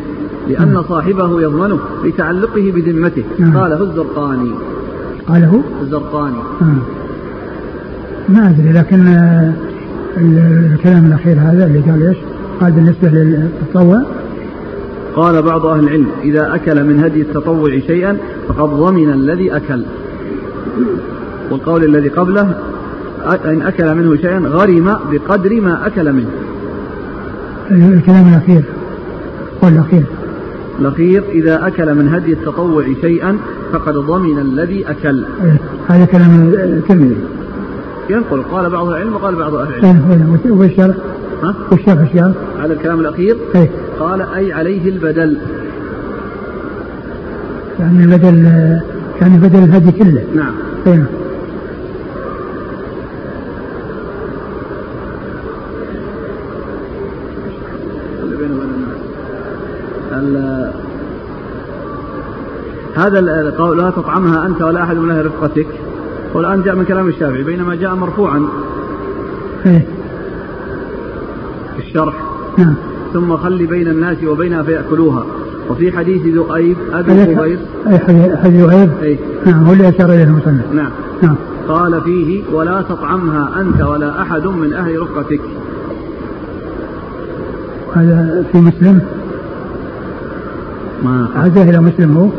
لأن 0.48 0.84
صاحبه 0.90 1.42
يضمنه 1.42 1.80
لتعلقه 2.04 2.72
بذمته. 2.76 3.24
نعم. 3.40 3.58
قاله 3.58 3.84
الزرقاني. 3.84 4.52
قاله؟ 5.28 5.64
الزرقاني. 5.82 6.38
آه. 6.62 6.76
ما 8.30 8.50
أدري 8.50 8.74
لكن 8.74 9.08
آه، 9.08 9.54
الكلام 10.74 11.06
الأخير 11.06 11.38
هذا 11.40 11.66
اللي 11.66 11.80
قال 11.80 12.08
إيش؟ 12.08 12.18
قال 12.62 12.72
بالنسبة 12.72 13.10
للتطوع. 13.10 14.02
قال 15.16 15.42
بعض 15.42 15.66
أهل 15.66 15.84
العلم 15.84 16.08
إذا 16.24 16.56
أكل 16.56 16.84
من 16.84 17.04
هدي 17.04 17.22
التطوع 17.22 17.80
شيئا 17.88 18.18
فقد 18.48 18.70
ضمن 18.70 19.14
الذي 19.14 19.56
أكل. 19.56 19.84
والقول 21.52 21.84
الذي 21.84 22.10
قبله 22.10 22.56
إن 23.26 23.62
أكل 23.62 23.96
منه 23.96 24.16
شيئا 24.16 24.40
غرم 24.40 24.98
بقدر 25.12 25.62
ما 25.62 25.88
أكل 25.88 26.14
منه. 26.14 26.30
الكلام 27.72 28.28
الأخير 28.28 28.64
قول 29.62 29.72
الأخير. 29.72 30.04
إذا 31.32 31.68
أكل 31.68 31.96
من 31.96 32.14
هدي 32.14 32.34
التطوع 32.34 32.86
شيئا 33.02 33.38
فقد 33.74 33.94
ضمن 33.94 34.40
الذي 34.40 34.90
أكل. 34.90 35.24
هذا 35.88 36.06
كلام 36.06 36.54
الترمذي. 36.54 37.18
ينقل 38.10 38.44
قال 38.52 38.70
بعض 38.70 38.88
العلم 38.88 39.14
وقال 39.14 39.36
بعض 39.36 39.56
أهل 39.56 39.70
العلم. 39.80 40.40
إيه، 40.46 40.52
وش 40.52 40.66
الشرح؟ 40.70 40.96
ها؟ 41.44 41.56
وش 41.72 41.80
الشرح؟ 41.80 42.00
إيش 42.02 42.22
قال؟ 42.24 42.34
على 42.60 42.74
الكلام 42.74 43.00
الأخير. 43.00 43.38
إيه. 43.56 43.70
قال 44.00 44.22
أي 44.22 44.54
عليه 44.54 44.90
البدل. 44.90 45.38
يعني 47.80 48.04
البدل 48.04 48.36
يعني 49.22 49.38
بدل 49.38 49.64
الهدي 49.64 49.92
كله. 49.92 50.24
نعم. 50.36 50.54
اي 50.88 50.98
نعم 50.98 51.06
اللي 58.24 58.36
بينه 58.38 58.56
وبين 58.56 58.70
الناس 58.76 58.98
ال- 60.12 60.15
هذا 62.96 63.20
القول 63.20 63.78
لا 63.78 63.90
تطعمها 63.90 64.46
أنت 64.46 64.62
ولا 64.62 64.84
أحد 64.84 64.98
من 64.98 65.12
أهل 65.12 65.26
رفقتك. 65.26 65.68
والآن 66.34 66.62
جاء 66.62 66.76
من 66.76 66.86
كلام 66.86 67.08
الشافعي 67.08 67.44
بينما 67.44 67.76
جاء 67.76 67.96
مرفوعا 67.96 68.46
إيه. 69.66 69.86
في 71.76 71.88
الشرح. 71.88 72.14
نعم. 72.58 72.74
ثم 73.14 73.38
خلي 73.38 73.66
بين 73.66 73.88
الناس 73.88 74.24
وبينها 74.24 74.64
فيأكلوها. 74.64 75.26
وفي 75.70 75.92
حديث 75.92 76.22
ذؤيب 76.36 76.78
أبي 76.94 77.36
قبيس 77.36 77.60
أي 77.88 78.00
حديث 78.38 78.66
وهيب 78.66 78.90
أي. 79.02 79.20
نعم 79.46 79.64
هو 79.64 79.74
اللي 79.74 79.90
أشار 79.90 80.10
إليه 80.10 80.24
المصنف. 80.24 80.74
نعم. 80.74 80.92
نعم. 81.22 81.36
قال 81.68 82.02
فيه 82.02 82.44
ولا 82.54 82.82
تطعمها 82.82 83.62
أنت 83.62 83.82
ولا 83.82 84.22
أحد 84.22 84.48
من 84.48 84.74
أهل 84.74 85.00
رفقتك. 85.02 85.42
هذا 87.94 88.46
في 88.52 88.58
مسلم؟ 88.58 89.02
عزاه 91.36 91.70
إلى 91.70 91.80
مسلم 91.80 92.18
هو؟ 92.18 92.30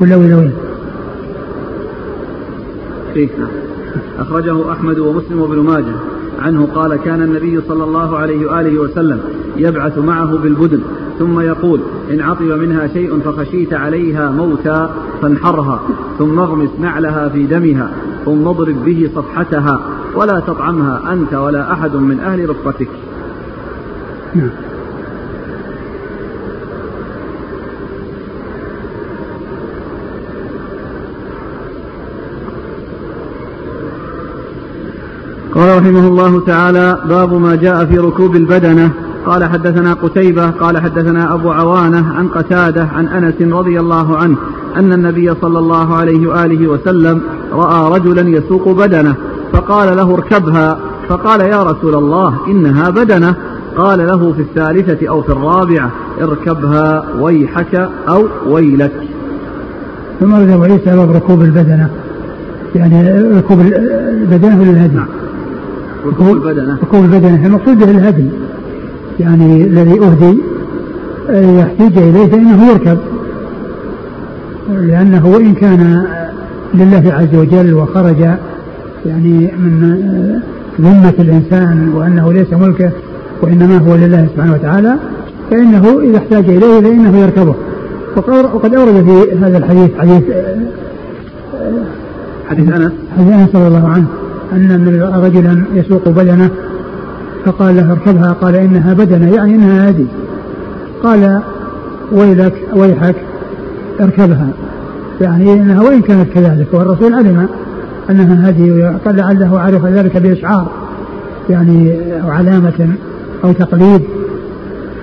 ولا 0.00 0.16
ولا 0.16 0.36
وين؟ 0.36 0.52
فيه 3.14 3.28
نعم. 3.38 3.48
أخرجه 4.18 4.72
أحمد 4.72 4.98
ومسلم 4.98 5.40
وابن 5.40 5.58
ماجه. 5.58 5.94
عنه 6.42 6.68
قال 6.74 6.96
كان 6.96 7.22
النبي 7.22 7.60
صلى 7.68 7.84
الله 7.84 8.18
عليه 8.18 8.46
وآله 8.46 8.78
وسلم 8.78 9.20
يبعث 9.56 9.98
معه 9.98 10.36
بالبدن 10.36 10.80
ثم 11.18 11.40
يقول 11.40 11.80
إن 12.10 12.20
عطب 12.20 12.42
منها 12.42 12.86
شيء 12.86 13.20
فخشيت 13.20 13.72
عليها 13.72 14.30
موتا 14.30 14.94
فانحرها 15.22 15.82
ثم 16.18 16.38
اغمس 16.38 16.70
نعلها 16.80 17.28
في 17.28 17.46
دمها 17.46 17.90
ثم 18.24 18.48
اضرب 18.48 18.84
به 18.84 19.10
صفحتها 19.14 19.80
ولا 20.14 20.40
تطعمها 20.40 21.12
أنت 21.12 21.34
ولا 21.34 21.72
أحد 21.72 21.96
من 21.96 22.20
أهل 22.20 22.50
رفقتك. 22.50 22.88
قال 35.54 35.78
رحمه 35.78 36.08
الله 36.08 36.40
تعالى 36.40 36.98
باب 37.08 37.34
ما 37.34 37.54
جاء 37.56 37.84
في 37.84 37.98
ركوب 37.98 38.36
البدنة. 38.36 38.90
قال 39.26 39.44
حدثنا 39.44 39.94
قتيبة 39.94 40.50
قال 40.50 40.82
حدثنا 40.82 41.34
أبو 41.34 41.50
عوانة 41.50 42.12
عن 42.12 42.28
قتادة 42.28 42.88
عن 42.92 43.06
أنس 43.08 43.34
رضي 43.54 43.80
الله 43.80 44.16
عنه 44.16 44.36
أن 44.76 44.92
النبي 44.92 45.34
صلى 45.42 45.58
الله 45.58 45.94
عليه 45.94 46.26
وآله 46.26 46.68
وسلم 46.68 47.20
رأى 47.52 47.98
رجلا 47.98 48.28
يسوق 48.28 48.68
بدنة 48.68 49.14
فقال 49.52 49.96
له 49.96 50.14
اركبها. 50.14 50.78
فقال 51.08 51.40
يا 51.40 51.62
رسول 51.62 51.94
الله 51.94 52.34
إنها 52.48 52.90
بدنة. 52.90 53.34
قال 53.76 53.98
له 53.98 54.32
في 54.32 54.42
الثالثة 54.42 55.08
أو 55.08 55.22
في 55.22 55.32
الرابعة 55.32 55.90
اركبها 56.22 57.04
ويحك 57.20 57.88
أو 58.08 58.26
ويلك. 58.46 58.92
ثم 60.20 60.32
وعيسى 60.32 60.96
باب 60.96 61.10
ركوب 61.10 61.42
البدنة 61.42 61.90
يعني 62.74 63.22
ركوب 63.38 63.60
البدنة 63.60 64.60
ولا 64.60 64.70
الهدي؟ 64.70 64.96
نعم 64.96 65.21
ركوب 66.06 66.28
البدنة 66.28 66.78
ركوب 66.82 67.04
البدنه 67.04 67.46
المقصود 67.46 67.78
به 67.78 67.90
الهدي. 67.90 68.28
يعني 69.20 69.64
الذي 69.64 70.00
أهدي 70.00 70.38
يحتاج 71.58 71.98
إليه 71.98 72.26
فإنه 72.26 72.68
يركب. 72.70 72.98
لأنه 74.70 75.26
وإن 75.26 75.54
كان 75.54 76.04
لله 76.74 77.12
عز 77.12 77.34
وجل 77.34 77.74
وخرج 77.74 78.20
يعني 79.06 79.52
من 79.58 80.00
ذمة 80.80 81.14
الإنسان 81.18 81.92
وأنه 81.94 82.32
ليس 82.32 82.52
ملكه 82.52 82.90
وإنما 83.42 83.78
هو 83.78 83.94
لله 83.94 84.28
سبحانه 84.34 84.52
وتعالى 84.52 84.96
فإنه 85.50 86.00
إذا 86.00 86.18
احتاج 86.18 86.44
إليه 86.48 86.80
فإنه 86.80 87.18
يركبه. 87.18 87.54
وقد 88.54 88.74
أورد 88.74 89.04
في 89.04 89.36
هذا 89.36 89.58
الحديث 89.58 89.90
حديث 89.98 90.22
حديث 92.50 92.68
أنس. 92.68 92.92
حديث 93.16 93.32
أنس 93.32 93.54
رضي 93.54 93.66
الله 93.66 93.88
عنه. 93.88 94.06
أن 94.52 95.00
رجلا 95.14 95.64
يسوق 95.74 96.08
بدنه 96.08 96.50
فقال 97.44 97.76
له 97.76 97.92
اركبها 97.92 98.32
قال 98.32 98.54
إنها 98.54 98.94
بدنة 98.94 99.34
يعني 99.34 99.54
إنها 99.54 99.90
هدي 99.90 100.06
قال 101.02 101.40
ويلك 102.12 102.54
ويحك 102.76 103.16
اركبها. 104.00 104.48
يعني 105.20 105.52
إنها 105.52 105.82
وإن 105.82 106.02
كانت 106.02 106.32
كذلك 106.32 106.66
والرسول 106.72 107.14
علم 107.14 107.48
أنها 108.10 108.48
هدي 108.48 108.82
قال 109.04 109.16
لعله 109.16 109.60
عرف 109.60 109.86
ذلك 109.86 110.16
بإشعار 110.16 110.66
يعني 111.50 111.98
أو 112.22 112.30
علامه 112.30 112.88
أو 113.44 113.52
تقليد. 113.52 114.02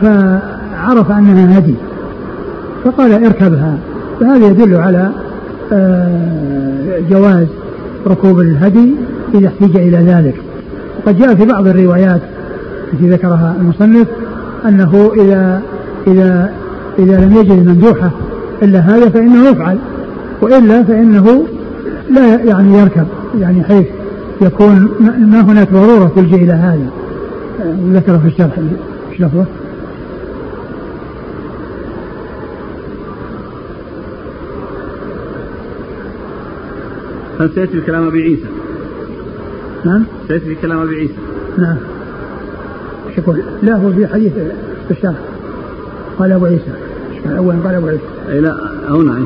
فعرف 0.02 1.12
أنها 1.12 1.58
هدي 1.58 1.76
فقال 2.84 3.26
اركبها. 3.26 3.78
فهذا 4.20 4.48
يدل 4.48 4.76
على 4.76 5.10
آه، 5.72 7.00
جواز 7.10 7.48
ركوب 8.08 8.40
الهدي 8.40 8.96
إذا 9.34 9.48
احتج 9.48 9.78
إلى 9.78 9.98
ذلك. 9.98 10.36
وقد 11.00 11.20
جاء 11.20 11.36
في 11.36 11.46
بعض 11.46 11.68
الروايات 11.68 12.22
التي 12.94 13.10
ذكرها 13.10 13.56
المصنف 13.62 14.08
أنه 14.68 15.12
إذا 15.16 15.62
إذا 16.08 16.54
إذا 17.00 17.26
لم 17.26 17.38
يجد 17.38 17.52
الممدوحه 17.52 18.12
إلا 18.62 18.80
هذا 18.80 19.10
فإنه 19.10 19.50
يفعل 19.50 19.78
وإلا 20.42 20.84
فإنه 20.84 21.46
لا 22.10 22.44
يعني 22.44 22.78
يركب 22.78 23.08
يعني 23.40 23.64
حيث 23.64 23.88
يكون 24.42 24.90
ما 25.20 25.42
هناك 25.42 25.72
ضرورة 25.72 26.12
تلجا 26.16 26.36
إلى 26.38 26.52
هذا. 26.52 26.90
ذكر 27.94 28.20
في 28.20 28.28
الشرح 28.28 28.58
إيش 29.12 29.22
لفظه؟ 29.22 29.46
سيأتي 37.56 37.72
في 37.72 37.82
كلام 37.82 38.08
أبي 38.08 38.22
عيسى؟ 38.22 38.59
نعم. 39.86 40.04
سيأتي 40.28 40.46
في 40.46 40.56
كلام 40.56 40.80
أبي 40.80 40.96
عيسى. 40.96 41.14
نعم. 41.58 41.78
يقول؟ 43.18 43.42
لا 43.64 43.76
هو 43.76 43.92
في 43.92 44.08
حديث 44.08 44.34
في 44.88 44.92
الشرح 44.92 45.16
قال 46.20 46.32
أبو 46.32 46.46
عيسى. 46.46 46.72
أولا 47.38 47.58
قال 47.66 47.76
أبو 47.76 47.88
عيسى. 47.88 48.04
أي 48.30 48.42
لا 48.42 48.56
هنا 48.90 49.18
أي. 49.18 49.24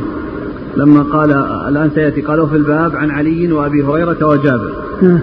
لما 0.77 1.03
قال 1.03 1.31
الآن 1.67 1.89
سيأتي 1.95 2.21
قالوا 2.21 2.47
في 2.47 2.55
الباب 2.55 2.95
عن 2.95 3.11
علي 3.11 3.51
وأبي 3.51 3.83
هريرة 3.83 4.27
وجابر. 4.27 4.75
نعم. 5.01 5.19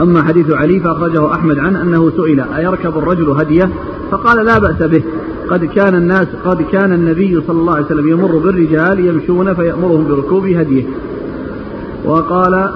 أما 0.00 0.22
حديث 0.22 0.50
علي 0.50 0.80
فأخرجه 0.80 1.32
أحمد 1.32 1.58
عنه 1.58 1.82
أنه 1.82 2.10
سئل 2.10 2.40
أيركب 2.40 2.98
الرجل 2.98 3.30
هدية؟ 3.30 3.70
فقال 4.10 4.46
لا 4.46 4.58
بأس 4.58 4.82
به. 4.82 5.02
قد 5.50 5.64
كان 5.64 5.94
الناس 5.94 6.26
قد 6.44 6.62
كان 6.62 6.92
النبي 6.92 7.40
صلى 7.46 7.60
الله 7.60 7.74
عليه 7.74 7.86
وسلم 7.86 8.08
يمر 8.08 8.38
بالرجال 8.38 9.06
يمشون 9.06 9.54
فيأمرهم 9.54 10.08
بركوب 10.08 10.46
هدية. 10.46 10.84
وقال 12.04 12.70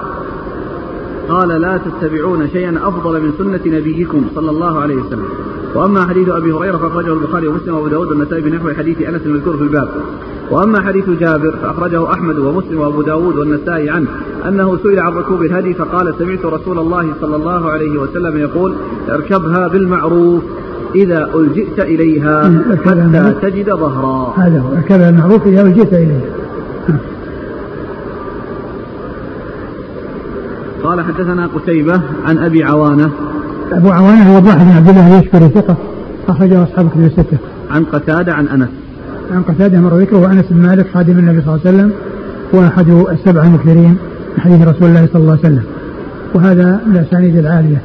قال 1.32 1.48
لا 1.48 1.80
تتبعون 1.86 2.48
شيئا 2.48 2.88
أفضل 2.88 3.14
من 3.22 3.30
سنة 3.38 3.78
نبيكم 3.78 4.22
صلى 4.34 4.50
الله 4.50 4.80
عليه 4.80 4.96
وسلم. 4.96 5.24
وأما 5.74 6.06
حديث 6.06 6.28
أبي 6.28 6.52
هريرة 6.52 6.76
فأخرجه 6.76 7.12
البخاري 7.12 7.46
ومسلم 7.46 7.74
وأبو 7.74 7.88
داود 7.88 8.08
والنسائي 8.08 8.42
بنحو 8.42 8.70
حديث 8.70 9.02
أنس 9.02 9.22
المذكور 9.26 9.56
في 9.56 9.62
الباب. 9.62 9.88
وأما 10.50 10.80
حديث 10.80 11.10
جابر 11.10 11.54
فأخرجه 11.62 12.12
أحمد 12.12 12.38
ومسلم 12.38 12.80
وأبو 12.80 13.02
داود 13.02 13.36
والنسائي 13.36 13.90
عنه 13.90 14.06
أنه 14.48 14.78
سئل 14.82 14.98
عن 14.98 15.12
ركوب 15.12 15.42
الهدي 15.42 15.74
فقال 15.74 16.14
سمعت 16.18 16.44
رسول 16.44 16.78
الله 16.78 17.14
صلى 17.20 17.36
الله 17.36 17.70
عليه 17.70 17.98
وسلم 18.00 18.38
يقول 18.38 18.74
اركبها 19.08 19.68
بالمعروف 19.68 20.42
إذا 20.94 21.30
ألجئت 21.34 21.80
إليها 21.80 22.62
حتى 22.86 23.34
تجد 23.42 23.70
ظهرا. 23.70 24.34
هذا 24.36 24.60
هو 24.60 24.76
اركبها 24.76 25.10
بالمعروف 25.10 25.46
إذا 25.46 25.62
ألجئت 25.62 25.92
إليها. 25.92 26.41
قال 30.84 31.04
حدثنا 31.04 31.46
قتيبة 31.46 32.00
عن 32.26 32.38
أبي 32.38 32.64
عوانة 32.64 33.10
أبو 33.72 33.90
عوانة 33.90 34.32
هو 34.32 34.46
واحد 34.46 34.64
بن 34.64 34.72
عبد 34.76 34.88
الله 34.88 35.18
يشكر 35.18 35.48
ثقة 35.48 35.76
أخرجه 36.28 36.62
أصحاب 36.62 36.90
كتب 36.90 37.04
الستة. 37.04 37.38
عن 37.70 37.84
قتادة 37.84 38.34
عن 38.34 38.48
أنس. 38.48 38.68
عن 39.32 39.42
قتادة 39.42 39.80
مر 39.80 39.96
ذكره 39.96 40.32
أنس 40.32 40.44
بن 40.50 40.62
مالك 40.62 40.86
خادم 40.94 41.18
النبي 41.18 41.42
صلى 41.42 41.54
الله 41.54 41.60
عليه 41.66 41.76
وسلم 41.76 41.92
وأحد 42.52 42.88
السبع 42.88 43.42
المكثرين 43.42 43.96
من 44.36 44.40
حديث 44.40 44.68
رسول 44.68 44.88
الله 44.88 45.08
صلى 45.12 45.22
الله 45.22 45.30
عليه 45.30 45.40
وسلم. 45.40 45.64
وهذا 46.34 46.80
من 46.86 46.96
الأسانيد 46.96 47.36
العالية 47.36 47.80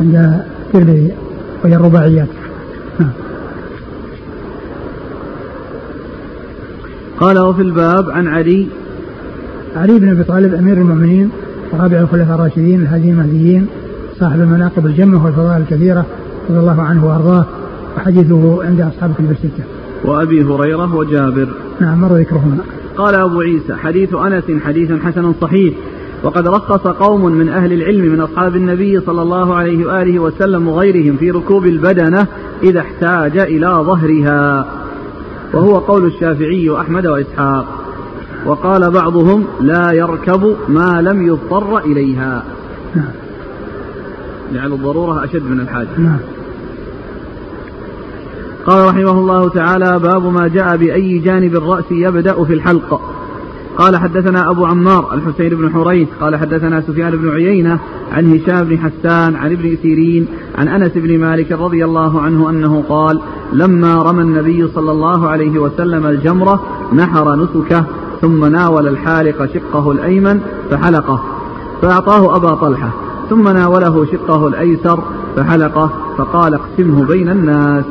عند 0.00 0.40
الترمذي 0.66 1.12
وهي 1.64 1.76
الرباعيات. 1.76 2.28
نعم. 3.00 3.10
قال 7.20 7.38
وفي 7.38 7.62
الباب 7.62 8.10
عن 8.10 8.28
علي 8.28 8.66
علي 9.76 9.98
بن 9.98 10.08
أبي 10.08 10.24
طالب 10.24 10.54
أمير 10.54 10.76
المؤمنين 10.76 11.30
ورابع 11.72 12.00
الخلفاء 12.00 12.34
الراشدين 12.34 12.82
الهادي 12.82 13.10
المهديين 13.10 13.66
صاحب 14.20 14.40
المناقب 14.40 14.86
الجمة 14.86 15.24
والفضائل 15.24 15.62
الكثيرة 15.62 16.06
رضي 16.50 16.58
الله 16.58 16.82
عنه 16.82 17.06
وأرضاه 17.06 17.46
وحديثه 17.96 18.64
عند 18.64 18.80
أصحاب 18.80 19.14
كتب 19.14 19.30
الستة. 19.30 19.64
وأبي 20.04 20.44
هريرة 20.44 20.94
وجابر. 20.94 21.48
نعم 21.80 22.00
مر 22.00 22.16
ذكرهما. 22.16 22.58
قال 22.96 23.14
أبو 23.14 23.40
عيسى 23.40 23.74
حديث 23.74 24.14
أنس 24.14 24.44
حديث 24.64 24.92
حسن 24.92 25.32
صحيح 25.40 25.74
وقد 26.22 26.48
رخص 26.48 26.86
قوم 26.86 27.32
من 27.32 27.48
أهل 27.48 27.72
العلم 27.72 28.12
من 28.12 28.20
أصحاب 28.20 28.56
النبي 28.56 29.00
صلى 29.00 29.22
الله 29.22 29.54
عليه 29.54 29.86
وآله 29.86 30.18
وسلم 30.18 30.68
وغيرهم 30.68 31.16
في 31.16 31.30
ركوب 31.30 31.66
البدنة 31.66 32.26
إذا 32.62 32.80
احتاج 32.80 33.38
إلى 33.38 33.66
ظهرها 33.66 34.66
وهو 35.54 35.78
قول 35.78 36.06
الشافعي 36.06 36.70
وأحمد 36.70 37.06
وإسحاق 37.06 37.85
وقال 38.46 38.90
بعضهم 38.90 39.44
لا 39.60 39.92
يركب 39.92 40.56
ما 40.68 41.02
لم 41.02 41.26
يضطر 41.26 41.78
إليها 41.78 42.42
نعم. 42.94 43.10
لعل 44.52 44.72
الضرورة 44.72 45.24
أشد 45.24 45.42
من 45.42 45.60
الحاجة 45.60 45.88
نعم 45.98 46.18
قال 48.66 48.88
رحمه 48.88 49.10
الله 49.10 49.48
تعالى 49.48 49.98
باب 49.98 50.32
ما 50.32 50.48
جاء 50.48 50.76
بأي 50.76 51.18
جانب 51.18 51.56
الرأس 51.56 51.84
يبدأ 51.90 52.44
في 52.44 52.54
الحلق 52.54 53.00
قال 53.78 53.96
حدثنا 53.96 54.50
أبو 54.50 54.66
عمار 54.66 55.14
الحسين 55.14 55.48
بن 55.48 55.72
حريث 55.72 56.08
قال 56.20 56.36
حدثنا 56.36 56.80
سفيان 56.80 57.16
بن 57.16 57.28
عيينة 57.28 57.78
عن 58.12 58.32
هشام 58.32 58.64
بن 58.64 58.78
حسان 58.78 59.36
عن 59.36 59.52
ابن 59.52 59.76
سيرين 59.82 60.26
عن 60.58 60.68
أنس 60.68 60.92
بن 60.94 61.18
مالك 61.18 61.52
رضي 61.52 61.84
الله 61.84 62.20
عنه 62.20 62.50
أنه 62.50 62.84
قال 62.88 63.20
لما 63.52 63.94
رمى 63.94 64.22
النبي 64.22 64.68
صلى 64.68 64.92
الله 64.92 65.28
عليه 65.28 65.58
وسلم 65.58 66.06
الجمرة 66.06 66.62
نحر 66.92 67.36
نسكه 67.36 67.86
ثم 68.26 68.44
ناول 68.44 68.88
الحالق 68.88 69.46
شقه 69.54 69.92
الأيمن 69.92 70.40
فحلقه 70.70 71.20
فأعطاه 71.82 72.36
أبا 72.36 72.54
طلحة 72.54 72.90
ثم 73.30 73.48
ناوله 73.48 74.06
شقه 74.12 74.48
الأيسر 74.48 75.02
فحلقه 75.36 75.90
فقال 76.18 76.54
اقسمه 76.54 77.04
بين 77.04 77.28
الناس. 77.28 77.84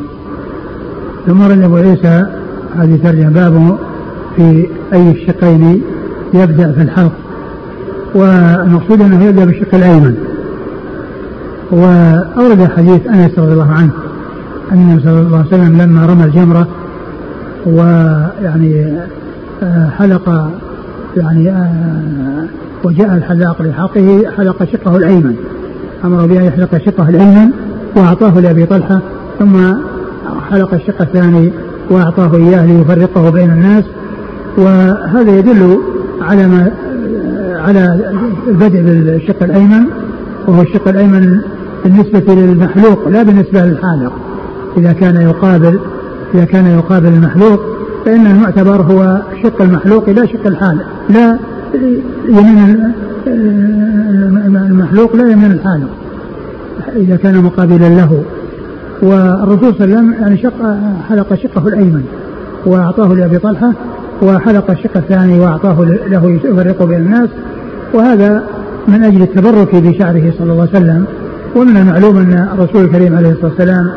ثم 1.28 1.42
رد 1.42 1.64
أبو 1.64 1.76
عيسى 1.76 2.26
هذه 2.76 3.00
ترجمة 3.04 3.30
بابه 3.30 3.78
في 4.36 4.68
أي 4.94 5.12
الشقين 5.12 5.82
يبدأ 6.34 6.72
في 6.72 6.82
الحلق. 6.82 7.12
والمقصود 8.16 9.02
أنه 9.02 9.24
يبدأ 9.24 9.46
بالشق 9.46 9.76
الأيمن. 9.76 10.18
وأورد 11.72 12.70
حديث 12.78 13.08
أنس 13.08 13.40
رضي 13.40 13.54
الله 13.54 13.72
عنه 13.72 13.92
أن 14.72 14.78
النبي 14.78 15.04
صلى 15.04 15.20
الله 15.20 15.38
عليه 15.38 15.48
وسلم 15.48 15.82
لما 15.82 16.06
رمى 16.06 16.24
الجمرة 16.24 16.68
ويعني 17.66 19.00
حلق 19.97 20.51
يعني 21.18 21.49
آه، 21.49 22.45
وجاء 22.84 23.16
الحلاق 23.16 23.62
لحقه 23.62 24.24
حلق 24.38 24.64
شقه 24.64 24.97
الأيمن. 24.97 25.36
أمر 26.06 26.26
بأن 26.26 26.43
يحلق 26.43 26.78
شقه 26.78 27.10
الأيمن 27.10 27.49
وأعطاه 27.95 28.39
لأبي 28.39 28.66
طلحة 28.66 28.99
ثم 29.39 29.74
حلق 30.51 30.74
الشق 30.74 31.01
الثاني 31.01 31.51
وأعطاه 31.89 32.36
إياه 32.36 32.66
ليفرقه 32.66 33.30
بين 33.30 33.51
الناس. 33.51 33.84
وهذا 34.58 35.39
يدل 35.39 35.78
على 36.22 36.47
ما 36.47 36.72
على 37.66 38.12
البدء 38.47 38.82
بالشق 38.82 39.43
الأيمن 39.43 39.86
وهو 40.47 40.62
الشق 40.62 40.88
الأيمن 40.88 41.41
بالنسبة 41.84 42.34
للمحلوق 42.34 43.08
لا 43.08 43.24
بالنسبة 43.24 43.66
للحالق. 43.66 44.14
إذا 44.78 44.93
كان 44.93 45.22
يقابل 45.22 45.80
إذا 46.34 46.45
كان 46.45 46.66
يقابل 46.66 47.08
المحلوق 47.08 47.74
فإن 48.06 48.28
المعتبر 48.28 48.82
هو 48.82 49.22
شق 49.43 49.62
المحلوق 49.62 50.10
لا 50.10 50.26
شق 50.26 50.47
الحالق 50.47 50.86
لا 51.10 51.38
يمين 52.30 52.91
المحلوق 54.56 55.16
لا 55.16 55.32
يمين 55.32 55.51
الحالق 55.51 55.89
إذا 56.95 57.16
كان 57.16 57.43
مقابلا 57.43 57.89
له. 57.89 58.24
والرسول 59.01 59.76
صلى 59.76 59.86
الله 59.86 59.97
عليه 59.97 60.08
وسلم 60.08 60.14
يعني 60.14 60.38
شق 60.38 60.78
حلق 61.10 61.34
شقه 61.34 61.68
الأيمن 61.68 62.03
وأعطاه 62.66 63.14
لأبي 63.14 63.38
طلحة 63.38 63.72
وحلق 64.22 64.72
الشق 64.72 64.97
الثاني 64.97 65.39
وأعطاه 65.39 65.84
له 66.08 66.39
يفرق 66.43 66.84
بين 66.84 66.97
الناس. 66.97 67.30
وهذا 67.93 68.43
من 68.88 69.03
أجل 69.03 69.22
التبرك 69.22 69.76
بشعره 69.76 70.34
صلى 70.38 70.51
الله 70.51 70.68
عليه 70.74 70.78
وسلم. 70.86 71.06
ومن 71.56 71.78
المعلوم 71.78 72.18
أن 72.18 72.47
الرسول 72.53 72.86
الكريم 72.86 73.16
عليه 73.16 73.30
الصلاة 73.30 73.49
والسلام 73.49 73.89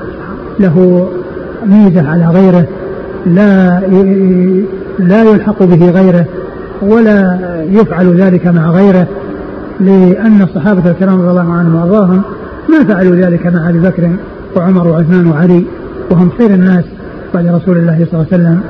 له 0.61 1.09
ميزة 1.67 2.09
على 2.09 2.27
غيره. 2.27 2.67
لا 3.27 3.81
لا 4.99 5.23
يلحق 5.23 5.63
به 5.63 5.91
غيره 5.91 6.25
ولا 6.83 7.39
يفعل 7.71 8.21
ذلك 8.21 8.47
مع 8.47 8.71
غيره 8.71 9.07
لأن 9.81 10.43
الصحابة 10.43 10.91
الكرام 10.91 11.21
رضي 11.21 11.31
الله 11.31 11.53
عنهم 11.53 11.75
وأرضاهم 11.75 12.23
ما 12.69 12.85
فعلوا 12.85 13.17
ذلك 13.17 13.47
مع 13.47 13.69
أبي 13.69 13.79
بكر 13.79 14.11
وعمر 14.57 14.89
وعثمان 14.89 15.27
وعلي 15.27 15.65
وهم 16.11 16.31
خير 16.39 16.51
الناس 16.51 16.85
بعد 17.35 17.47
رسول 17.47 17.79
الله 17.79 18.07
صلى 18.11 18.21
الله 18.21 18.27
عليه 18.33 18.43
وسلم 18.43 18.61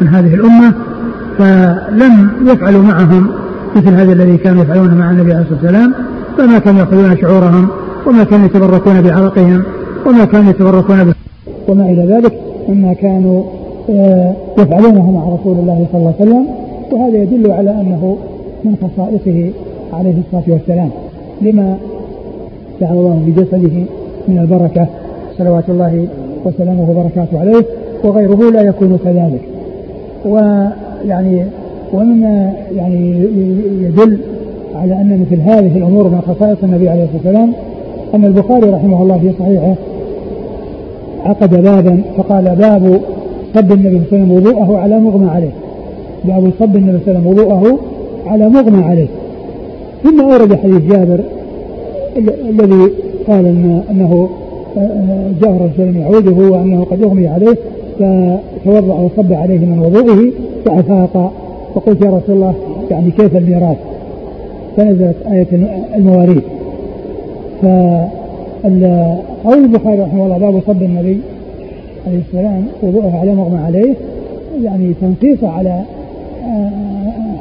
من 0.00 0.08
هذه 0.08 0.34
الأمة 0.34 0.72
فلم 1.38 2.30
يفعلوا 2.46 2.82
معهم 2.82 3.30
مثل 3.76 3.88
هذا 3.88 4.12
الذي 4.12 4.36
كانوا 4.36 4.62
يفعلونه 4.62 4.94
مع 4.94 5.10
النبي 5.10 5.32
عليه 5.32 5.42
الصلاة 5.42 5.60
والسلام 5.62 5.94
فما 6.38 6.58
كانوا 6.58 6.80
يأخذون 6.80 7.16
شعورهم 7.16 7.68
وما 8.06 8.24
كانوا 8.24 8.46
يتبركون 8.46 9.02
بعرقهم 9.02 9.62
وما 10.06 10.24
كانوا 10.24 10.50
يتبركون. 10.50 11.12
وما 11.68 11.84
إلى 11.84 12.14
ذلك 12.14 12.32
مما 12.68 12.94
كانوا 12.94 13.57
يفعلونه 14.58 15.10
مع 15.10 15.24
رسول 15.34 15.58
الله 15.58 15.86
صلى 15.92 16.00
الله 16.00 16.14
عليه 16.20 16.30
وسلم 16.30 16.46
وهذا 16.92 17.22
يدل 17.22 17.52
على 17.52 17.70
أنه 17.70 18.16
من 18.64 18.76
خصائصه 18.76 19.50
عليه 19.92 20.14
الصلاة 20.26 20.54
والسلام. 20.54 20.90
لما 21.42 21.76
جعل 22.80 22.96
الله 22.96 23.22
في 23.24 23.30
جسده 23.30 23.84
من 24.28 24.38
البركة 24.38 24.86
صلوات 25.38 25.64
الله 25.68 26.06
وسلامه 26.44 26.90
وبركاته 26.90 27.40
عليه 27.40 27.64
وغيره 28.04 28.50
لا 28.50 28.62
يكون 28.62 28.98
كذلك. 29.04 29.40
ويعني 30.26 31.44
ومما 31.92 32.52
يعني 32.76 33.10
يدل 33.82 34.18
على 34.74 34.94
أن 34.94 35.26
مثل 35.26 35.40
هذه 35.40 35.76
الأمور 35.76 36.04
من 36.04 36.20
خصائص 36.20 36.58
النبي 36.62 36.88
عليه 36.88 37.04
الصلاة 37.04 37.16
والسلام 37.24 37.52
أن 38.14 38.24
البخاري 38.24 38.70
رحمه 38.70 39.02
الله 39.02 39.18
في 39.18 39.32
صحيحه 39.38 39.74
عقد 41.24 41.62
بابا 41.62 42.02
فقال 42.16 42.56
باب 42.56 43.00
صب 43.54 43.72
النبي 43.72 44.00
صلى 44.10 44.22
الله 44.22 44.24
عليه 44.24 44.24
وسلم 44.24 44.32
وضوءه 44.32 44.78
على 44.78 44.98
مغمى 44.98 45.30
عليه. 45.30 45.50
باب 46.24 46.50
صب 46.60 46.76
النبي 46.76 46.98
صلى 47.04 47.18
الله 47.18 47.20
عليه 47.20 47.20
وسلم 47.20 47.26
وضوءه 47.26 47.78
على 48.26 48.48
مغمى 48.48 48.84
عليه. 48.84 49.06
ثم 50.02 50.20
أورد 50.20 50.54
حديث 50.54 50.82
جابر 50.92 51.20
الذي 52.48 52.92
قال 53.26 53.46
إن 53.46 53.82
إنه 53.90 54.28
جاء 55.42 55.50
الرجل 55.50 55.96
يعوده 55.96 56.50
وأنه 56.50 56.84
قد 56.90 57.02
اغمي 57.02 57.26
عليه 57.28 57.56
فتوضأ 57.98 58.94
وصب 58.94 59.32
عليه 59.32 59.58
من 59.58 59.78
وضوئه 59.78 60.32
فأفاق. 60.64 61.32
فقلت 61.74 62.02
يا 62.02 62.10
رسول 62.10 62.36
الله 62.36 62.54
يعني 62.90 63.10
كيف 63.10 63.36
الميراث؟ 63.36 63.76
فنزلت 64.76 65.16
آية 65.32 65.46
المواريث. 65.96 66.42
قول 69.44 69.58
البخاري 69.64 70.00
رحمه 70.00 70.24
الله 70.24 70.38
باب 70.38 70.60
صب 70.66 70.82
النبي 70.82 71.20
عليه 72.06 72.20
السلام 72.28 72.64
وضوءه 72.82 73.18
على 73.20 73.34
مغمى 73.34 73.58
عليه 73.58 73.94
يعني 74.62 74.94
تنصيص 75.00 75.44
على 75.44 75.82
آه، 76.46 76.70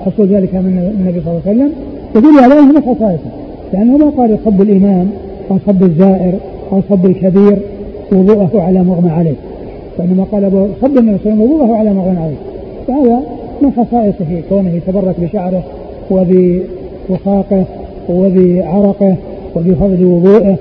حصول 0.05 0.27
ذلك 0.27 0.55
من 0.55 0.93
النبي 0.99 1.21
صلى 1.21 1.31
الله 1.31 1.41
عليه 1.45 1.57
وسلم. 1.57 1.71
يدل 2.15 2.43
على 2.43 2.59
انه 2.59 2.81
خصائصه 2.81 3.29
لأنه 3.73 3.97
ما 3.97 4.09
قال 4.09 4.37
صب 4.45 4.61
الإمام 4.61 5.09
أو 5.51 5.57
صب 5.67 5.83
الزائر 5.83 6.33
أو 6.71 6.81
صب 6.89 7.05
الكبير 7.05 7.57
وضوءه 8.11 8.61
على 8.61 8.83
مغمى 8.83 9.09
عليه. 9.09 9.35
وإنما 9.97 10.23
قال 10.31 10.69
صب 10.81 10.97
النبي 10.97 11.17
صلى 11.23 11.33
الله 11.33 11.41
عليه 11.41 11.41
وسلم 11.41 11.41
وضوءه 11.41 11.77
على 11.77 11.93
مغمى 11.93 12.17
عليه. 12.17 12.35
فهذا 12.87 13.19
من 13.61 13.71
خصائصه 13.71 14.41
كونه 14.49 14.69
يتبرك 14.69 15.15
بشعره 15.21 15.63
وبوثاقه 16.11 17.63
وبعرقه 18.09 19.15
وبفضل 19.55 20.05
وضوءه 20.05 20.57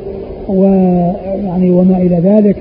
ويعني 0.48 1.70
وما 1.70 1.96
إلى 1.96 2.16
ذلك. 2.16 2.56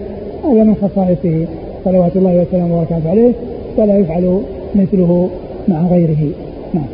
هذا 0.46 0.64
من 0.64 0.76
خصائصه 0.76 1.46
صلوات 1.86 2.16
الله 2.16 2.42
وسلامه 2.42 2.78
وبركاته 2.78 3.10
عليه 3.10 3.32
ولا 3.78 3.98
يفعل 3.98 4.42
مثله 4.76 5.30
مع 5.68 5.88
غيره 5.88 6.30
نعم 6.74 6.86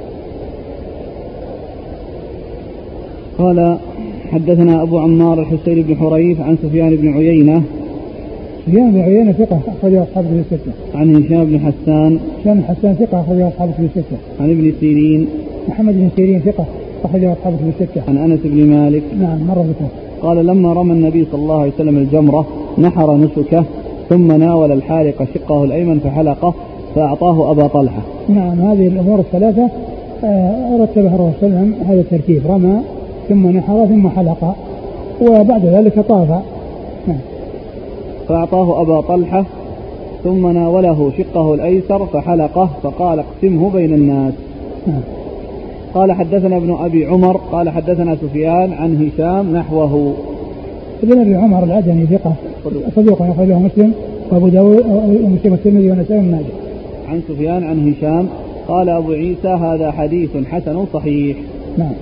قال 3.38 3.78
حدثنا 4.32 4.82
أبو 4.82 5.00
عمار 5.00 5.40
الحسين 5.40 5.82
بن 5.82 5.96
حريف 5.96 6.42
عن 6.42 6.58
سفيان 6.64 6.96
بن 6.96 7.14
عيينة 7.14 7.64
سفيان 8.68 8.92
بن 8.92 9.02
عيينة 9.02 9.32
ثقة 9.32 9.60
أخرجه 9.68 10.04
أصحاب 10.04 10.26
في 10.26 10.56
الستة. 10.56 10.72
عن 10.96 11.16
هشام 11.16 11.46
بن 11.46 11.60
حسان. 11.60 12.20
هشام 12.42 12.54
بن 12.54 12.64
حسان 12.64 12.96
ثقة 12.96 13.22
أخرجه 13.22 13.48
أصحاب 13.48 13.72
في 13.72 13.82
الستة. 13.82 14.18
عن 14.40 14.50
ابن 14.50 14.74
سيرين. 14.80 15.28
محمد 15.68 15.94
بن 15.94 16.10
سيرين 16.16 16.40
ثقة 16.40 16.66
أخرجه 17.04 17.34
أصحاب 17.34 17.54
في 17.56 17.84
الستة. 17.84 18.02
عن 18.08 18.18
أنس 18.18 18.40
بن 18.44 18.66
مالك. 18.66 19.04
نعم 19.20 19.48
مر 19.48 19.62
بكم. 19.62 20.11
قال 20.24 20.46
لما 20.46 20.74
رمى 20.74 20.94
النبي 20.94 21.26
صلى 21.32 21.42
الله 21.42 21.62
عليه 21.62 21.72
وسلم 21.72 21.98
الجمرة 21.98 22.46
نحر 22.78 23.16
نسكه 23.16 23.64
ثم 24.10 24.32
ناول 24.32 24.72
الحالق 24.72 25.28
شقه 25.34 25.64
الأيمن 25.64 26.00
فحلقه 26.00 26.54
فأعطاه 26.96 27.52
أبا 27.52 27.68
طلحة 27.68 28.02
نعم 28.30 28.62
هذه 28.62 28.88
الأمور 28.88 29.20
الثلاثة 29.20 29.70
آه، 30.24 30.78
رتبها 30.82 31.16
الرسول 31.16 31.34
صلى 31.42 31.48
الله 31.48 31.58
عليه 31.58 31.68
وسلم 31.70 31.76
هذا 31.88 32.02
الترتيب 32.02 32.42
رمى 32.48 32.82
ثم 33.30 33.48
نحر 33.48 33.86
ثم 33.86 34.10
حلق 34.10 34.56
وبعد 35.22 35.66
ذلك 35.66 36.00
طاف 36.00 36.30
نعم. 37.08 37.18
فأعطاه 38.28 38.82
أبا 38.82 39.02
طلحة 39.02 39.46
ثم 40.24 40.48
ناوله 40.48 41.12
شقه 41.18 41.54
الأيسر 41.54 42.06
فحلقه 42.06 42.70
فقال 42.84 43.20
اقسمه 43.20 43.70
بين 43.70 43.94
الناس 43.94 44.34
نعم. 44.88 45.02
قال 45.94 46.12
حدثنا 46.12 46.58
ابن 46.58 46.78
أبي 46.80 47.06
عمر 47.06 47.38
قال 47.52 47.70
حدثنا 47.70 48.16
سفيان 48.16 48.74
عن 48.74 49.10
هشام 49.10 49.56
نحوه 49.56 50.14
ابن 51.04 51.20
أبي 51.20 51.36
عمر 51.36 51.64
العدني 51.64 52.06
ثقة 52.06 52.34
صدوق 52.96 53.22
أخرجه 53.22 53.60
مسلم 53.60 53.94
وأبو 54.32 54.48
داود 54.48 54.86
ومسلم 55.24 55.52
والترمذي 55.52 55.90
والنسائي 55.90 56.22
ماجه. 56.22 56.54
عن 57.10 57.22
سفيان 57.28 57.64
عن 57.64 57.94
هشام 57.94 58.28
قال 58.68 58.90
أبو 58.90 59.12
عيسى 59.12 59.48
هذا 59.48 59.92
حديث 59.92 60.30
حسن 60.52 60.86
صحيح. 60.94 61.38
نعم. 61.78 61.94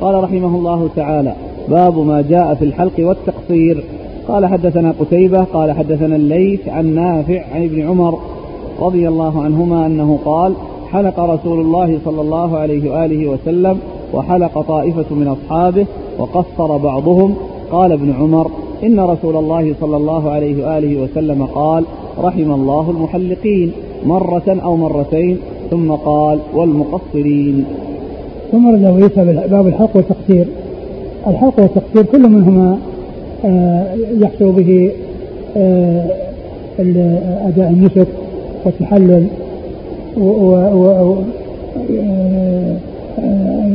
قال 0.00 0.24
رحمه 0.24 0.56
الله 0.58 0.88
تعالى 0.96 1.34
باب 1.68 1.98
ما 1.98 2.24
جاء 2.30 2.54
في 2.54 2.64
الحلق 2.64 2.92
والتقصير 2.98 3.84
قال 4.28 4.46
حدثنا 4.46 4.94
قتيبة 5.00 5.44
قال 5.44 5.72
حدثنا 5.72 6.16
الليث 6.16 6.68
عن 6.68 6.94
نافع 6.94 7.42
عن 7.54 7.64
ابن 7.64 7.88
عمر 7.88 8.18
رضي 8.80 9.08
الله 9.08 9.42
عنهما 9.42 9.86
أنه 9.86 10.18
قال 10.24 10.54
حلق 10.92 11.20
رسول 11.20 11.60
الله 11.60 11.98
صلى 12.04 12.20
الله 12.20 12.58
عليه 12.58 12.90
وآله 12.90 13.28
وسلم 13.28 13.78
وحلق 14.14 14.60
طائفة 14.60 15.14
من 15.14 15.28
أصحابه 15.28 15.86
وقصر 16.18 16.76
بعضهم. 16.76 17.34
قال 17.70 17.92
ابن 17.92 18.12
عمر 18.20 18.50
إن 18.82 19.00
رسول 19.00 19.36
الله 19.36 19.74
صلى 19.80 19.96
الله 19.96 20.30
عليه 20.30 20.64
وآله 20.64 21.02
وسلم 21.02 21.46
قال 21.54 21.84
رحم 22.18 22.52
الله 22.52 22.90
المحلقين 22.90 23.72
مرة 24.06 24.58
أو 24.64 24.76
مرتين 24.76 25.38
ثم 25.70 25.90
قال 25.90 26.38
والمقصرين. 26.54 27.64
ثم 28.52 28.74
رد 28.74 28.84
عيسى 28.84 29.48
باب 29.48 29.66
الحلق 29.66 29.96
والتقصير. 29.96 30.46
الحلق 31.26 31.60
والتقصير 31.60 32.02
كل 32.02 32.28
منهما 32.28 32.78
آه، 33.44 33.94
يحصل 34.18 34.52
به 34.52 34.90
آه، 35.56 36.04
أداء 37.48 37.70
النسك 37.70 38.08
والتحلل 38.64 39.26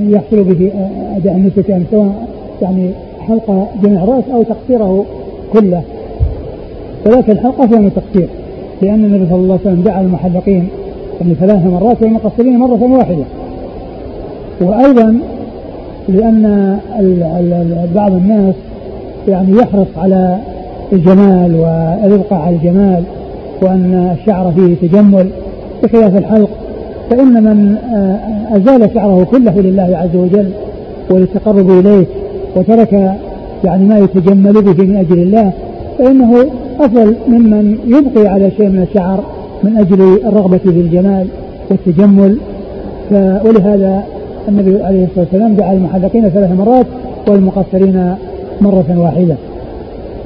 يحصل 0.10 0.44
به 0.44 0.72
أداء 1.18 1.36
النسك 1.36 1.70
يعني 1.70 1.84
سواء 1.92 2.28
يعني 2.62 2.90
حلق 3.28 3.68
جميع 3.84 4.04
الرأس 4.04 4.24
أو 4.34 4.44
تقصيره 4.44 5.06
كله. 5.54 5.82
ولكن 7.06 7.32
الحلقة 7.32 7.68
فيها 7.68 7.80
من 7.80 7.92
لأن 8.82 9.06
النبي 9.06 9.26
صلى 9.30 9.36
الله 9.40 9.60
عليه 9.60 9.72
وسلم 9.72 9.82
دعا 9.82 10.02
المحلقين 10.02 10.68
يعني 11.22 11.34
ثلاث 11.34 11.66
مرات 11.66 12.02
والمقصرين 12.02 12.60
مرة 12.60 12.98
واحدة. 12.98 13.24
وأيضا 14.62 15.20
لأن 16.10 16.80
بعض 17.96 18.12
الناس 18.12 18.56
يعني 19.28 19.52
يحرص 19.52 19.88
على 19.98 20.38
الجمال 20.94 21.56
والإبقاء 21.56 22.40
على 22.40 22.56
الجمال 22.56 23.04
وأن 23.62 24.16
الشعر 24.20 24.52
فيه 24.52 24.88
تجمل. 24.88 25.30
بخلاف 25.84 26.18
الحلق 26.18 26.50
فإن 27.10 27.44
من 27.44 27.76
آه، 27.94 28.58
أزال 28.58 28.90
شعره 28.94 29.24
كله 29.32 29.62
لله 29.62 29.98
عز 29.98 30.16
وجل 30.16 30.50
وللتقرب 31.10 31.70
إليه 31.80 32.06
وترك 32.56 32.94
يعني 33.64 33.86
ما 33.86 34.00
يتجمل 34.00 34.54
به 34.54 34.84
من 34.84 34.96
أجل 34.96 35.22
الله 35.22 35.52
فإنه 35.98 36.46
أفضل 36.80 37.16
ممن 37.28 37.78
يبقي 37.88 38.28
على 38.28 38.52
شيء 38.52 38.70
من 38.70 38.88
الشعر 38.90 39.24
من 39.64 39.78
أجل 39.78 40.20
الرغبة 40.28 40.58
في 40.58 40.70
الجمال 40.70 41.28
والتجمل. 41.70 42.38
ولهذا 43.46 44.04
النبي 44.50 44.84
عليه 44.84 45.04
الصلاة 45.04 45.26
والسلام 45.32 45.54
دعا 45.54 45.74
المحلقين 45.74 46.30
ثلاث 46.30 46.52
مرات 46.52 46.86
والمقصرين 47.28 48.16
مرة 48.62 48.86
واحدة. 48.98 49.36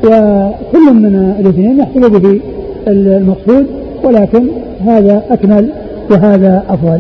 وكل 0.04 0.94
من 0.94 1.36
الاثنين 1.40 1.80
يحصل 1.80 2.20
به 2.20 2.40
المقصود 2.88 3.66
ولكن 4.04 4.48
هذا 4.86 5.24
أكمل 5.30 5.70
وهذا 6.12 6.64
أفضل 6.70 7.00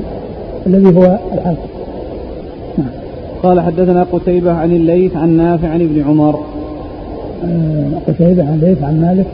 الذي 0.67 0.97
هو 0.97 1.17
الحلق 1.33 1.57
نعم. 2.77 2.87
قال 3.43 3.61
حدثنا 3.61 4.03
قتيبة 4.11 4.51
عن 4.51 4.71
الليث 4.71 5.15
عن 5.15 5.37
نافع 5.37 5.67
عن 5.67 5.81
ابن 5.81 6.03
عمر. 6.07 6.39
آه، 7.45 7.87
قتيبة 8.07 8.43
عن 8.43 8.53
الليث 8.53 8.83
عن 8.83 9.01
مالك. 9.01 9.25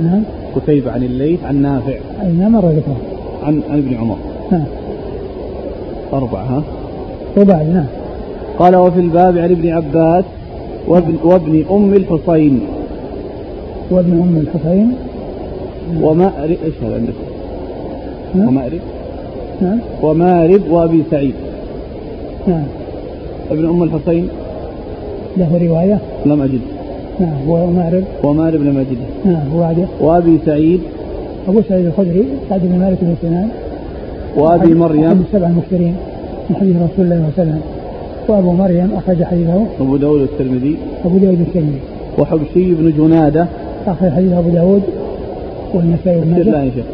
نعم. 0.00 0.22
قتيبة 0.56 0.92
عن 0.92 1.02
الليث 1.02 1.44
عن 1.44 1.62
نافع. 1.62 1.94
أي 2.22 2.32
نعم 2.32 2.52
مر 2.52 2.68
ذكره 2.68 2.96
عن 3.42 3.60
عن 3.70 3.78
ابن 3.78 3.94
عمر. 3.94 4.16
نعم. 4.52 4.64
أربعة 6.12 6.42
ها؟ 6.42 6.62
رباعي 7.36 7.66
نعم. 7.66 7.86
قال 8.58 8.76
وفي 8.76 9.00
الباب 9.00 9.38
عن 9.38 9.50
ابن 9.50 9.68
عباس 9.68 10.24
وابن, 10.88 11.16
وابن 11.24 11.64
أم 11.70 11.94
الحصين. 11.94 12.60
وابن 13.90 14.12
أم 14.12 14.36
الحصين. 14.46 14.92
ومأرب 16.02 16.56
إيش 16.64 16.74
هذا 16.82 16.94
عندك؟ 16.94 17.12
نعم. 18.34 18.48
ومأرب 18.48 18.80
نعم. 19.62 19.78
ومارب 20.02 20.62
وأبي 20.70 21.02
سعيد. 21.10 21.34
نعم. 22.46 22.64
ابن 23.50 23.68
أم 23.68 23.82
الحصين؟ 23.82 24.28
له 25.36 25.68
رواية؟ 25.68 25.98
لم 26.26 26.42
أجد. 26.42 26.60
نعم. 27.20 27.48
ومارب 27.48 28.04
ومارب 28.24 28.62
لم 28.62 28.78
أجد. 28.78 28.98
نعم. 29.24 29.54
وعده؟ 29.56 29.86
وأبي 30.00 30.38
سعيد؟ 30.46 30.80
أبو 31.48 31.60
سعيد 31.68 31.86
الخدري 31.86 32.24
سعد 32.48 32.60
بن 32.60 32.78
مالك 32.78 32.98
بن 33.02 33.14
سنان. 33.22 33.48
وأبي 34.36 34.74
مريم؟ 34.74 35.04
أحد 35.04 35.20
السبع 35.20 35.46
المكثرين 35.46 35.94
من 36.50 36.56
حديث 36.56 36.76
رسول 36.76 36.86
الله 36.86 36.90
صلى 36.96 37.04
الله 37.04 37.32
عليه 37.38 37.50
وسلم. 37.50 37.60
وأبو 38.28 38.52
مريم 38.52 38.90
أخرج 38.94 39.22
حديثه. 39.22 39.66
أبو 39.80 39.96
داود 39.96 40.20
الترمذي. 40.20 40.76
أبو 41.04 41.18
داود 41.18 41.40
الترمذي. 41.40 41.80
وحبشي 42.18 42.74
بن 42.74 42.92
جنادة. 42.98 43.46
أخرج 43.86 44.10
حديث 44.10 44.32
أبو 44.32 44.48
داود. 44.48 44.82
والنسائي 45.74 46.20
بن 46.20 46.30
ماجه 46.30 46.42
لا 46.42 46.64
يا 46.64 46.70
شيخ. 46.70 46.84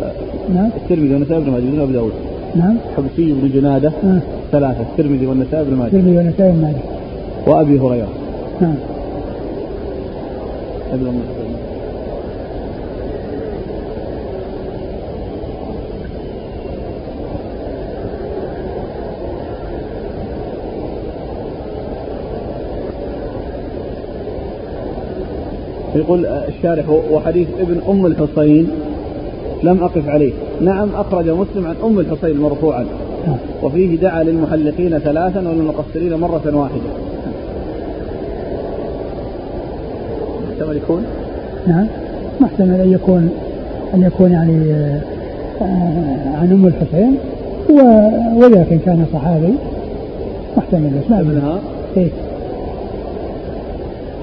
نعم. 0.55 0.71
الترمذي 0.77 1.15
والنسائي 1.15 1.41
بن 1.41 1.51
ماجه 1.51 1.63
بن 1.63 1.81
أبو 1.81 1.93
داود. 1.93 2.13
نعم. 2.57 2.77
حبشي 2.97 3.33
بن 3.33 3.51
جنادة. 3.55 3.93
آه. 4.05 4.19
ثلاثة. 4.53 4.81
الترمذي 4.81 5.27
والنسائي 5.27 5.65
بن 5.65 5.75
ماجه. 5.75 5.87
الترمذي 5.87 6.17
والنسائي 6.17 6.53
بن 6.53 6.63
ماجه. 6.63 6.83
وأبي 7.47 7.81
هريرة. 7.81 8.09
نعم. 8.61 8.75
ابن 10.93 11.21
يقول 25.99 26.27
الشارح 26.27 26.85
وحديث 27.11 27.49
ابن 27.61 27.81
أم 27.89 28.07
الحصين 28.07 28.69
لم 29.63 29.83
أقف 29.83 30.09
عليه. 30.09 30.33
نعم 30.61 30.89
أخرج 30.95 31.31
مسلم 31.31 31.67
عن 31.67 31.75
أم 31.85 31.99
الحصين 31.99 32.41
مرفوعا. 32.41 32.87
وفيه 33.63 33.97
دعا 33.97 34.23
للمحلقين 34.23 34.99
ثلاثا 34.99 35.41
وللمقصرين 35.41 36.15
مرة 36.15 36.43
واحدة. 36.55 36.91
محتمل 40.51 40.77
يكون؟ 40.77 41.05
نعم. 41.67 41.87
محتمل 42.41 42.81
أن 42.81 42.93
يكون 42.93 43.31
أن 43.95 44.03
يكون 44.03 44.33
يعني 44.33 44.73
آه، 44.73 45.01
عن 46.41 46.53
أم 46.53 46.67
الحسين 46.67 47.17
ولكن 48.37 48.79
كان 48.79 49.07
صحابي. 49.13 49.55
محتمل 50.57 50.91
بس 50.91 51.11
ما 51.11 51.21
ابنها 51.21 51.59
إيه. 51.97 52.09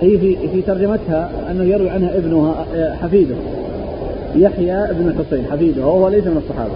هي 0.01 0.17
في 0.17 0.35
في 0.47 0.61
ترجمتها 0.61 1.29
أنه 1.51 1.63
يروي 1.63 1.89
عنها 1.89 2.17
ابنها 2.17 2.65
آه، 2.75 2.95
حفيده 2.95 3.35
يحيى 4.35 4.87
بن 4.91 5.07
الحسين 5.07 5.45
حفيده 5.51 5.85
وهو 5.85 6.07
ليس 6.07 6.23
من 6.23 6.37
الصحابة. 6.37 6.71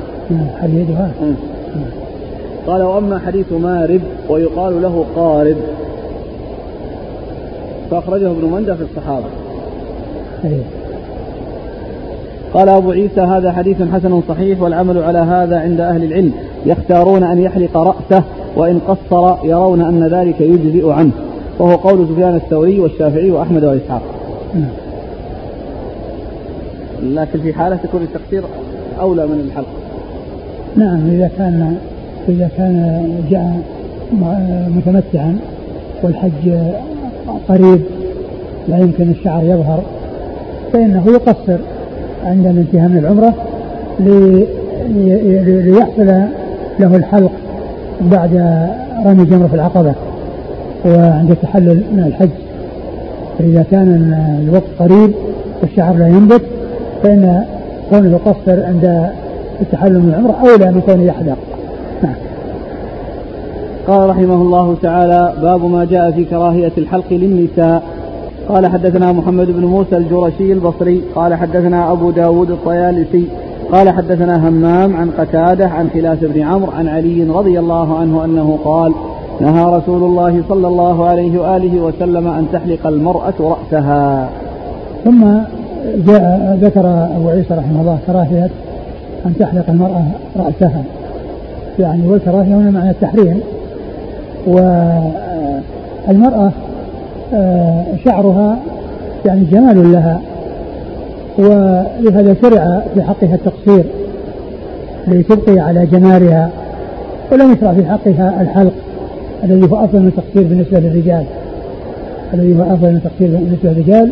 حفيدها. 0.57 1.11
قال 2.67 2.81
وأما 2.81 3.19
حديث 3.19 3.51
مارب 3.51 4.01
ويقال 4.29 4.81
له 4.81 5.05
قارب 5.15 5.57
فأخرجه 7.91 8.31
ابن 8.31 8.45
منده 8.51 8.75
في 8.75 8.81
الصحابة. 8.81 9.25
أيه. 10.45 10.63
قال 12.53 12.69
أبو 12.69 12.91
عيسى 12.91 13.21
هذا 13.21 13.51
حديث 13.51 13.77
حسن 13.93 14.21
صحيح 14.29 14.61
والعمل 14.61 15.03
على 15.03 15.17
هذا 15.17 15.59
عند 15.59 15.81
أهل 15.81 16.03
العلم 16.03 16.33
يختارون 16.65 17.23
أن 17.23 17.39
يحلق 17.41 17.77
رأسه 17.77 18.23
وإن 18.55 18.79
قصر 18.79 19.35
يرون 19.43 19.81
أن 19.81 20.03
ذلك 20.03 20.41
يجزئ 20.41 20.89
عنه 20.89 21.11
وهو 21.59 21.75
قول 21.75 22.07
سفيان 22.07 22.35
الثوري 22.35 22.79
والشافعي 22.79 23.31
وأحمد 23.31 23.63
وإسحاق. 23.63 24.01
لكن 27.03 27.39
في 27.39 27.53
حالة 27.53 27.79
يكون 27.83 28.01
التقصير 28.01 28.43
أولى 28.99 29.27
من 29.27 29.39
الحلق 29.47 29.67
نعم 30.75 31.09
إذا 31.09 31.29
كان 31.37 31.77
إذا 32.29 32.49
كان 32.57 33.05
جاء 33.29 33.61
متمتعا 34.75 35.37
والحج 36.03 36.53
قريب 37.49 37.81
لا 38.67 38.77
يمكن 38.77 39.09
الشعر 39.09 39.43
يظهر 39.43 39.83
فإنه 40.73 41.03
يقصر 41.07 41.57
عند 42.25 42.45
الانتهاء 42.45 42.89
من 42.89 42.97
العمرة 42.97 43.33
ليحصل 45.65 46.05
له 46.79 46.95
الحلق 46.95 47.31
بعد 48.01 48.35
رمي 49.05 49.25
جمرة 49.25 49.49
العقبة 49.53 49.93
وعند 50.85 51.31
التحلل 51.31 51.83
من 51.93 52.03
الحج. 52.07 52.29
فإذا 53.39 53.65
كان 53.71 54.13
الوقت 54.47 54.63
قريب 54.79 55.11
والشعر 55.61 55.95
لا 55.95 56.07
ينبت 56.07 56.41
فإن 57.03 57.43
كونه 57.89 58.11
يقصر 58.11 58.65
عند 58.65 59.09
التحلل 59.61 59.99
من 59.99 60.09
العمرة 60.09 60.51
أولى 60.51 60.71
من 60.71 60.81
كونه 60.81 61.03
يحلق. 61.03 61.37
نعم. 62.03 62.13
قال 63.87 64.09
رحمه 64.09 64.41
الله 64.41 64.75
تعالى 64.81 65.33
باب 65.41 65.65
ما 65.65 65.85
جاء 65.85 66.11
في 66.11 66.25
كراهية 66.25 66.71
الحلق 66.77 67.05
للنساء. 67.11 67.83
قال 68.49 68.67
حدثنا 68.67 69.11
محمد 69.11 69.47
بن 69.47 69.65
موسى 69.65 69.97
الجرشي 69.97 70.53
البصري. 70.53 71.01
قال 71.15 71.33
حدثنا 71.33 71.91
أبو 71.91 72.11
داود 72.11 72.51
الطيالسي. 72.51 73.25
قال 73.71 73.89
حدثنا 73.89 74.49
همام 74.49 74.97
عن 74.97 75.11
قتادة 75.11 75.67
عن 75.67 75.89
خلاف 75.93 76.17
بن 76.21 76.41
عمرو 76.41 76.71
عن 76.71 76.87
علي 76.87 77.23
رضي 77.23 77.59
الله 77.59 77.99
عنه 77.99 78.25
أنه 78.25 78.59
قال 78.65 78.93
نهى 79.41 79.65
رسول 79.65 80.03
الله 80.03 80.43
صلى 80.49 80.67
الله 80.67 81.05
عليه 81.05 81.41
وآله 81.41 81.81
وسلم 81.81 82.27
أن 82.27 82.47
تحلق 82.53 82.87
المرأة 82.87 83.33
رأسها. 83.39 84.29
ثم 85.05 85.25
جاء 86.07 86.57
ذكر 86.61 87.07
أبو 87.15 87.29
عيسى 87.29 87.53
رحمه 87.53 87.81
الله 87.81 87.97
كراهية 88.07 88.49
أن 89.25 89.33
تحلق 89.39 89.63
المرأة 89.69 90.03
رأسها. 90.37 90.83
يعني 91.79 92.07
والكراهية 92.07 92.55
هنا 92.55 92.71
معنى 92.71 92.89
التحريم. 92.89 93.39
والمرأة 94.47 94.81
آه، 97.33 97.83
شعرها 98.05 98.57
يعني 99.25 99.41
جمال 99.51 99.91
لها. 99.91 100.19
ولهذا 101.37 102.35
شرع 102.41 102.81
في 102.93 103.01
حقها 103.01 103.35
التقصير 103.35 103.83
لتبقي 105.07 105.59
على 105.59 105.85
جمالها. 105.85 106.49
ولم 107.31 107.53
يشرع 107.53 107.73
في 107.73 107.85
حقها 107.85 108.41
الحلق. 108.41 108.73
الذي 109.43 109.71
هو 109.71 109.83
أفضل 109.85 109.99
من 109.99 110.07
التقصير 110.07 110.49
بالنسبة 110.49 110.79
للرجال. 110.79 111.23
الذي 112.33 112.59
هو 112.59 112.61
أفضل 112.63 112.89
من 112.89 112.95
التقصير 112.95 113.27
بالنسبة 113.27 113.69
للرجال 113.71 114.11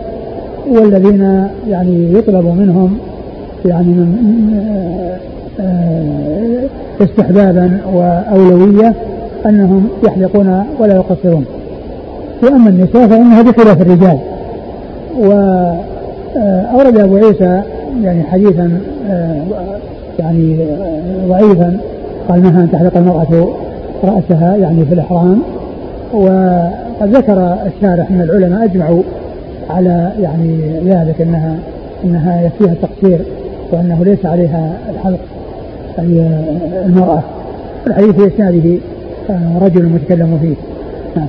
والذين 0.68 1.48
يعني 1.70 2.14
يطلب 2.14 2.46
منهم 2.46 2.98
يعني 3.66 3.88
من 3.88 4.50
آه، 5.60 7.04
استحبابا 7.04 7.78
وأولوية 7.94 8.94
أنهم 9.46 9.88
يحلقون 10.04 10.64
ولا 10.80 10.96
يقصرون. 10.96 11.46
وأما 12.44 12.70
النساء 12.70 13.08
فإنها 13.08 13.42
بخلاف 13.42 13.82
الرجال. 13.82 14.18
واورد 15.18 16.98
أبو 16.98 17.16
عيسى 17.16 17.62
يعني 18.04 18.24
حديثا 18.24 18.80
آه، 19.10 19.42
يعني 20.20 20.58
آه، 20.64 21.28
ضعيفا 21.28 21.78
قال 22.30 22.44
نهى 22.44 22.64
أن 22.64 22.72
تحلق 22.72 22.98
المرأة 22.98 23.48
راسها 24.04 24.56
يعني 24.56 24.86
في 24.86 24.94
الإحرام 24.94 25.42
وقد 26.14 27.16
ذكر 27.16 27.58
الشارح 27.66 28.10
ان 28.10 28.22
العلماء 28.22 28.64
أجمعوا 28.64 29.02
على 29.70 30.12
يعني 30.22 30.58
ذلك 30.86 31.22
انها 31.22 31.58
إنها 32.04 32.42
يكفيها 32.42 32.74
التقصير 32.74 33.20
وأنه 33.72 34.04
ليس 34.04 34.26
عليها 34.26 34.74
الحلق 34.90 35.20
أي 36.00 36.30
المرأة. 36.86 37.24
الحديث 37.88 38.12
في 38.12 38.28
اسناده 38.28 38.78
آه، 39.30 39.60
رجل 39.62 39.86
متكلم 39.86 40.40
فيه. 40.42 40.56
نعم. 41.16 41.28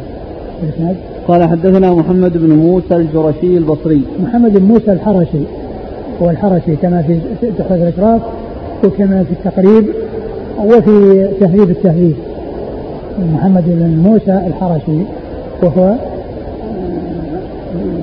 قال 1.29 1.49
حدثنا 1.49 1.95
محمد 1.95 2.39
بن 2.39 2.51
موسى 2.51 2.97
الجرشي 2.97 3.57
البصري. 3.57 4.03
محمد 4.23 4.53
بن 4.53 4.63
موسى 4.63 4.93
الحرشي. 4.93 5.43
هو 6.23 6.31
الحرشي 6.31 6.77
كما 6.77 7.03
في 7.03 7.21
تحفة 7.59 7.75
الإشراف 7.75 8.21
وكما 8.85 9.25
في 9.25 9.33
التقريب 9.33 9.85
وفي 10.65 11.29
تهذيب 11.41 11.71
التهذيب. 11.71 12.15
محمد 13.35 13.65
بن 13.67 14.11
موسى 14.11 14.47
الحرشي 14.47 15.03
وهو 15.63 15.95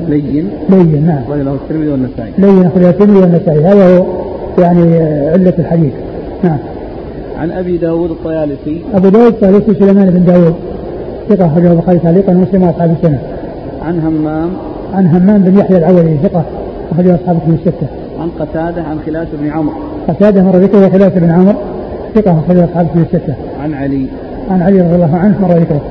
لين. 0.10 0.50
لين 0.70 1.06
نعم. 1.08 1.18
أخرج 1.18 1.42
له 1.42 1.54
الترمذي 1.54 1.90
والنسائي. 1.90 2.32
لين 2.38 2.66
أخرجه 2.66 2.90
الترمذي 2.90 3.20
والنسائي. 3.20 3.66
هذا 3.66 3.98
هو 3.98 4.06
يعني 4.60 5.00
علة 5.30 5.54
الحديث. 5.60 5.94
نعم. 6.44 6.58
عن 7.40 7.52
أبي 7.52 7.78
داود 7.78 8.12
الطيالسي. 8.12 8.82
أبو 8.94 9.10
داود 9.10 9.28
الطيالسي 9.28 9.74
سليمان 9.74 10.10
بن 10.10 10.26
داود. 10.26 10.56
ثقة 11.30 11.46
أخرجه 11.46 11.72
البخاري 11.72 12.00
تعليقا 12.00 12.32
ومسلم 12.32 12.64
وأصحاب 12.64 12.96
السنة. 12.98 13.20
عن 13.82 14.00
همام. 14.00 14.50
عن 14.94 15.08
همام 15.08 15.42
بن 15.42 15.60
يحيى 15.60 15.78
العولي 15.78 16.18
ثقة 16.24 16.44
أخرجه 16.92 17.16
أصحاب 17.16 17.36
الكتب 17.36 17.54
الستة. 17.54 17.88
عن 18.20 18.30
قتادة 18.40 18.84
عن 18.84 19.00
خلاف 19.06 19.28
بن 19.42 19.50
عمرو. 19.50 19.76
قتادة 20.08 20.44
مر 20.44 20.58
ذكره 20.58 20.90
خلاف 20.90 21.18
بن 21.18 21.30
عمرو 21.30 21.56
ثقة 22.16 22.40
أخرجه 22.40 22.66
أصحاب 22.66 22.88
الكتب 22.96 23.16
الستة. 23.16 23.36
عن 23.64 23.74
علي. 23.74 24.06
عن 24.50 24.62
علي 24.62 24.82
رضي 24.82 24.96
الله 24.96 25.18
عنه 25.18 25.42
مر 25.42 25.52
ذكره 25.52 25.82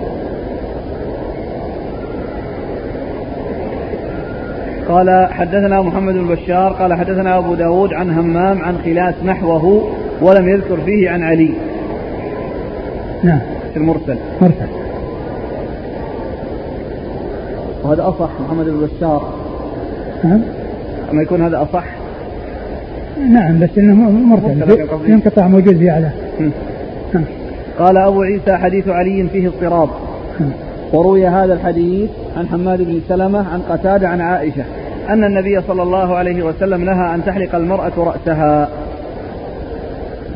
قال 4.89 5.29
حدثنا 5.33 5.83
محمد 5.83 6.15
بن 6.15 6.29
بشار 6.29 6.73
قال 6.73 6.95
حدثنا 6.95 7.39
أبو 7.39 7.55
داود 7.55 7.95
عن 7.95 8.11
همام 8.11 8.63
عن 8.63 8.79
خلاس 8.85 9.15
نحوه 9.25 9.93
ولم 10.23 10.49
يذكر 10.49 10.77
فيه 10.81 11.11
عن 11.11 11.23
علي. 11.23 11.51
نعم. 13.23 13.41
في 13.73 13.77
المرسل. 13.77 14.17
مرسل. 14.41 14.69
وهذا 17.85 18.09
أصح 18.09 18.31
محمد 18.47 18.65
بن 18.65 18.87
بشار. 18.87 19.35
نعم. 20.25 20.41
أما 21.13 21.23
يكون 21.23 21.43
هذا 21.43 21.63
أصح؟ 21.63 21.85
نعم 23.29 23.61
بس 23.61 23.79
إنه 23.79 23.95
مرسل. 24.11 24.87
انقطاع 25.09 25.49
موجود 25.49 25.83
نعم 25.83 26.11
قال 27.79 27.97
أبو 27.97 28.23
عيسى 28.23 28.57
حديث 28.57 28.89
علي 28.89 29.29
فيه 29.33 29.49
اضطراب. 29.49 29.89
نعم. 30.41 30.51
وروي 30.93 31.27
هذا 31.27 31.55
الحديث 31.55 32.11
عن 32.37 32.49
حماد 32.49 32.83
بن 32.83 33.01
سلمة 33.09 33.39
عن 33.39 33.61
قتادة 33.71 34.09
عن 34.09 34.21
عائشة 34.21 34.65
أن 35.09 35.25
النبي 35.25 35.61
صلى 35.61 35.83
الله 35.83 36.15
عليه 36.15 36.43
وسلم 36.43 36.85
نهى 36.85 37.15
أن 37.15 37.25
تحلق 37.27 37.55
المرأة 37.55 37.93
رأسها. 37.97 38.69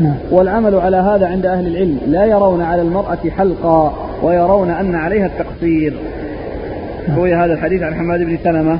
نعم. 0.00 0.14
والعمل 0.30 0.74
على 0.74 0.96
هذا 0.96 1.26
عند 1.26 1.46
أهل 1.46 1.66
العلم 1.66 1.98
لا 2.06 2.24
يرون 2.24 2.62
على 2.62 2.82
المرأة 2.82 3.30
حلقا 3.36 3.92
ويرون 4.22 4.70
أن 4.70 4.94
عليها 4.94 5.26
التقصير. 5.26 5.94
روي 7.16 7.34
هذا 7.34 7.52
الحديث 7.52 7.82
عن 7.82 7.94
حماد 7.94 8.20
بن 8.20 8.38
سلمة. 8.44 8.78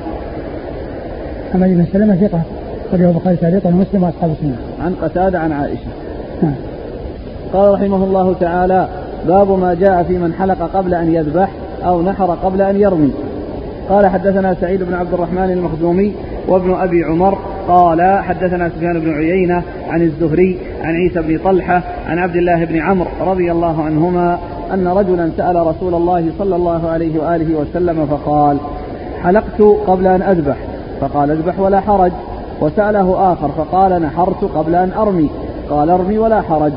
حماد 1.53 1.69
بن 1.69 1.85
سلمة 1.93 2.15
ثقة. 2.15 2.41
أخرجه 2.89 3.09
البخاري 3.09 3.35
تعليقا 3.35 3.69
ومسلم 3.69 4.03
وأصحاب 4.03 4.31
السنة. 4.31 4.57
عن 4.85 4.95
قتادة 5.01 5.39
عن 5.39 5.51
عائشة. 5.51 5.87
نعم. 6.43 6.53
قال 7.53 7.73
رحمه 7.73 8.03
الله 8.03 8.33
تعالى 8.39 8.87
باب 9.27 9.51
ما 9.59 9.73
جاء 9.73 10.03
في 10.03 10.17
من 10.17 10.33
حلق 10.33 10.69
قبل 10.73 10.93
أن 10.93 11.13
يذبح 11.13 11.49
أو 11.85 12.01
نحر 12.01 12.35
قبل 12.43 12.61
أن 12.61 12.81
يرمي. 12.81 13.11
قال 13.89 14.07
حدثنا 14.07 14.53
سعيد 14.61 14.83
بن 14.83 14.93
عبد 14.93 15.13
الرحمن 15.13 15.51
المخزومي 15.51 16.13
وابن 16.47 16.73
أبي 16.73 17.03
عمر 17.03 17.37
قال 17.67 18.19
حدثنا 18.23 18.69
سفيان 18.69 18.99
بن 18.99 19.13
عيينة 19.13 19.63
عن 19.89 20.01
الزهري 20.01 20.59
عن 20.83 20.95
عيسى 20.95 21.21
بن 21.21 21.39
طلحة 21.43 21.83
عن 22.07 22.19
عبد 22.19 22.35
الله 22.35 22.65
بن 22.65 22.79
عمرو 22.79 23.09
رضي 23.21 23.51
الله 23.51 23.83
عنهما 23.83 24.39
أن 24.73 24.87
رجلا 24.87 25.31
سأل 25.37 25.55
رسول 25.55 25.93
الله 25.93 26.25
صلى 26.39 26.55
الله 26.55 26.89
عليه 26.89 27.19
وآله 27.19 27.59
وسلم 27.59 28.05
فقال 28.05 28.57
حلقت 29.23 29.61
قبل 29.87 30.07
أن 30.07 30.21
أذبح. 30.21 30.57
فقال 31.01 31.31
اذبح 31.31 31.59
ولا 31.59 31.79
حرج. 31.79 32.11
وسأله 32.61 33.33
آخر 33.33 33.49
فقال 33.49 34.01
نحرت 34.01 34.43
قبل 34.43 34.75
أن 34.75 34.91
أرمي. 34.97 35.29
قال 35.69 35.89
ارمي 35.89 36.17
ولا 36.17 36.41
حرج. 36.41 36.71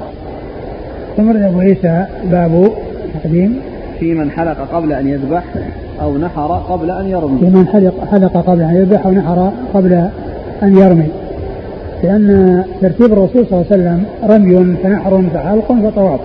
ثم 1.17 1.45
أبو 1.45 1.61
عيسى 1.61 2.05
باب 2.31 2.73
تقديم. 3.15 3.61
في 4.01 4.15
من 4.15 4.31
حلق 4.31 4.69
قبل 4.73 4.93
أن 4.93 5.09
يذبح 5.09 5.45
أو 6.03 6.19
نحر 6.19 6.53
قبل 6.53 6.91
أن 6.91 7.07
يرمي. 7.07 7.39
في 7.39 7.47
من 7.47 7.67
حلق 7.67 7.95
حلق 8.11 8.37
قبل 8.37 8.63
أن 8.63 8.77
يذبح 8.77 9.07
ونحر 9.07 9.53
قبل 9.75 9.93
أن 10.63 10.77
يرمي. 10.77 11.09
لأن 12.03 12.65
ترتيب 12.81 13.13
الرسول 13.13 13.47
صلى 13.51 13.61
الله 13.61 13.67
عليه 13.71 13.83
وسلم 13.83 14.05
رمي 14.25 14.77
فنحر 14.83 15.23
فحلق 15.35 15.73
فطواف 15.73 16.21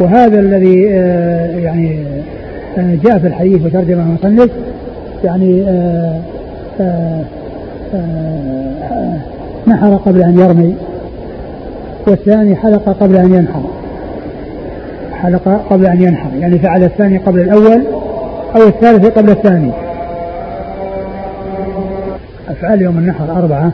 وهذا 0.00 0.40
الذي 0.40 0.88
آه، 0.90 1.58
يعني 1.58 1.98
آه، 2.78 2.96
جاء 3.04 3.18
في 3.18 3.26
الحديث 3.26 3.62
وترجمه 3.62 4.02
المصنف 4.02 4.50
يعني 5.24 5.64
آه، 5.68 6.20
نحر 9.66 9.96
قبل 9.96 10.22
أن 10.22 10.38
يرمي. 10.38 10.74
والثاني 12.06 12.56
حلق 12.56 12.96
قبل 13.00 13.16
أن 13.16 13.34
ينحر. 13.34 13.62
حلق 15.12 15.48
قبل 15.70 15.86
أن 15.86 16.02
ينحر. 16.02 16.30
يعني 16.40 16.58
فعل 16.58 16.84
الثاني 16.84 17.18
قبل 17.18 17.40
الأول 17.40 17.82
أو 18.56 18.62
الثالث 18.62 19.06
قبل 19.06 19.30
الثاني. 19.30 19.70
أفعال 22.48 22.82
يوم 22.82 22.98
النحر 22.98 23.24
أربعة. 23.38 23.72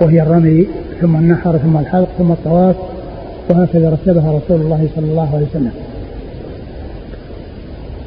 وهي 0.00 0.22
الرمي 0.22 0.66
ثم 1.00 1.16
النحر 1.16 1.56
ثم 1.56 1.76
الحلق 1.76 2.08
ثم 2.18 2.32
الطواف. 2.32 2.76
وهكذا 3.50 3.90
رتبها 3.90 4.38
رسول 4.38 4.60
الله 4.60 4.88
صلى 4.96 5.04
الله 5.04 5.28
عليه 5.34 5.46
وسلم. 5.46 5.72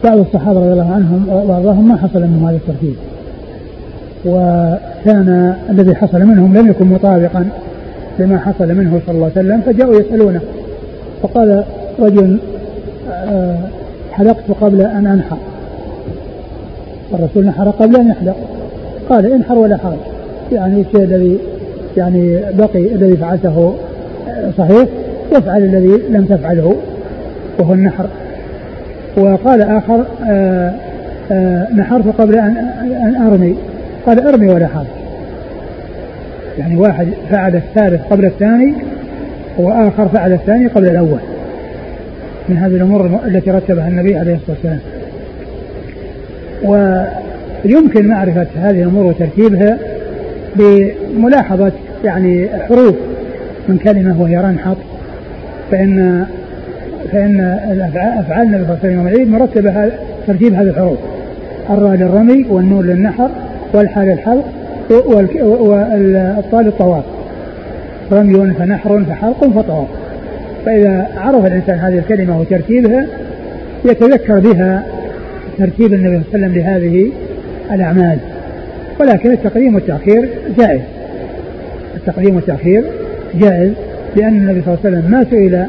بعض 0.03 0.17
الصحابة 0.17 0.59
رضي 0.59 0.71
الله 0.71 0.93
عنهم 0.93 1.29
وأرضاهم 1.29 1.87
ما 1.87 1.97
حصل 1.97 2.21
منهم 2.21 2.45
هذا 2.47 2.57
الترتيب. 2.57 2.95
وكان 4.25 5.55
الذي 5.69 5.95
حصل 5.95 6.25
منهم 6.25 6.57
لم 6.57 6.67
يكن 6.67 6.85
مطابقا 6.85 7.49
لما 8.19 8.39
حصل 8.39 8.73
منه 8.73 9.01
صلى 9.05 9.15
الله 9.15 9.31
عليه 9.35 9.47
وسلم 9.47 9.61
فجاءوا 9.61 9.99
يسألونه. 9.99 10.41
فقال 11.21 11.63
رجل 11.99 12.37
آه، 13.11 13.57
حلقت 14.11 14.51
قبل 14.61 14.81
أن 14.81 15.07
أنحر. 15.07 15.37
الرسول 17.13 17.45
نحر 17.45 17.69
قبل 17.69 17.95
أن 17.95 18.07
يحلق. 18.07 18.35
قال 19.09 19.33
انحر 19.33 19.57
ولا 19.57 19.77
حرج. 19.77 19.97
يعني 20.51 20.81
الشيء 20.81 21.03
الذي 21.03 21.37
يعني 21.97 22.39
بقي 22.57 22.93
الذي 22.93 23.17
فعلته 23.17 23.73
آه، 24.29 24.51
صحيح 24.57 24.89
وافعل 25.31 25.63
الذي 25.63 26.01
لم 26.09 26.25
تفعله 26.25 26.75
وهو 27.59 27.73
النحر. 27.73 28.05
وقال 29.17 29.61
آخر 29.61 30.05
آه، 30.29 30.73
آه، 31.31 31.67
نحرت 31.73 32.07
قبل 32.17 32.35
أن 32.35 33.27
أرمي. 33.27 33.55
قال 34.05 34.27
ارمي 34.27 34.49
ولا 34.49 34.67
حرج. 34.67 34.98
يعني 36.57 36.75
واحد 36.75 37.07
فعل 37.31 37.55
الثالث 37.55 38.01
قبل 38.01 38.25
الثاني 38.25 38.73
وآخر 39.57 40.07
فعل 40.07 40.33
الثاني 40.33 40.67
قبل 40.67 40.85
الأول. 40.85 41.19
من 42.49 42.57
هذه 42.57 42.75
الأمور 42.75 43.19
التي 43.27 43.51
رتبها 43.51 43.87
النبي 43.87 44.17
عليه 44.17 44.35
الصلاة 44.35 44.57
والسلام. 44.57 44.79
ويمكن 47.65 48.07
معرفة 48.07 48.47
هذه 48.55 48.81
الأمور 48.81 49.05
وترتيبها 49.05 49.77
بملاحظة 50.55 51.71
يعني 52.03 52.47
حروف 52.67 52.95
من 53.67 53.77
كلمة 53.77 54.21
وهي 54.21 54.37
رنحط 54.37 54.77
فإن 55.71 56.25
فإن 57.11 57.41
أفعال 57.95 58.47
النبي 58.47 58.63
صلى 58.65 58.91
الله 58.91 59.01
عليه 59.07 59.15
وسلم 59.15 59.31
مرتبة 59.31 59.91
ترتيب 60.27 60.53
هذه 60.53 60.69
الحروف. 60.69 60.97
الراء 61.69 61.95
للرمي 61.95 62.45
والنون 62.49 62.87
للنحر 62.87 63.29
والحاء 63.73 64.05
للحلق 64.05 64.45
والطاء 64.91 66.61
للطواف 66.61 67.03
رمي 68.11 68.53
فنحر 68.53 69.03
فحلق 69.03 69.47
فطواف. 69.49 69.87
فإذا 70.65 71.07
عرف 71.17 71.45
الإنسان 71.45 71.79
هذه 71.79 71.97
الكلمة 71.97 72.39
وترتيبها 72.39 73.05
يتذكر 73.85 74.39
بها 74.39 74.83
ترتيب 75.57 75.93
النبي 75.93 76.23
صلى 76.31 76.35
الله 76.35 76.47
عليه 76.47 76.47
وسلم 76.47 76.55
لهذه 76.55 77.11
الأعمال. 77.71 78.17
ولكن 78.99 79.31
التقديم 79.31 79.75
والتأخير 79.75 80.29
جائز. 80.57 80.81
التقديم 81.95 82.35
والتأخير 82.35 82.83
جائز 83.39 83.71
لأن 84.15 84.33
النبي 84.33 84.61
صلى 84.61 84.73
الله 84.73 84.79
عليه 84.85 84.97
وسلم 84.97 85.11
ما 85.11 85.25
سئل 85.31 85.65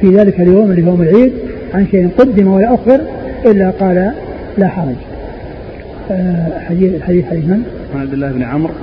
في 0.00 0.16
ذلك 0.16 0.40
اليوم 0.40 0.70
اللي 0.70 0.82
يوم 0.82 1.02
العيد 1.02 1.32
عن 1.74 1.86
شيء 1.90 2.08
قدم 2.18 2.48
ولا 2.48 2.74
أخر 2.74 3.00
إلا 3.46 3.70
قال 3.70 4.12
لا 4.58 4.68
حرج. 4.68 4.94
آه، 6.10 6.58
حديث 6.68 7.02
حديث 7.02 7.24
من؟ 7.32 7.62
عن 7.94 8.00
عبد 8.00 8.12
الله 8.12 8.32
بن 8.32 8.42
عمرو. 8.42 8.74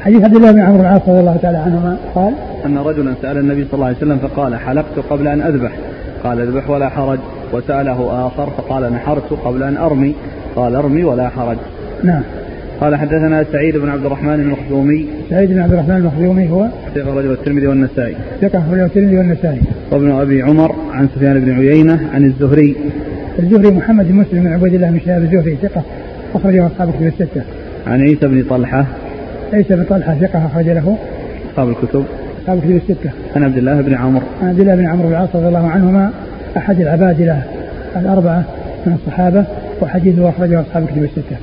حديث 0.00 0.24
عبد 0.24 0.36
الله 0.36 0.52
بن 0.52 0.60
عمرو 0.60 0.78
بن 0.78 0.84
العاص 0.84 1.02
رضي 1.08 1.20
الله 1.20 1.36
تعالى 1.36 1.58
عنهما 1.58 1.96
قال 2.14 2.32
أن 2.66 2.78
رجلا 2.78 3.14
سأل 3.22 3.38
النبي 3.38 3.64
صلى 3.64 3.74
الله 3.74 3.86
عليه 3.86 3.96
وسلم 3.96 4.18
فقال 4.18 4.56
حلقت 4.56 4.98
قبل 5.10 5.28
أن 5.28 5.42
أذبح؟ 5.42 5.72
قال 6.24 6.40
أذبح 6.40 6.70
ولا 6.70 6.88
حرج. 6.88 7.18
وسأله 7.52 8.26
آخر 8.26 8.50
فقال 8.50 8.92
نحرت 8.92 9.32
قبل 9.32 9.62
أن 9.62 9.76
أرمي. 9.76 10.14
قال 10.56 10.74
أرمي 10.74 11.04
ولا 11.04 11.28
حرج. 11.28 11.56
نعم. 12.04 12.22
قال 12.80 12.96
حدثنا 12.96 13.44
سعيد 13.52 13.76
بن 13.76 13.88
عبد 13.88 14.06
الرحمن 14.06 14.34
المخزومي. 14.34 15.06
سعيد 15.30 15.50
بن 15.50 15.58
عبد 15.58 15.72
الرحمن 15.72 15.96
المخزومي 15.96 16.50
هو 16.50 16.66
ثقة 16.94 17.14
رجل 17.14 17.30
الترمذي 17.30 17.66
والنسائي. 17.66 18.16
ثقة 18.40 18.58
أخرجه 18.58 18.86
الترمذي 18.86 19.18
والنسائي. 19.18 19.60
وابن 19.90 20.10
أبي 20.10 20.42
عمر 20.42 20.74
عن 20.92 21.08
سفيان 21.16 21.40
بن 21.40 21.52
عيينة 21.52 22.00
عن 22.14 22.24
الزهري. 22.24 22.76
الزهري 23.38 23.70
محمد 23.70 24.08
بن 24.08 24.14
مسلم 24.14 24.42
بن 24.42 24.52
عبيد 24.52 24.74
الله 24.74 24.90
بن 24.90 25.00
شهاب 25.06 25.22
الزهري 25.22 25.56
ثقة 25.62 25.82
أخرجه 26.34 26.66
أصحاب 26.66 26.88
الكتب 26.88 27.06
الستة. 27.06 27.42
عن 27.88 28.00
عيسى 28.00 28.26
بن 28.26 28.44
طلحة. 28.50 28.86
ليس 29.52 29.66
بن 29.70 29.84
طلحة 29.84 30.14
ثقة 30.14 30.46
أخرج 30.46 30.68
له. 30.68 30.96
أصحاب 31.50 31.68
الكتب. 31.68 32.04
أصحاب 32.42 32.58
الكتب 32.58 32.76
الستة. 32.76 33.10
عن 33.36 33.44
عبد 33.44 33.58
الله 33.58 33.80
بن 33.80 33.94
عمرو. 33.94 34.26
عن 34.42 34.48
عبد 34.48 34.60
الله 34.60 34.74
بن 34.74 34.86
عمرو 34.86 35.08
بن 35.08 35.12
العاص 35.12 35.28
رضي 35.34 35.48
الله 35.48 35.68
عنهما 35.68 36.10
أحد 36.56 36.80
العبادلة 36.80 37.42
الأربعة 37.96 38.44
من 38.86 38.92
الصحابة 38.92 39.44
وحديثه 39.80 40.28
أخرجه 40.28 40.60
أصحاب 40.60 40.82
الكتب 40.82 41.04
الستة. 41.04 41.36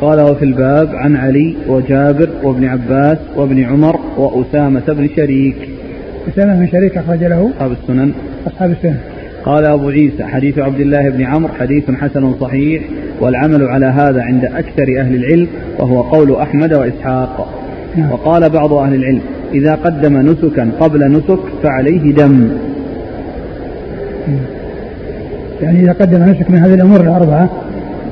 قال 0.00 0.20
وفي 0.20 0.44
الباب 0.44 0.94
عن 0.94 1.16
علي 1.16 1.54
وجابر 1.68 2.28
وابن 2.42 2.64
عباس 2.64 3.18
وابن 3.36 3.64
عمر 3.64 4.00
وأسامة 4.16 4.82
بن 4.88 5.08
شريك. 5.16 5.56
أسامة 6.28 6.54
بن 6.54 6.66
شريك 6.66 6.98
أخرج 6.98 7.24
له. 7.24 7.50
أصحاب 7.56 7.72
السنن. 7.72 8.12
أصحاب 8.46 8.70
السنن. 8.70 8.98
قال 9.44 9.64
أبو 9.64 9.88
عيسى 9.88 10.24
حديث 10.24 10.58
عبد 10.58 10.80
الله 10.80 11.08
بن 11.08 11.24
عمرو 11.24 11.52
حديث 11.60 11.90
حسن 11.90 12.34
صحيح 12.40 12.82
والعمل 13.20 13.64
على 13.64 13.86
هذا 13.86 14.22
عند 14.22 14.44
أكثر 14.44 15.00
أهل 15.00 15.14
العلم 15.14 15.46
وهو 15.78 16.00
قول 16.00 16.36
أحمد 16.36 16.74
وإسحاق. 16.74 17.48
نعم. 17.96 18.12
وقال 18.12 18.50
بعض 18.50 18.72
أهل 18.72 18.94
العلم 18.94 19.20
إذا 19.52 19.74
قدم 19.74 20.16
نسكا 20.16 20.70
قبل 20.80 21.12
نسك 21.12 21.40
فعليه 21.62 22.14
دم. 22.14 22.48
يعني 25.62 25.80
إذا 25.80 25.92
قدم 25.92 26.22
نسك 26.22 26.50
من 26.50 26.58
هذه 26.58 26.74
الأمور 26.74 27.00
الأربعة 27.00 27.48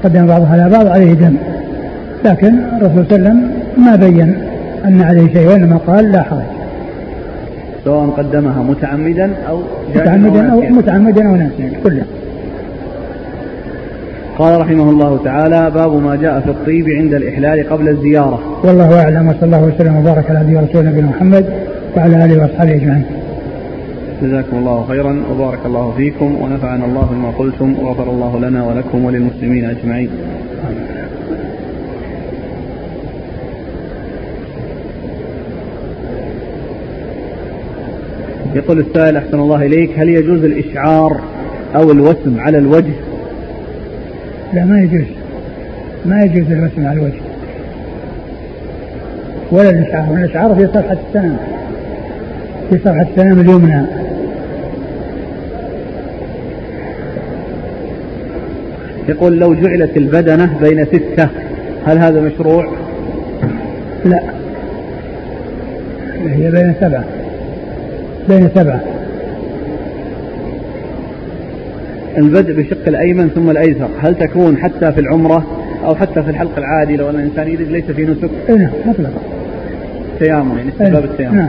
قدم 0.04 0.26
بعضها 0.26 0.52
على 0.52 0.70
بعض 0.70 0.86
عليه 0.86 1.12
دم. 1.12 1.34
لكن 2.24 2.54
الرسول 2.76 3.06
صلى 3.08 3.16
الله 3.16 3.28
عليه 3.28 3.38
وسلم 3.38 3.50
ما 3.76 3.96
بين 3.96 4.34
أن 4.84 5.02
عليه 5.02 5.32
شيء 5.32 5.48
وإنما 5.48 5.76
قال 5.76 6.12
لا 6.12 6.22
حرج. 6.22 6.57
سواء 7.84 8.10
قدمها 8.10 8.62
متعمدا 8.62 9.30
أو 9.48 9.62
متعمدا 9.94 10.52
أو 10.52 10.60
متعمدا 10.60 11.28
أو 11.28 11.36
ناسيا 11.36 11.72
كله. 11.84 12.04
قال 14.38 14.60
رحمه 14.60 14.90
الله 14.90 15.20
تعالى 15.24 15.70
باب 15.70 16.02
ما 16.02 16.16
جاء 16.16 16.40
في 16.40 16.50
الطيب 16.50 16.88
عند 16.88 17.14
الإحلال 17.14 17.68
قبل 17.68 17.88
الزيارة. 17.88 18.40
والله 18.64 19.02
أعلم 19.02 19.28
وصلى 19.28 19.42
الله 19.42 19.62
وسلم 19.64 19.96
وبارك 19.96 20.30
على 20.30 20.40
نبينا 20.40 20.60
ورسول 20.60 20.84
نبينا 20.86 21.06
محمد 21.06 21.44
وعلى 21.96 22.24
آله 22.24 22.42
وأصحابه 22.42 22.74
أجمعين. 22.74 23.04
جزاكم 24.22 24.56
الله 24.56 24.84
خيرا 24.88 25.22
وبارك 25.32 25.58
الله 25.66 25.94
فيكم 25.96 26.42
ونفعنا 26.42 26.84
الله 26.84 27.08
بما 27.12 27.30
قلتم 27.30 27.74
وغفر 27.82 28.10
الله 28.10 28.40
لنا 28.40 28.64
ولكم 28.64 29.04
وللمسلمين 29.04 29.64
أجمعين. 29.64 30.10
يقول 38.58 38.78
السائل 38.78 39.16
أحسن 39.16 39.40
الله 39.40 39.62
إليك 39.62 39.90
هل 39.98 40.08
يجوز 40.08 40.44
الإشعار 40.44 41.20
أو 41.74 41.90
الوسم 41.90 42.40
على 42.40 42.58
الوجه؟ 42.58 42.92
لا 44.52 44.64
ما 44.64 44.80
يجوز. 44.80 45.06
ما 46.06 46.20
يجوز 46.20 46.52
الوسم 46.52 46.86
على 46.86 47.00
الوجه. 47.00 47.20
ولا 49.50 49.70
الإشعار. 49.70 50.14
الإشعار 50.14 50.54
في 50.54 50.66
صفحة 50.66 50.96
السنام 51.08 51.36
في 52.70 52.78
صفحة 52.78 53.06
السنام 53.10 53.40
اليمنى. 53.40 53.86
يقول 59.08 59.38
لو 59.38 59.54
جعلت 59.54 59.96
البدنة 59.96 60.58
بين 60.60 60.84
ستة 60.84 61.28
هل 61.86 61.98
هذا 61.98 62.20
مشروع؟ 62.20 62.72
لا. 64.04 64.20
هي 66.26 66.50
بين 66.50 66.74
سبعة. 66.80 67.17
بين 68.28 68.48
سبعة. 68.54 68.80
البدء 72.18 72.52
بالشق 72.52 72.88
الأيمن 72.88 73.28
ثم 73.28 73.50
الأيسر. 73.50 73.88
هل 74.02 74.14
تكون 74.14 74.56
حتى 74.56 74.92
في 74.92 75.00
العمرة 75.00 75.44
أو 75.84 75.94
حتى 75.94 76.22
في 76.22 76.30
الحلق 76.30 76.58
العادي؟ 76.58 76.96
لو 76.96 77.10
أن 77.10 77.14
الإنسان 77.14 77.48
يريد 77.48 77.70
ليس 77.70 77.84
في 77.84 78.04
نسك؟ 78.04 78.30
نعم 78.48 78.70
مطلقا 78.86 79.20
تيامن 80.18 80.56
يعني 80.56 80.68
استحباب 80.68 81.04
التيامن 81.04 81.36
نعم. 81.36 81.48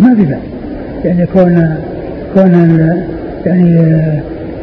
ما 0.00 0.14
في 0.14 0.22
بأس. 0.24 0.38
يعني 1.04 1.26
كون 1.26 1.76
كون 2.34 2.78
يعني 3.46 3.80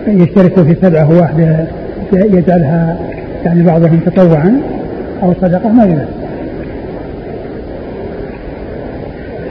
يشتركوا 0.07 0.63
في 0.63 0.75
سبعة 0.81 1.11
وواحدة 1.11 1.65
يجعلها 2.13 2.99
يعني 3.45 3.63
بعضهم 3.63 3.99
تطوعا 4.05 4.61
أو 5.23 5.33
صدقة 5.41 5.69
ما 5.69 5.85
في 5.85 5.91
بأس. 5.91 6.22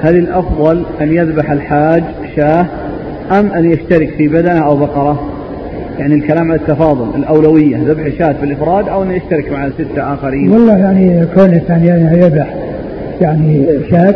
هل 0.03 0.17
الأفضل 0.17 0.85
أن 1.01 1.13
يذبح 1.13 1.51
الحاج 1.51 2.03
شاه 2.37 2.67
أم 3.31 3.53
أن 3.53 3.73
يشترك 3.73 4.11
في 4.11 4.29
بدنة 4.29 4.67
أو 4.67 4.77
بقرة؟ 4.77 5.29
يعني 5.99 6.15
الكلام 6.15 6.53
على 6.53 6.61
التفاضل 6.61 7.17
الأولوية 7.17 7.77
ذبح 7.77 8.19
شاة 8.19 8.33
في 8.33 8.45
الإفراد 8.45 8.89
أو 8.89 9.03
أن 9.03 9.11
يشترك 9.11 9.53
مع 9.53 9.71
ستة 9.71 10.15
آخرين. 10.15 10.51
والله 10.51 10.79
يعني 10.79 11.27
كون 11.35 11.45
الإنسان 11.45 11.85
يعني 11.85 12.19
يذبح 12.19 12.55
يعني 13.21 13.67
شاة 13.91 14.15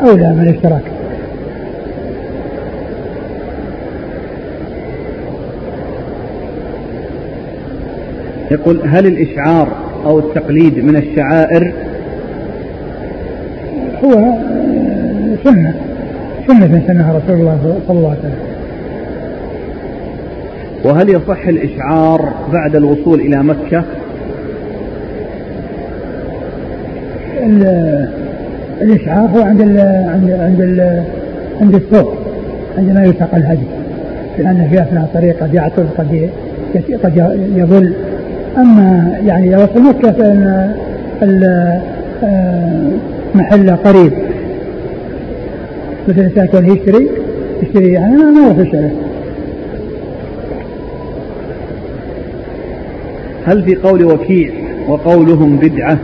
أولى 0.00 0.32
من 0.32 0.40
الاشتراك. 0.48 0.82
يقول 8.50 8.80
هل 8.88 9.06
الإشعار 9.06 9.68
أو 10.06 10.18
التقليد 10.18 10.84
من 10.84 10.96
الشعائر 10.96 11.72
هو 14.04 14.34
سنة. 15.44 15.74
سنة 16.46 16.82
سنها 16.86 17.18
رسول 17.18 17.40
الله 17.40 17.80
صلى 17.88 17.98
الله 17.98 18.10
عليه 18.10 18.18
وسلم. 18.18 18.52
وهل 20.84 21.08
يصح 21.08 21.46
الإشعار 21.46 22.28
بعد 22.52 22.76
الوصول 22.76 23.20
إلى 23.20 23.42
مكة؟ 23.42 23.84
الإشعار 28.82 29.28
هو 29.28 29.42
عند 29.42 29.60
ال 29.60 29.78
عند 30.08 30.30
عند 30.30 30.60
ال 30.60 31.02
عند 31.60 31.74
السوق 31.74 32.14
عندما 32.78 33.04
يلتقى 33.04 33.36
الهدي. 33.36 33.66
لأن 34.38 34.68
في 34.70 34.82
أثناء 34.82 35.04
الطريق 35.04 35.42
قد 35.42 35.54
يعطل 35.54 35.84
قد 35.98 36.30
قد 37.04 37.16
يضل 37.56 37.92
أما 38.58 39.16
يعني 39.26 39.48
إذا 39.48 39.64
وصل 39.64 39.82
مكة 39.82 40.12
فإن 40.12 40.70
آه، 43.68 43.74
قريب. 43.74 44.12
مثل 46.08 46.20
الإنسان 46.20 46.46
كون 46.46 46.76
يشتري 46.76 47.08
يشتري 47.62 47.92
يعني 47.92 48.16
ما 48.16 48.54
في 48.54 48.70
شيء 48.70 48.90
هل 53.46 53.62
في 53.62 53.74
قول 53.74 54.04
وكيع 54.04 54.50
وقولهم 54.88 55.56
بدعة 55.56 55.98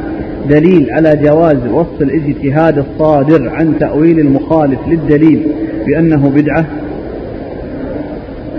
دليل 0.49 0.91
على 0.91 1.17
جواز 1.17 1.57
وصف 1.73 2.03
الاجتهاد 2.03 2.79
الصادر 2.79 3.49
عن 3.49 3.79
تأويل 3.81 4.21
المخالف 4.21 4.79
للدليل 4.89 5.47
بأنه 5.87 6.31
بدعة؟ 6.31 6.65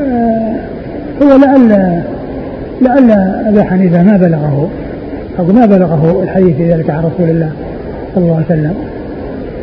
آه 0.02 0.56
هو 1.24 1.38
لعل 1.38 2.02
لعل 2.82 3.12
أبا 3.48 3.64
حنيفة 3.64 4.04
ما 4.04 4.18
بلغه 4.18 4.70
أو 5.40 5.46
ما 5.46 5.66
بلغه 5.66 6.24
الحديث 6.24 6.56
في 6.56 6.74
ذلك 6.74 6.90
عن 6.90 7.00
رسول 7.00 7.30
الله 7.30 7.52
صلى 8.16 8.24
الله 8.24 8.36
عليه 8.36 8.46
وسلم 8.46 8.74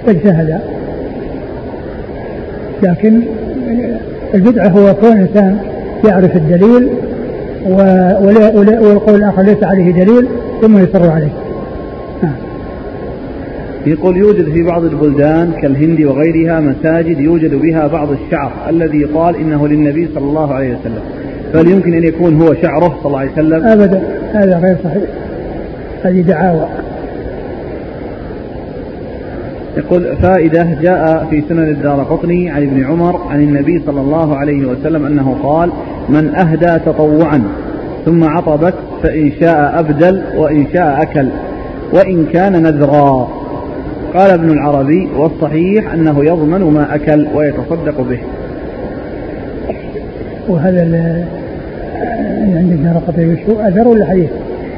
اجتهد 0.09 0.61
لكن 2.83 3.21
البدعة 4.35 4.69
هو 4.69 4.95
كون 4.95 5.13
الإنسان 5.13 5.59
يعرف 6.05 6.37
الدليل 6.37 6.89
والقول 7.67 9.15
الآخر 9.15 9.43
ليس 9.43 9.65
عليه 9.65 10.05
دليل 10.05 10.29
ثم 10.61 10.79
يصر 10.79 11.11
عليه. 11.11 11.33
نعم. 12.23 12.33
يقول 13.87 14.17
يوجد 14.17 14.45
في 14.53 14.63
بعض 14.63 14.85
البلدان 14.85 15.53
كالهند 15.63 16.01
وغيرها 16.01 16.61
مساجد 16.61 17.21
يوجد 17.21 17.55
بها 17.55 17.87
بعض 17.87 18.09
الشعر 18.11 18.53
الذي 18.69 18.99
يقال 18.99 19.37
إنه 19.37 19.69
للنبي 19.69 20.09
صلى 20.15 20.25
الله 20.25 20.55
عليه 20.55 20.77
وسلم. 20.77 21.03
فهل 21.53 21.69
يمكن 21.69 21.95
أن 21.95 22.05
يكون 22.05 22.43
هو 22.43 22.55
شعره 22.55 22.99
صلى 23.03 23.07
الله 23.07 23.19
عليه 23.19 23.33
وسلم؟ 23.33 23.67
أبدا. 23.67 24.03
هذا 24.33 24.59
غير 24.59 24.77
صحيح. 24.85 25.03
هذه 26.03 26.21
دعاوى. 26.21 26.69
يقول 29.77 30.17
فائدة 30.17 30.67
جاء 30.83 31.27
في 31.31 31.43
سنن 31.49 31.69
الدار 31.69 32.03
قطني 32.03 32.51
عن 32.51 32.63
ابن 32.63 32.85
عمر 32.85 33.21
عن 33.31 33.43
النبي 33.43 33.83
صلى 33.87 34.01
الله 34.01 34.37
عليه 34.37 34.67
وسلم 34.67 35.07
أنه 35.07 35.37
قال 35.43 35.71
من 36.09 36.35
أهدى 36.35 36.79
تطوعا 36.87 37.43
ثم 38.05 38.25
عطبت 38.25 38.75
فإن 39.03 39.33
شاء 39.41 39.81
أبدل 39.81 40.23
وإن 40.37 40.67
شاء 40.73 41.03
أكل 41.03 41.29
وإن 41.93 42.27
كان 42.27 42.63
نذرا 42.63 43.29
قال 44.15 44.31
ابن 44.31 44.51
العربي 44.51 45.09
والصحيح 45.17 45.93
أنه 45.93 46.25
يضمن 46.25 46.61
ما 46.61 46.95
أكل 46.95 47.27
ويتصدق 47.35 48.01
به 48.01 48.19
وهذا 50.49 50.83
عند 52.55 52.73
ابن 52.73 53.33
وشو 53.33 53.61
أثر 53.61 53.89
ولا 53.89 54.07
حديث؟ 54.07 54.31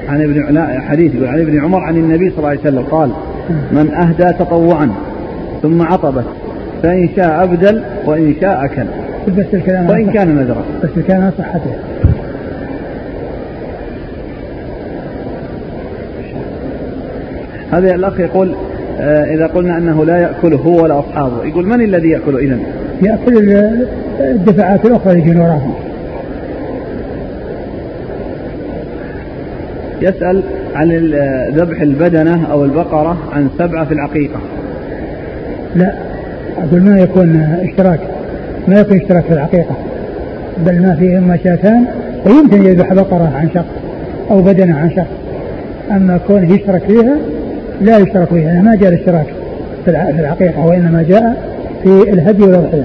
عن 0.08 0.22
ابن 0.22 0.54
لا 0.54 0.80
حديث 0.80 1.14
يقول 1.14 1.28
عن 1.28 1.40
ابن 1.40 1.60
عمر 1.60 1.80
عن 1.80 1.96
النبي 1.96 2.30
صلى 2.30 2.38
الله 2.38 2.48
عليه 2.48 2.60
وسلم 2.60 2.82
قال 2.82 3.10
من 3.72 3.94
أهدى 3.94 4.32
تطوعا 4.38 4.90
ثم 5.62 5.82
عطبت 5.82 6.24
فإن 6.82 7.08
شاء 7.16 7.44
أبدل 7.44 7.82
وإن 8.06 8.34
شاء 8.40 8.64
أكل. 8.64 8.84
بس 9.28 9.46
الكلام 9.54 9.90
وإن 9.90 10.10
كان 10.10 10.34
مزرعة 10.34 10.64
بس 10.82 10.90
الكلام 10.96 11.30
صحته 11.38 11.74
هذا 17.72 17.94
الأخ 17.94 18.20
يقول 18.20 18.54
آه، 19.00 19.24
إذا 19.34 19.46
قلنا 19.46 19.78
أنه 19.78 20.04
لا 20.04 20.18
يأكله 20.18 20.56
هو 20.56 20.82
ولا 20.82 20.98
أصحابه 20.98 21.44
يقول 21.44 21.66
من 21.66 21.80
الذي 21.80 22.08
يأكله 22.08 22.38
إذا؟ 22.38 22.58
يأكل 23.02 23.54
الدفعات 24.20 24.84
الأخرى 24.84 25.12
اللي 25.12 25.22
يجون 25.22 25.40
وراهم 25.40 25.74
يسأل 30.02 30.42
عن 30.74 30.90
ذبح 31.54 31.80
البدنة 31.80 32.46
أو 32.50 32.64
البقرة 32.64 33.18
عن 33.32 33.48
سبعة 33.58 33.84
في 33.84 33.94
العقيقة. 33.94 34.40
لا 35.76 35.92
أقول 36.58 36.82
ما 36.82 37.00
يكون 37.00 37.36
اشتراك. 37.62 38.00
ما 38.68 38.80
يكون 38.80 38.96
اشتراك 38.96 39.24
في 39.24 39.32
العقيقة. 39.32 39.76
بل 40.66 40.82
ما 40.82 40.96
فيه 40.98 41.18
إما 41.18 41.36
شاتان 41.44 41.84
ويمكن 42.26 42.62
يذبح 42.62 42.92
بقرة 42.92 43.32
عن 43.36 43.48
شخص 43.54 43.74
أو 44.30 44.42
بدنة 44.42 44.78
عن 44.78 44.90
شخص. 44.90 45.18
أما 45.90 46.20
كونه 46.26 46.54
يشترك 46.54 46.82
فيها 46.82 47.16
لا 47.80 47.98
يشترك 47.98 48.28
فيها 48.28 48.40
يعني 48.42 48.62
ما 48.62 48.76
جاء 48.76 48.88
الاشتراك 48.88 49.26
في 49.84 49.90
العقيقة 49.90 50.66
وإنما 50.66 51.04
جاء 51.08 51.52
في 51.82 52.12
الهدي 52.12 52.42
والأضحية. 52.42 52.84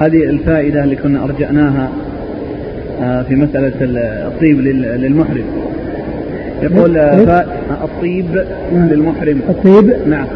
هذه 0.00 0.24
الفائدة 0.24 0.84
اللي 0.84 0.96
كنا 0.96 1.24
أرجعناها 1.24 1.88
في 3.00 3.36
مسألة 3.36 3.72
الطيب 4.26 4.60
للمحرم. 4.60 5.44
يقول 6.62 6.96
آه، 6.98 7.44
الطيب 7.84 8.44
نعم. 8.72 8.88
للمحرم. 8.88 9.40
الطيب؟ 9.48 9.94
نعم. 10.06 10.26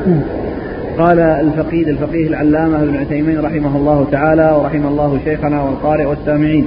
قال 0.98 1.20
الفقيد 1.20 1.88
الفقيه 1.88 2.26
العلامة 2.26 2.82
ابن 2.82 2.96
عثيمين 2.96 3.40
رحمه 3.40 3.76
الله 3.76 4.06
تعالى 4.12 4.56
ورحم 4.58 4.86
الله 4.86 5.18
شيخنا 5.24 5.62
والقارئ 5.62 6.04
والسامعين 6.04 6.66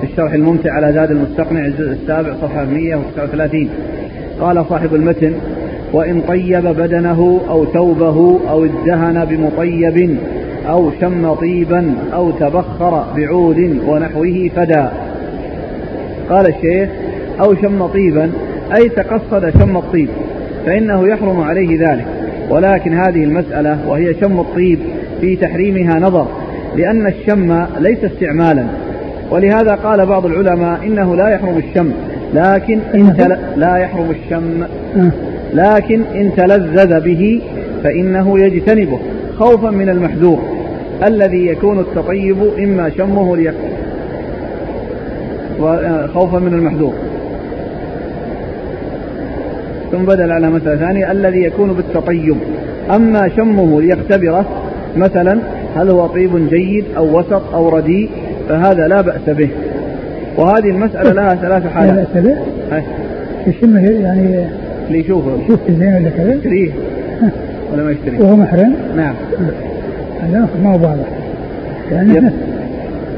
في 0.00 0.06
الشرح 0.06 0.32
الممتع 0.32 0.72
على 0.72 0.92
زاد 0.92 1.10
المستقنع 1.10 1.66
الجزء 1.66 1.92
السابع 1.92 2.34
صفحة 2.42 2.64
139 2.64 3.68
قال 4.40 4.64
صاحب 4.68 4.94
المتن 4.94 5.32
وإن 5.92 6.20
طيب 6.20 6.66
بدنه 6.66 7.40
أو 7.48 7.64
ثوبه 7.64 8.40
أو 8.50 8.64
ادهن 8.64 9.24
بمطيب 9.24 10.16
أو 10.68 10.90
شم 11.00 11.34
طيبا 11.34 11.94
أو 12.14 12.30
تبخر 12.30 13.04
بعود 13.16 13.80
ونحوه 13.86 14.50
فدا. 14.56 14.90
قال 16.30 16.46
الشيخ 16.46 16.88
أو 17.40 17.54
شم 17.54 17.86
طيبا 17.86 18.30
أي 18.76 18.88
تقصد 18.88 19.50
شم 19.58 19.76
الطيب 19.76 20.08
فإنه 20.66 21.08
يحرم 21.08 21.40
عليه 21.40 21.88
ذلك 21.88 22.06
ولكن 22.50 22.94
هذه 22.94 23.24
المسألة 23.24 23.78
وهي 23.88 24.14
شم 24.14 24.40
الطيب 24.40 24.78
في 25.20 25.36
تحريمها 25.36 25.98
نظر 25.98 26.26
لأن 26.76 27.06
الشم 27.06 27.66
ليس 27.80 28.04
استعمالا 28.04 28.66
ولهذا 29.30 29.74
قال 29.74 30.06
بعض 30.06 30.26
العلماء 30.26 30.80
إنه 30.86 31.16
لا 31.16 31.28
يحرم 31.28 31.58
الشم 31.58 31.92
لكن 32.34 32.78
إن 32.94 33.36
لا 33.56 33.76
يحرم 33.76 34.10
الشم 34.10 34.62
آه. 34.96 35.10
لكن 35.54 36.02
إن 36.14 36.30
تلذذ 36.36 37.00
به 37.00 37.42
فإنه 37.84 38.40
يجتنبه 38.40 38.98
خوفا 39.38 39.70
من 39.70 39.88
المحذور 39.88 40.38
الذي 41.06 41.46
يكون 41.46 41.78
التطيب 41.78 42.36
إما 42.58 42.90
شمه. 42.98 43.52
خوفا 46.14 46.38
من 46.38 46.54
المحذور. 46.54 46.92
ثم 49.92 50.04
بدل 50.04 50.32
على 50.32 50.50
مسألة 50.50 50.76
ثانية 50.76 51.12
الذي 51.12 51.42
يكون 51.42 51.72
بالتطيب. 51.72 52.36
أما 52.94 53.28
شمه 53.36 53.80
ليختبره 53.80 54.46
مثلا 54.96 55.38
هل 55.76 55.90
هو 55.90 56.06
طيب 56.06 56.48
جيد 56.48 56.84
أو 56.96 57.18
وسط 57.18 57.54
أو 57.54 57.68
رديء؟ 57.68 58.10
فهذا 58.48 58.88
لا 58.88 59.00
بأس 59.00 59.30
به. 59.30 59.48
وهذه 60.36 60.70
المسألة 60.70 61.12
لها 61.12 61.34
ثلاث 61.34 61.66
حالات 61.66 61.94
لا 62.14 62.20
بأس 62.22 62.24
به؟ 62.24 62.82
يشمه 63.46 63.90
يعني 63.90 64.46
اللي 64.88 64.98
يشوفه 64.98 65.30
يشوف 65.44 65.60
زين 65.70 65.94
ولا 65.94 66.10
كذا؟ 66.10 66.34
يشتريه 66.34 66.70
ولا 67.72 67.82
ما 67.82 67.90
يشتريه؟ 67.90 68.18
وهو 68.20 68.36
محرم؟ 68.36 68.74
نعم. 68.96 69.14
هذا 70.22 70.48
ما 70.64 70.70
هو 70.74 70.82
واضح. 70.82 71.08
لأن 71.90 72.32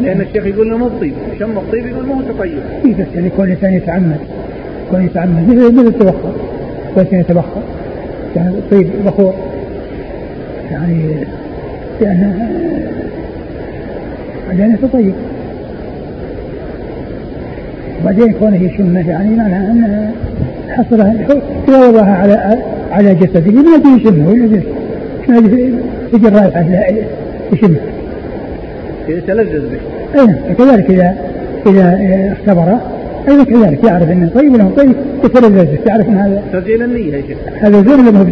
لأن 0.02 0.20
الشيخ 0.20 0.46
يقول 0.46 0.70
له 0.70 0.76
مو 0.76 0.88
بطيب. 0.88 1.12
شم 1.38 1.58
الطيب 1.58 1.86
يقول 1.86 2.06
ما 2.06 2.14
هو 2.14 2.22
تطيب 2.22 2.58
إيه 2.84 2.94
بس 2.94 3.06
يعني 3.14 3.30
كون 3.30 3.44
الإنسان 3.44 3.74
يتعمد 3.74 4.18
كون 4.90 5.04
يتعمد. 5.04 5.48
مثل 5.48 5.86
التبخر 5.86 6.32
كون 6.94 7.20
يتبخر. 7.20 7.62
يعني 8.36 8.48
الطيب 8.48 8.90
بخور. 9.06 9.34
يعني 10.70 11.02
لأنه 12.00 12.50
لأنه 14.52 14.78
تطيب. 14.82 15.12
وبعدين 18.02 18.32
كونه 18.32 18.62
يشمه 18.62 19.08
يعني 19.08 19.36
معناه 19.36 19.70
أنه 19.70 20.10
حصلها 20.68 21.14
إذا 21.68 21.88
وضعها 21.88 22.14
على 22.16 22.58
على 22.92 23.14
جسده 23.14 23.52
ما 23.52 23.96
يشمه. 23.96 24.28
ولا 24.28 24.60
ما 25.28 25.36
يجي 26.14 26.28
الرائحة 26.28 26.84
يشمه. 27.52 27.76
يتلذذ 29.08 29.68
به. 29.70 29.80
اي 30.20 30.54
كذلك 30.54 30.90
إذا 30.90 31.16
إذا 31.66 32.32
اختبره 32.32 32.80
أيضا 33.28 33.44
كذلك 33.44 33.84
يعرف 33.84 34.10
إنه 34.10 34.30
طيب 34.34 34.54
ولا 34.54 34.68
طيب 34.76 34.94
يتلذذ 35.24 35.68
يعرف 35.86 36.08
إن 36.08 36.16
هذا 36.16 36.42
تسجيل 36.52 36.82
النية 36.82 37.16
يا 37.16 37.22
شيخ. 37.22 37.38
هذا 37.60 37.82
زين 37.82 38.00
ولا 38.00 38.10
ما 38.10 38.20
هو 38.20 38.24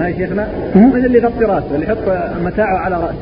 هاي 0.00 0.14
شيخنا 0.14 0.46
مثل 0.76 1.06
اللي 1.06 1.18
يغطي 1.18 1.44
رأسه 1.44 1.74
اللي 1.74 1.86
يحط 1.86 1.98
متاعه 2.44 2.78
على 2.78 2.96
رأسه. 2.96 3.16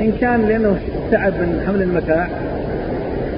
إن 0.00 0.12
كان 0.20 0.40
لأنه 0.40 0.76
تعب 1.12 1.32
من 1.32 1.60
حمل 1.66 1.82
المتاع 1.82 2.28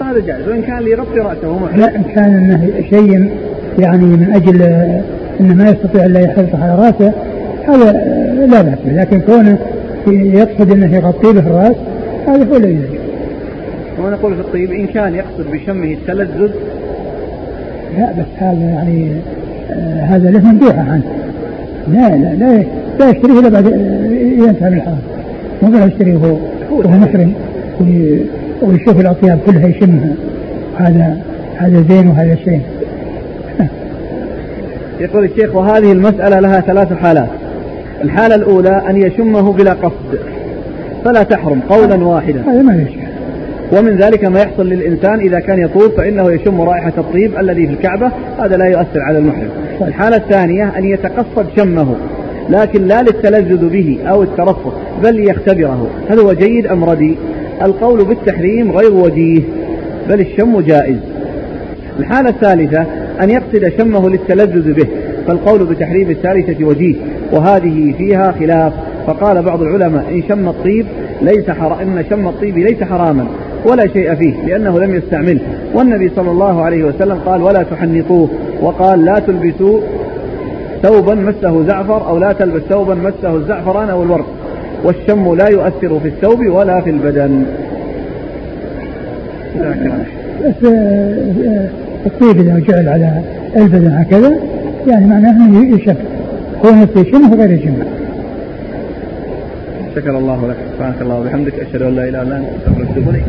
فهذا 0.01 0.21
جائز. 0.27 0.49
وإن 0.49 0.63
كان 0.63 0.79
ليغطي 0.79 1.19
رأسه 1.19 1.59
محرم. 1.59 1.81
لا 1.81 1.97
إن 1.97 2.03
كان 2.03 2.35
إنه 2.35 2.71
شيء 2.91 3.31
يعني 3.79 4.05
من 4.05 4.33
أجل 4.35 4.63
إنه 5.41 5.55
ما 5.55 5.71
يستطيع 5.71 6.05
الا 6.05 6.21
يحرص 6.21 6.55
على 6.55 6.75
رأسه 6.75 7.13
هذا 7.69 7.93
لا 8.47 8.63
بأس 8.63 8.79
لكن 8.87 9.21
كونه 9.21 9.59
يقصد 10.07 10.71
إنه 10.73 10.97
يغطي 10.97 11.33
به 11.33 11.41
الرأس 11.41 11.77
هذا 12.27 12.45
هو 12.45 12.57
الذي 12.57 13.00
ونقول 14.05 14.35
في 14.35 14.41
الطيب 14.41 14.73
إن 14.73 14.87
كان 14.87 15.15
يقصد 15.15 15.51
بشمه 15.53 15.93
التلذذ. 15.93 16.51
لا 17.99 18.13
بس 18.13 18.27
هذا 18.39 18.61
يعني 18.61 19.13
آه 19.71 20.05
هذا 20.05 20.31
له 20.31 20.53
مندوحه 20.53 20.81
عنه. 20.81 21.03
لا 21.89 22.09
لا 22.09 22.35
لا 22.35 22.65
لا 23.01 23.11
يشتريه 23.11 23.39
إلا 23.39 23.49
بعد 23.49 23.67
ينتهي 23.67 24.71
من 24.71 24.77
الحرام. 24.77 24.99
مو 25.63 25.87
يشتريه 25.87 26.17
وهو 26.17 26.99
محرم 26.99 27.33
ويشوف 28.63 29.01
الأطياب 29.01 29.39
كلها 29.47 29.69
يشمها. 29.69 30.15
هذا 30.79 31.19
هذا 31.57 31.85
زين 31.89 32.09
وهذا 32.09 32.37
شين. 32.45 32.63
يقول 35.01 35.25
الشيخ 35.25 35.55
وهذه 35.55 35.93
المسألة 35.93 36.41
لها 36.41 36.61
ثلاث 36.61 36.93
حالات. 36.93 37.29
الحالة 38.05 38.35
الأولى 38.35 38.83
أن 38.91 38.97
يشمه 38.97 39.53
بلا 39.53 39.73
قصد. 39.73 40.19
فلا 41.05 41.23
تحرم 41.23 41.61
قولا 41.69 42.05
واحدا. 42.05 42.43
هذا 42.47 42.63
ما 42.63 42.75
يشمه 42.75 43.10
ومن 43.73 43.97
ذلك 43.97 44.25
ما 44.25 44.41
يحصل 44.41 44.67
للإنسان 44.67 45.21
إذا 45.21 45.41
كان 45.41 45.59
يطوف 45.59 45.97
فإنه 45.97 46.33
يشم 46.33 46.61
رائحة 46.61 46.93
الطيب 46.99 47.39
الذي 47.39 47.67
في 47.67 47.73
الكعبة 47.73 48.11
هذا 48.39 48.57
لا 48.57 48.65
يؤثر 48.65 49.01
على 49.01 49.19
المحرم. 49.19 49.49
الحالة 49.83 50.17
الثانية 50.17 50.73
أن 50.79 50.85
يتقصد 50.85 51.47
شمه 51.57 51.97
لكن 52.49 52.87
لا 52.87 53.03
للتلذذ 53.03 53.69
به 53.69 53.99
أو 54.09 54.23
الترفق 54.23 54.81
بل 55.03 55.15
ليختبره. 55.15 55.91
هل 56.11 56.19
هو 56.19 56.33
جيد 56.33 56.67
أم 56.67 56.85
ردي 56.85 57.17
القول 57.63 58.05
بالتحريم 58.05 58.73
غير 58.73 58.95
وجيه 58.95 59.43
بل 60.09 60.21
الشم 60.21 60.61
جائز. 60.61 60.99
الحالة 61.99 62.29
الثالثة 62.29 62.87
أن 63.23 63.31
يقصد 63.31 63.73
شمه 63.79 64.09
للتلذذ 64.09 64.73
به. 64.73 64.87
فالقول 65.27 65.67
بتحريم 65.67 66.11
الثالثة 66.11 66.65
وجيه 66.65 66.95
وهذه 67.33 67.95
فيها 67.99 68.33
خلاف. 68.33 68.73
فقال 69.07 69.43
بعض 69.43 69.63
العلماء 69.63 70.05
إن 70.11 70.23
شم 70.29 70.49
الطيب 70.49 70.87
ليس 71.23 71.51
حرام 71.51 71.99
إن 71.99 72.05
شم 72.11 72.29
الطيب 72.29 72.59
ليس 72.59 72.83
حراما. 72.83 73.27
ولا 73.65 73.87
شيء 73.87 74.15
فيه 74.15 74.35
لأنه 74.47 74.79
لم 74.79 74.95
يستعمله 74.95 75.41
والنبي 75.75 76.11
صلى 76.17 76.31
الله 76.31 76.63
عليه 76.63 76.85
وسلم 76.85 77.19
قال 77.27 77.43
ولا 77.43 77.63
تحنطوه. 77.63 78.29
وقال 78.61 79.05
لا 79.05 79.19
تلبسوا 79.19 79.81
ثوبا 80.83 81.15
مسه 81.15 81.67
زعفر 81.67 82.09
أو 82.09 82.19
لا 82.19 82.33
تلبس 82.33 82.63
ثوبا 82.69 82.95
مسه 82.95 83.37
الزعفران 83.37 83.89
أو 83.91 84.03
الورق 84.03 84.27
والشم 84.85 85.35
لا 85.35 85.49
يؤثر 85.49 86.01
في 86.01 86.09
الثوب 86.09 86.47
ولا 86.47 86.81
في 86.81 86.91
البدن. 86.91 87.45
بس 90.41 90.71
آه، 90.71 91.69
الطيب 92.07 92.41
إذا 92.41 92.59
جعل 92.69 92.89
على 92.89 93.23
البدن 93.57 93.87
هكذا 93.87 94.33
يعني 94.87 95.07
معناه 95.07 95.47
أنه 95.47 95.77
يشم. 95.77 95.95
كونه 96.63 96.89
يشم 96.97 97.35
غير 97.35 97.51
يشم. 97.51 97.75
شكر 99.97 100.19
الله 100.19 100.49
لك. 100.49 100.57
سبحانك 100.77 101.03
الله 101.03 101.21
وبحمدك 101.21 101.55
أشهد 101.61 101.83
أن 101.83 101.97
لا 101.97 102.09
إله 102.09 102.23
إلا 102.23 102.37
أنت 102.37 102.47
أستغفرك 102.59 102.89
وأتوب 102.89 103.09
إليك. 103.09 103.25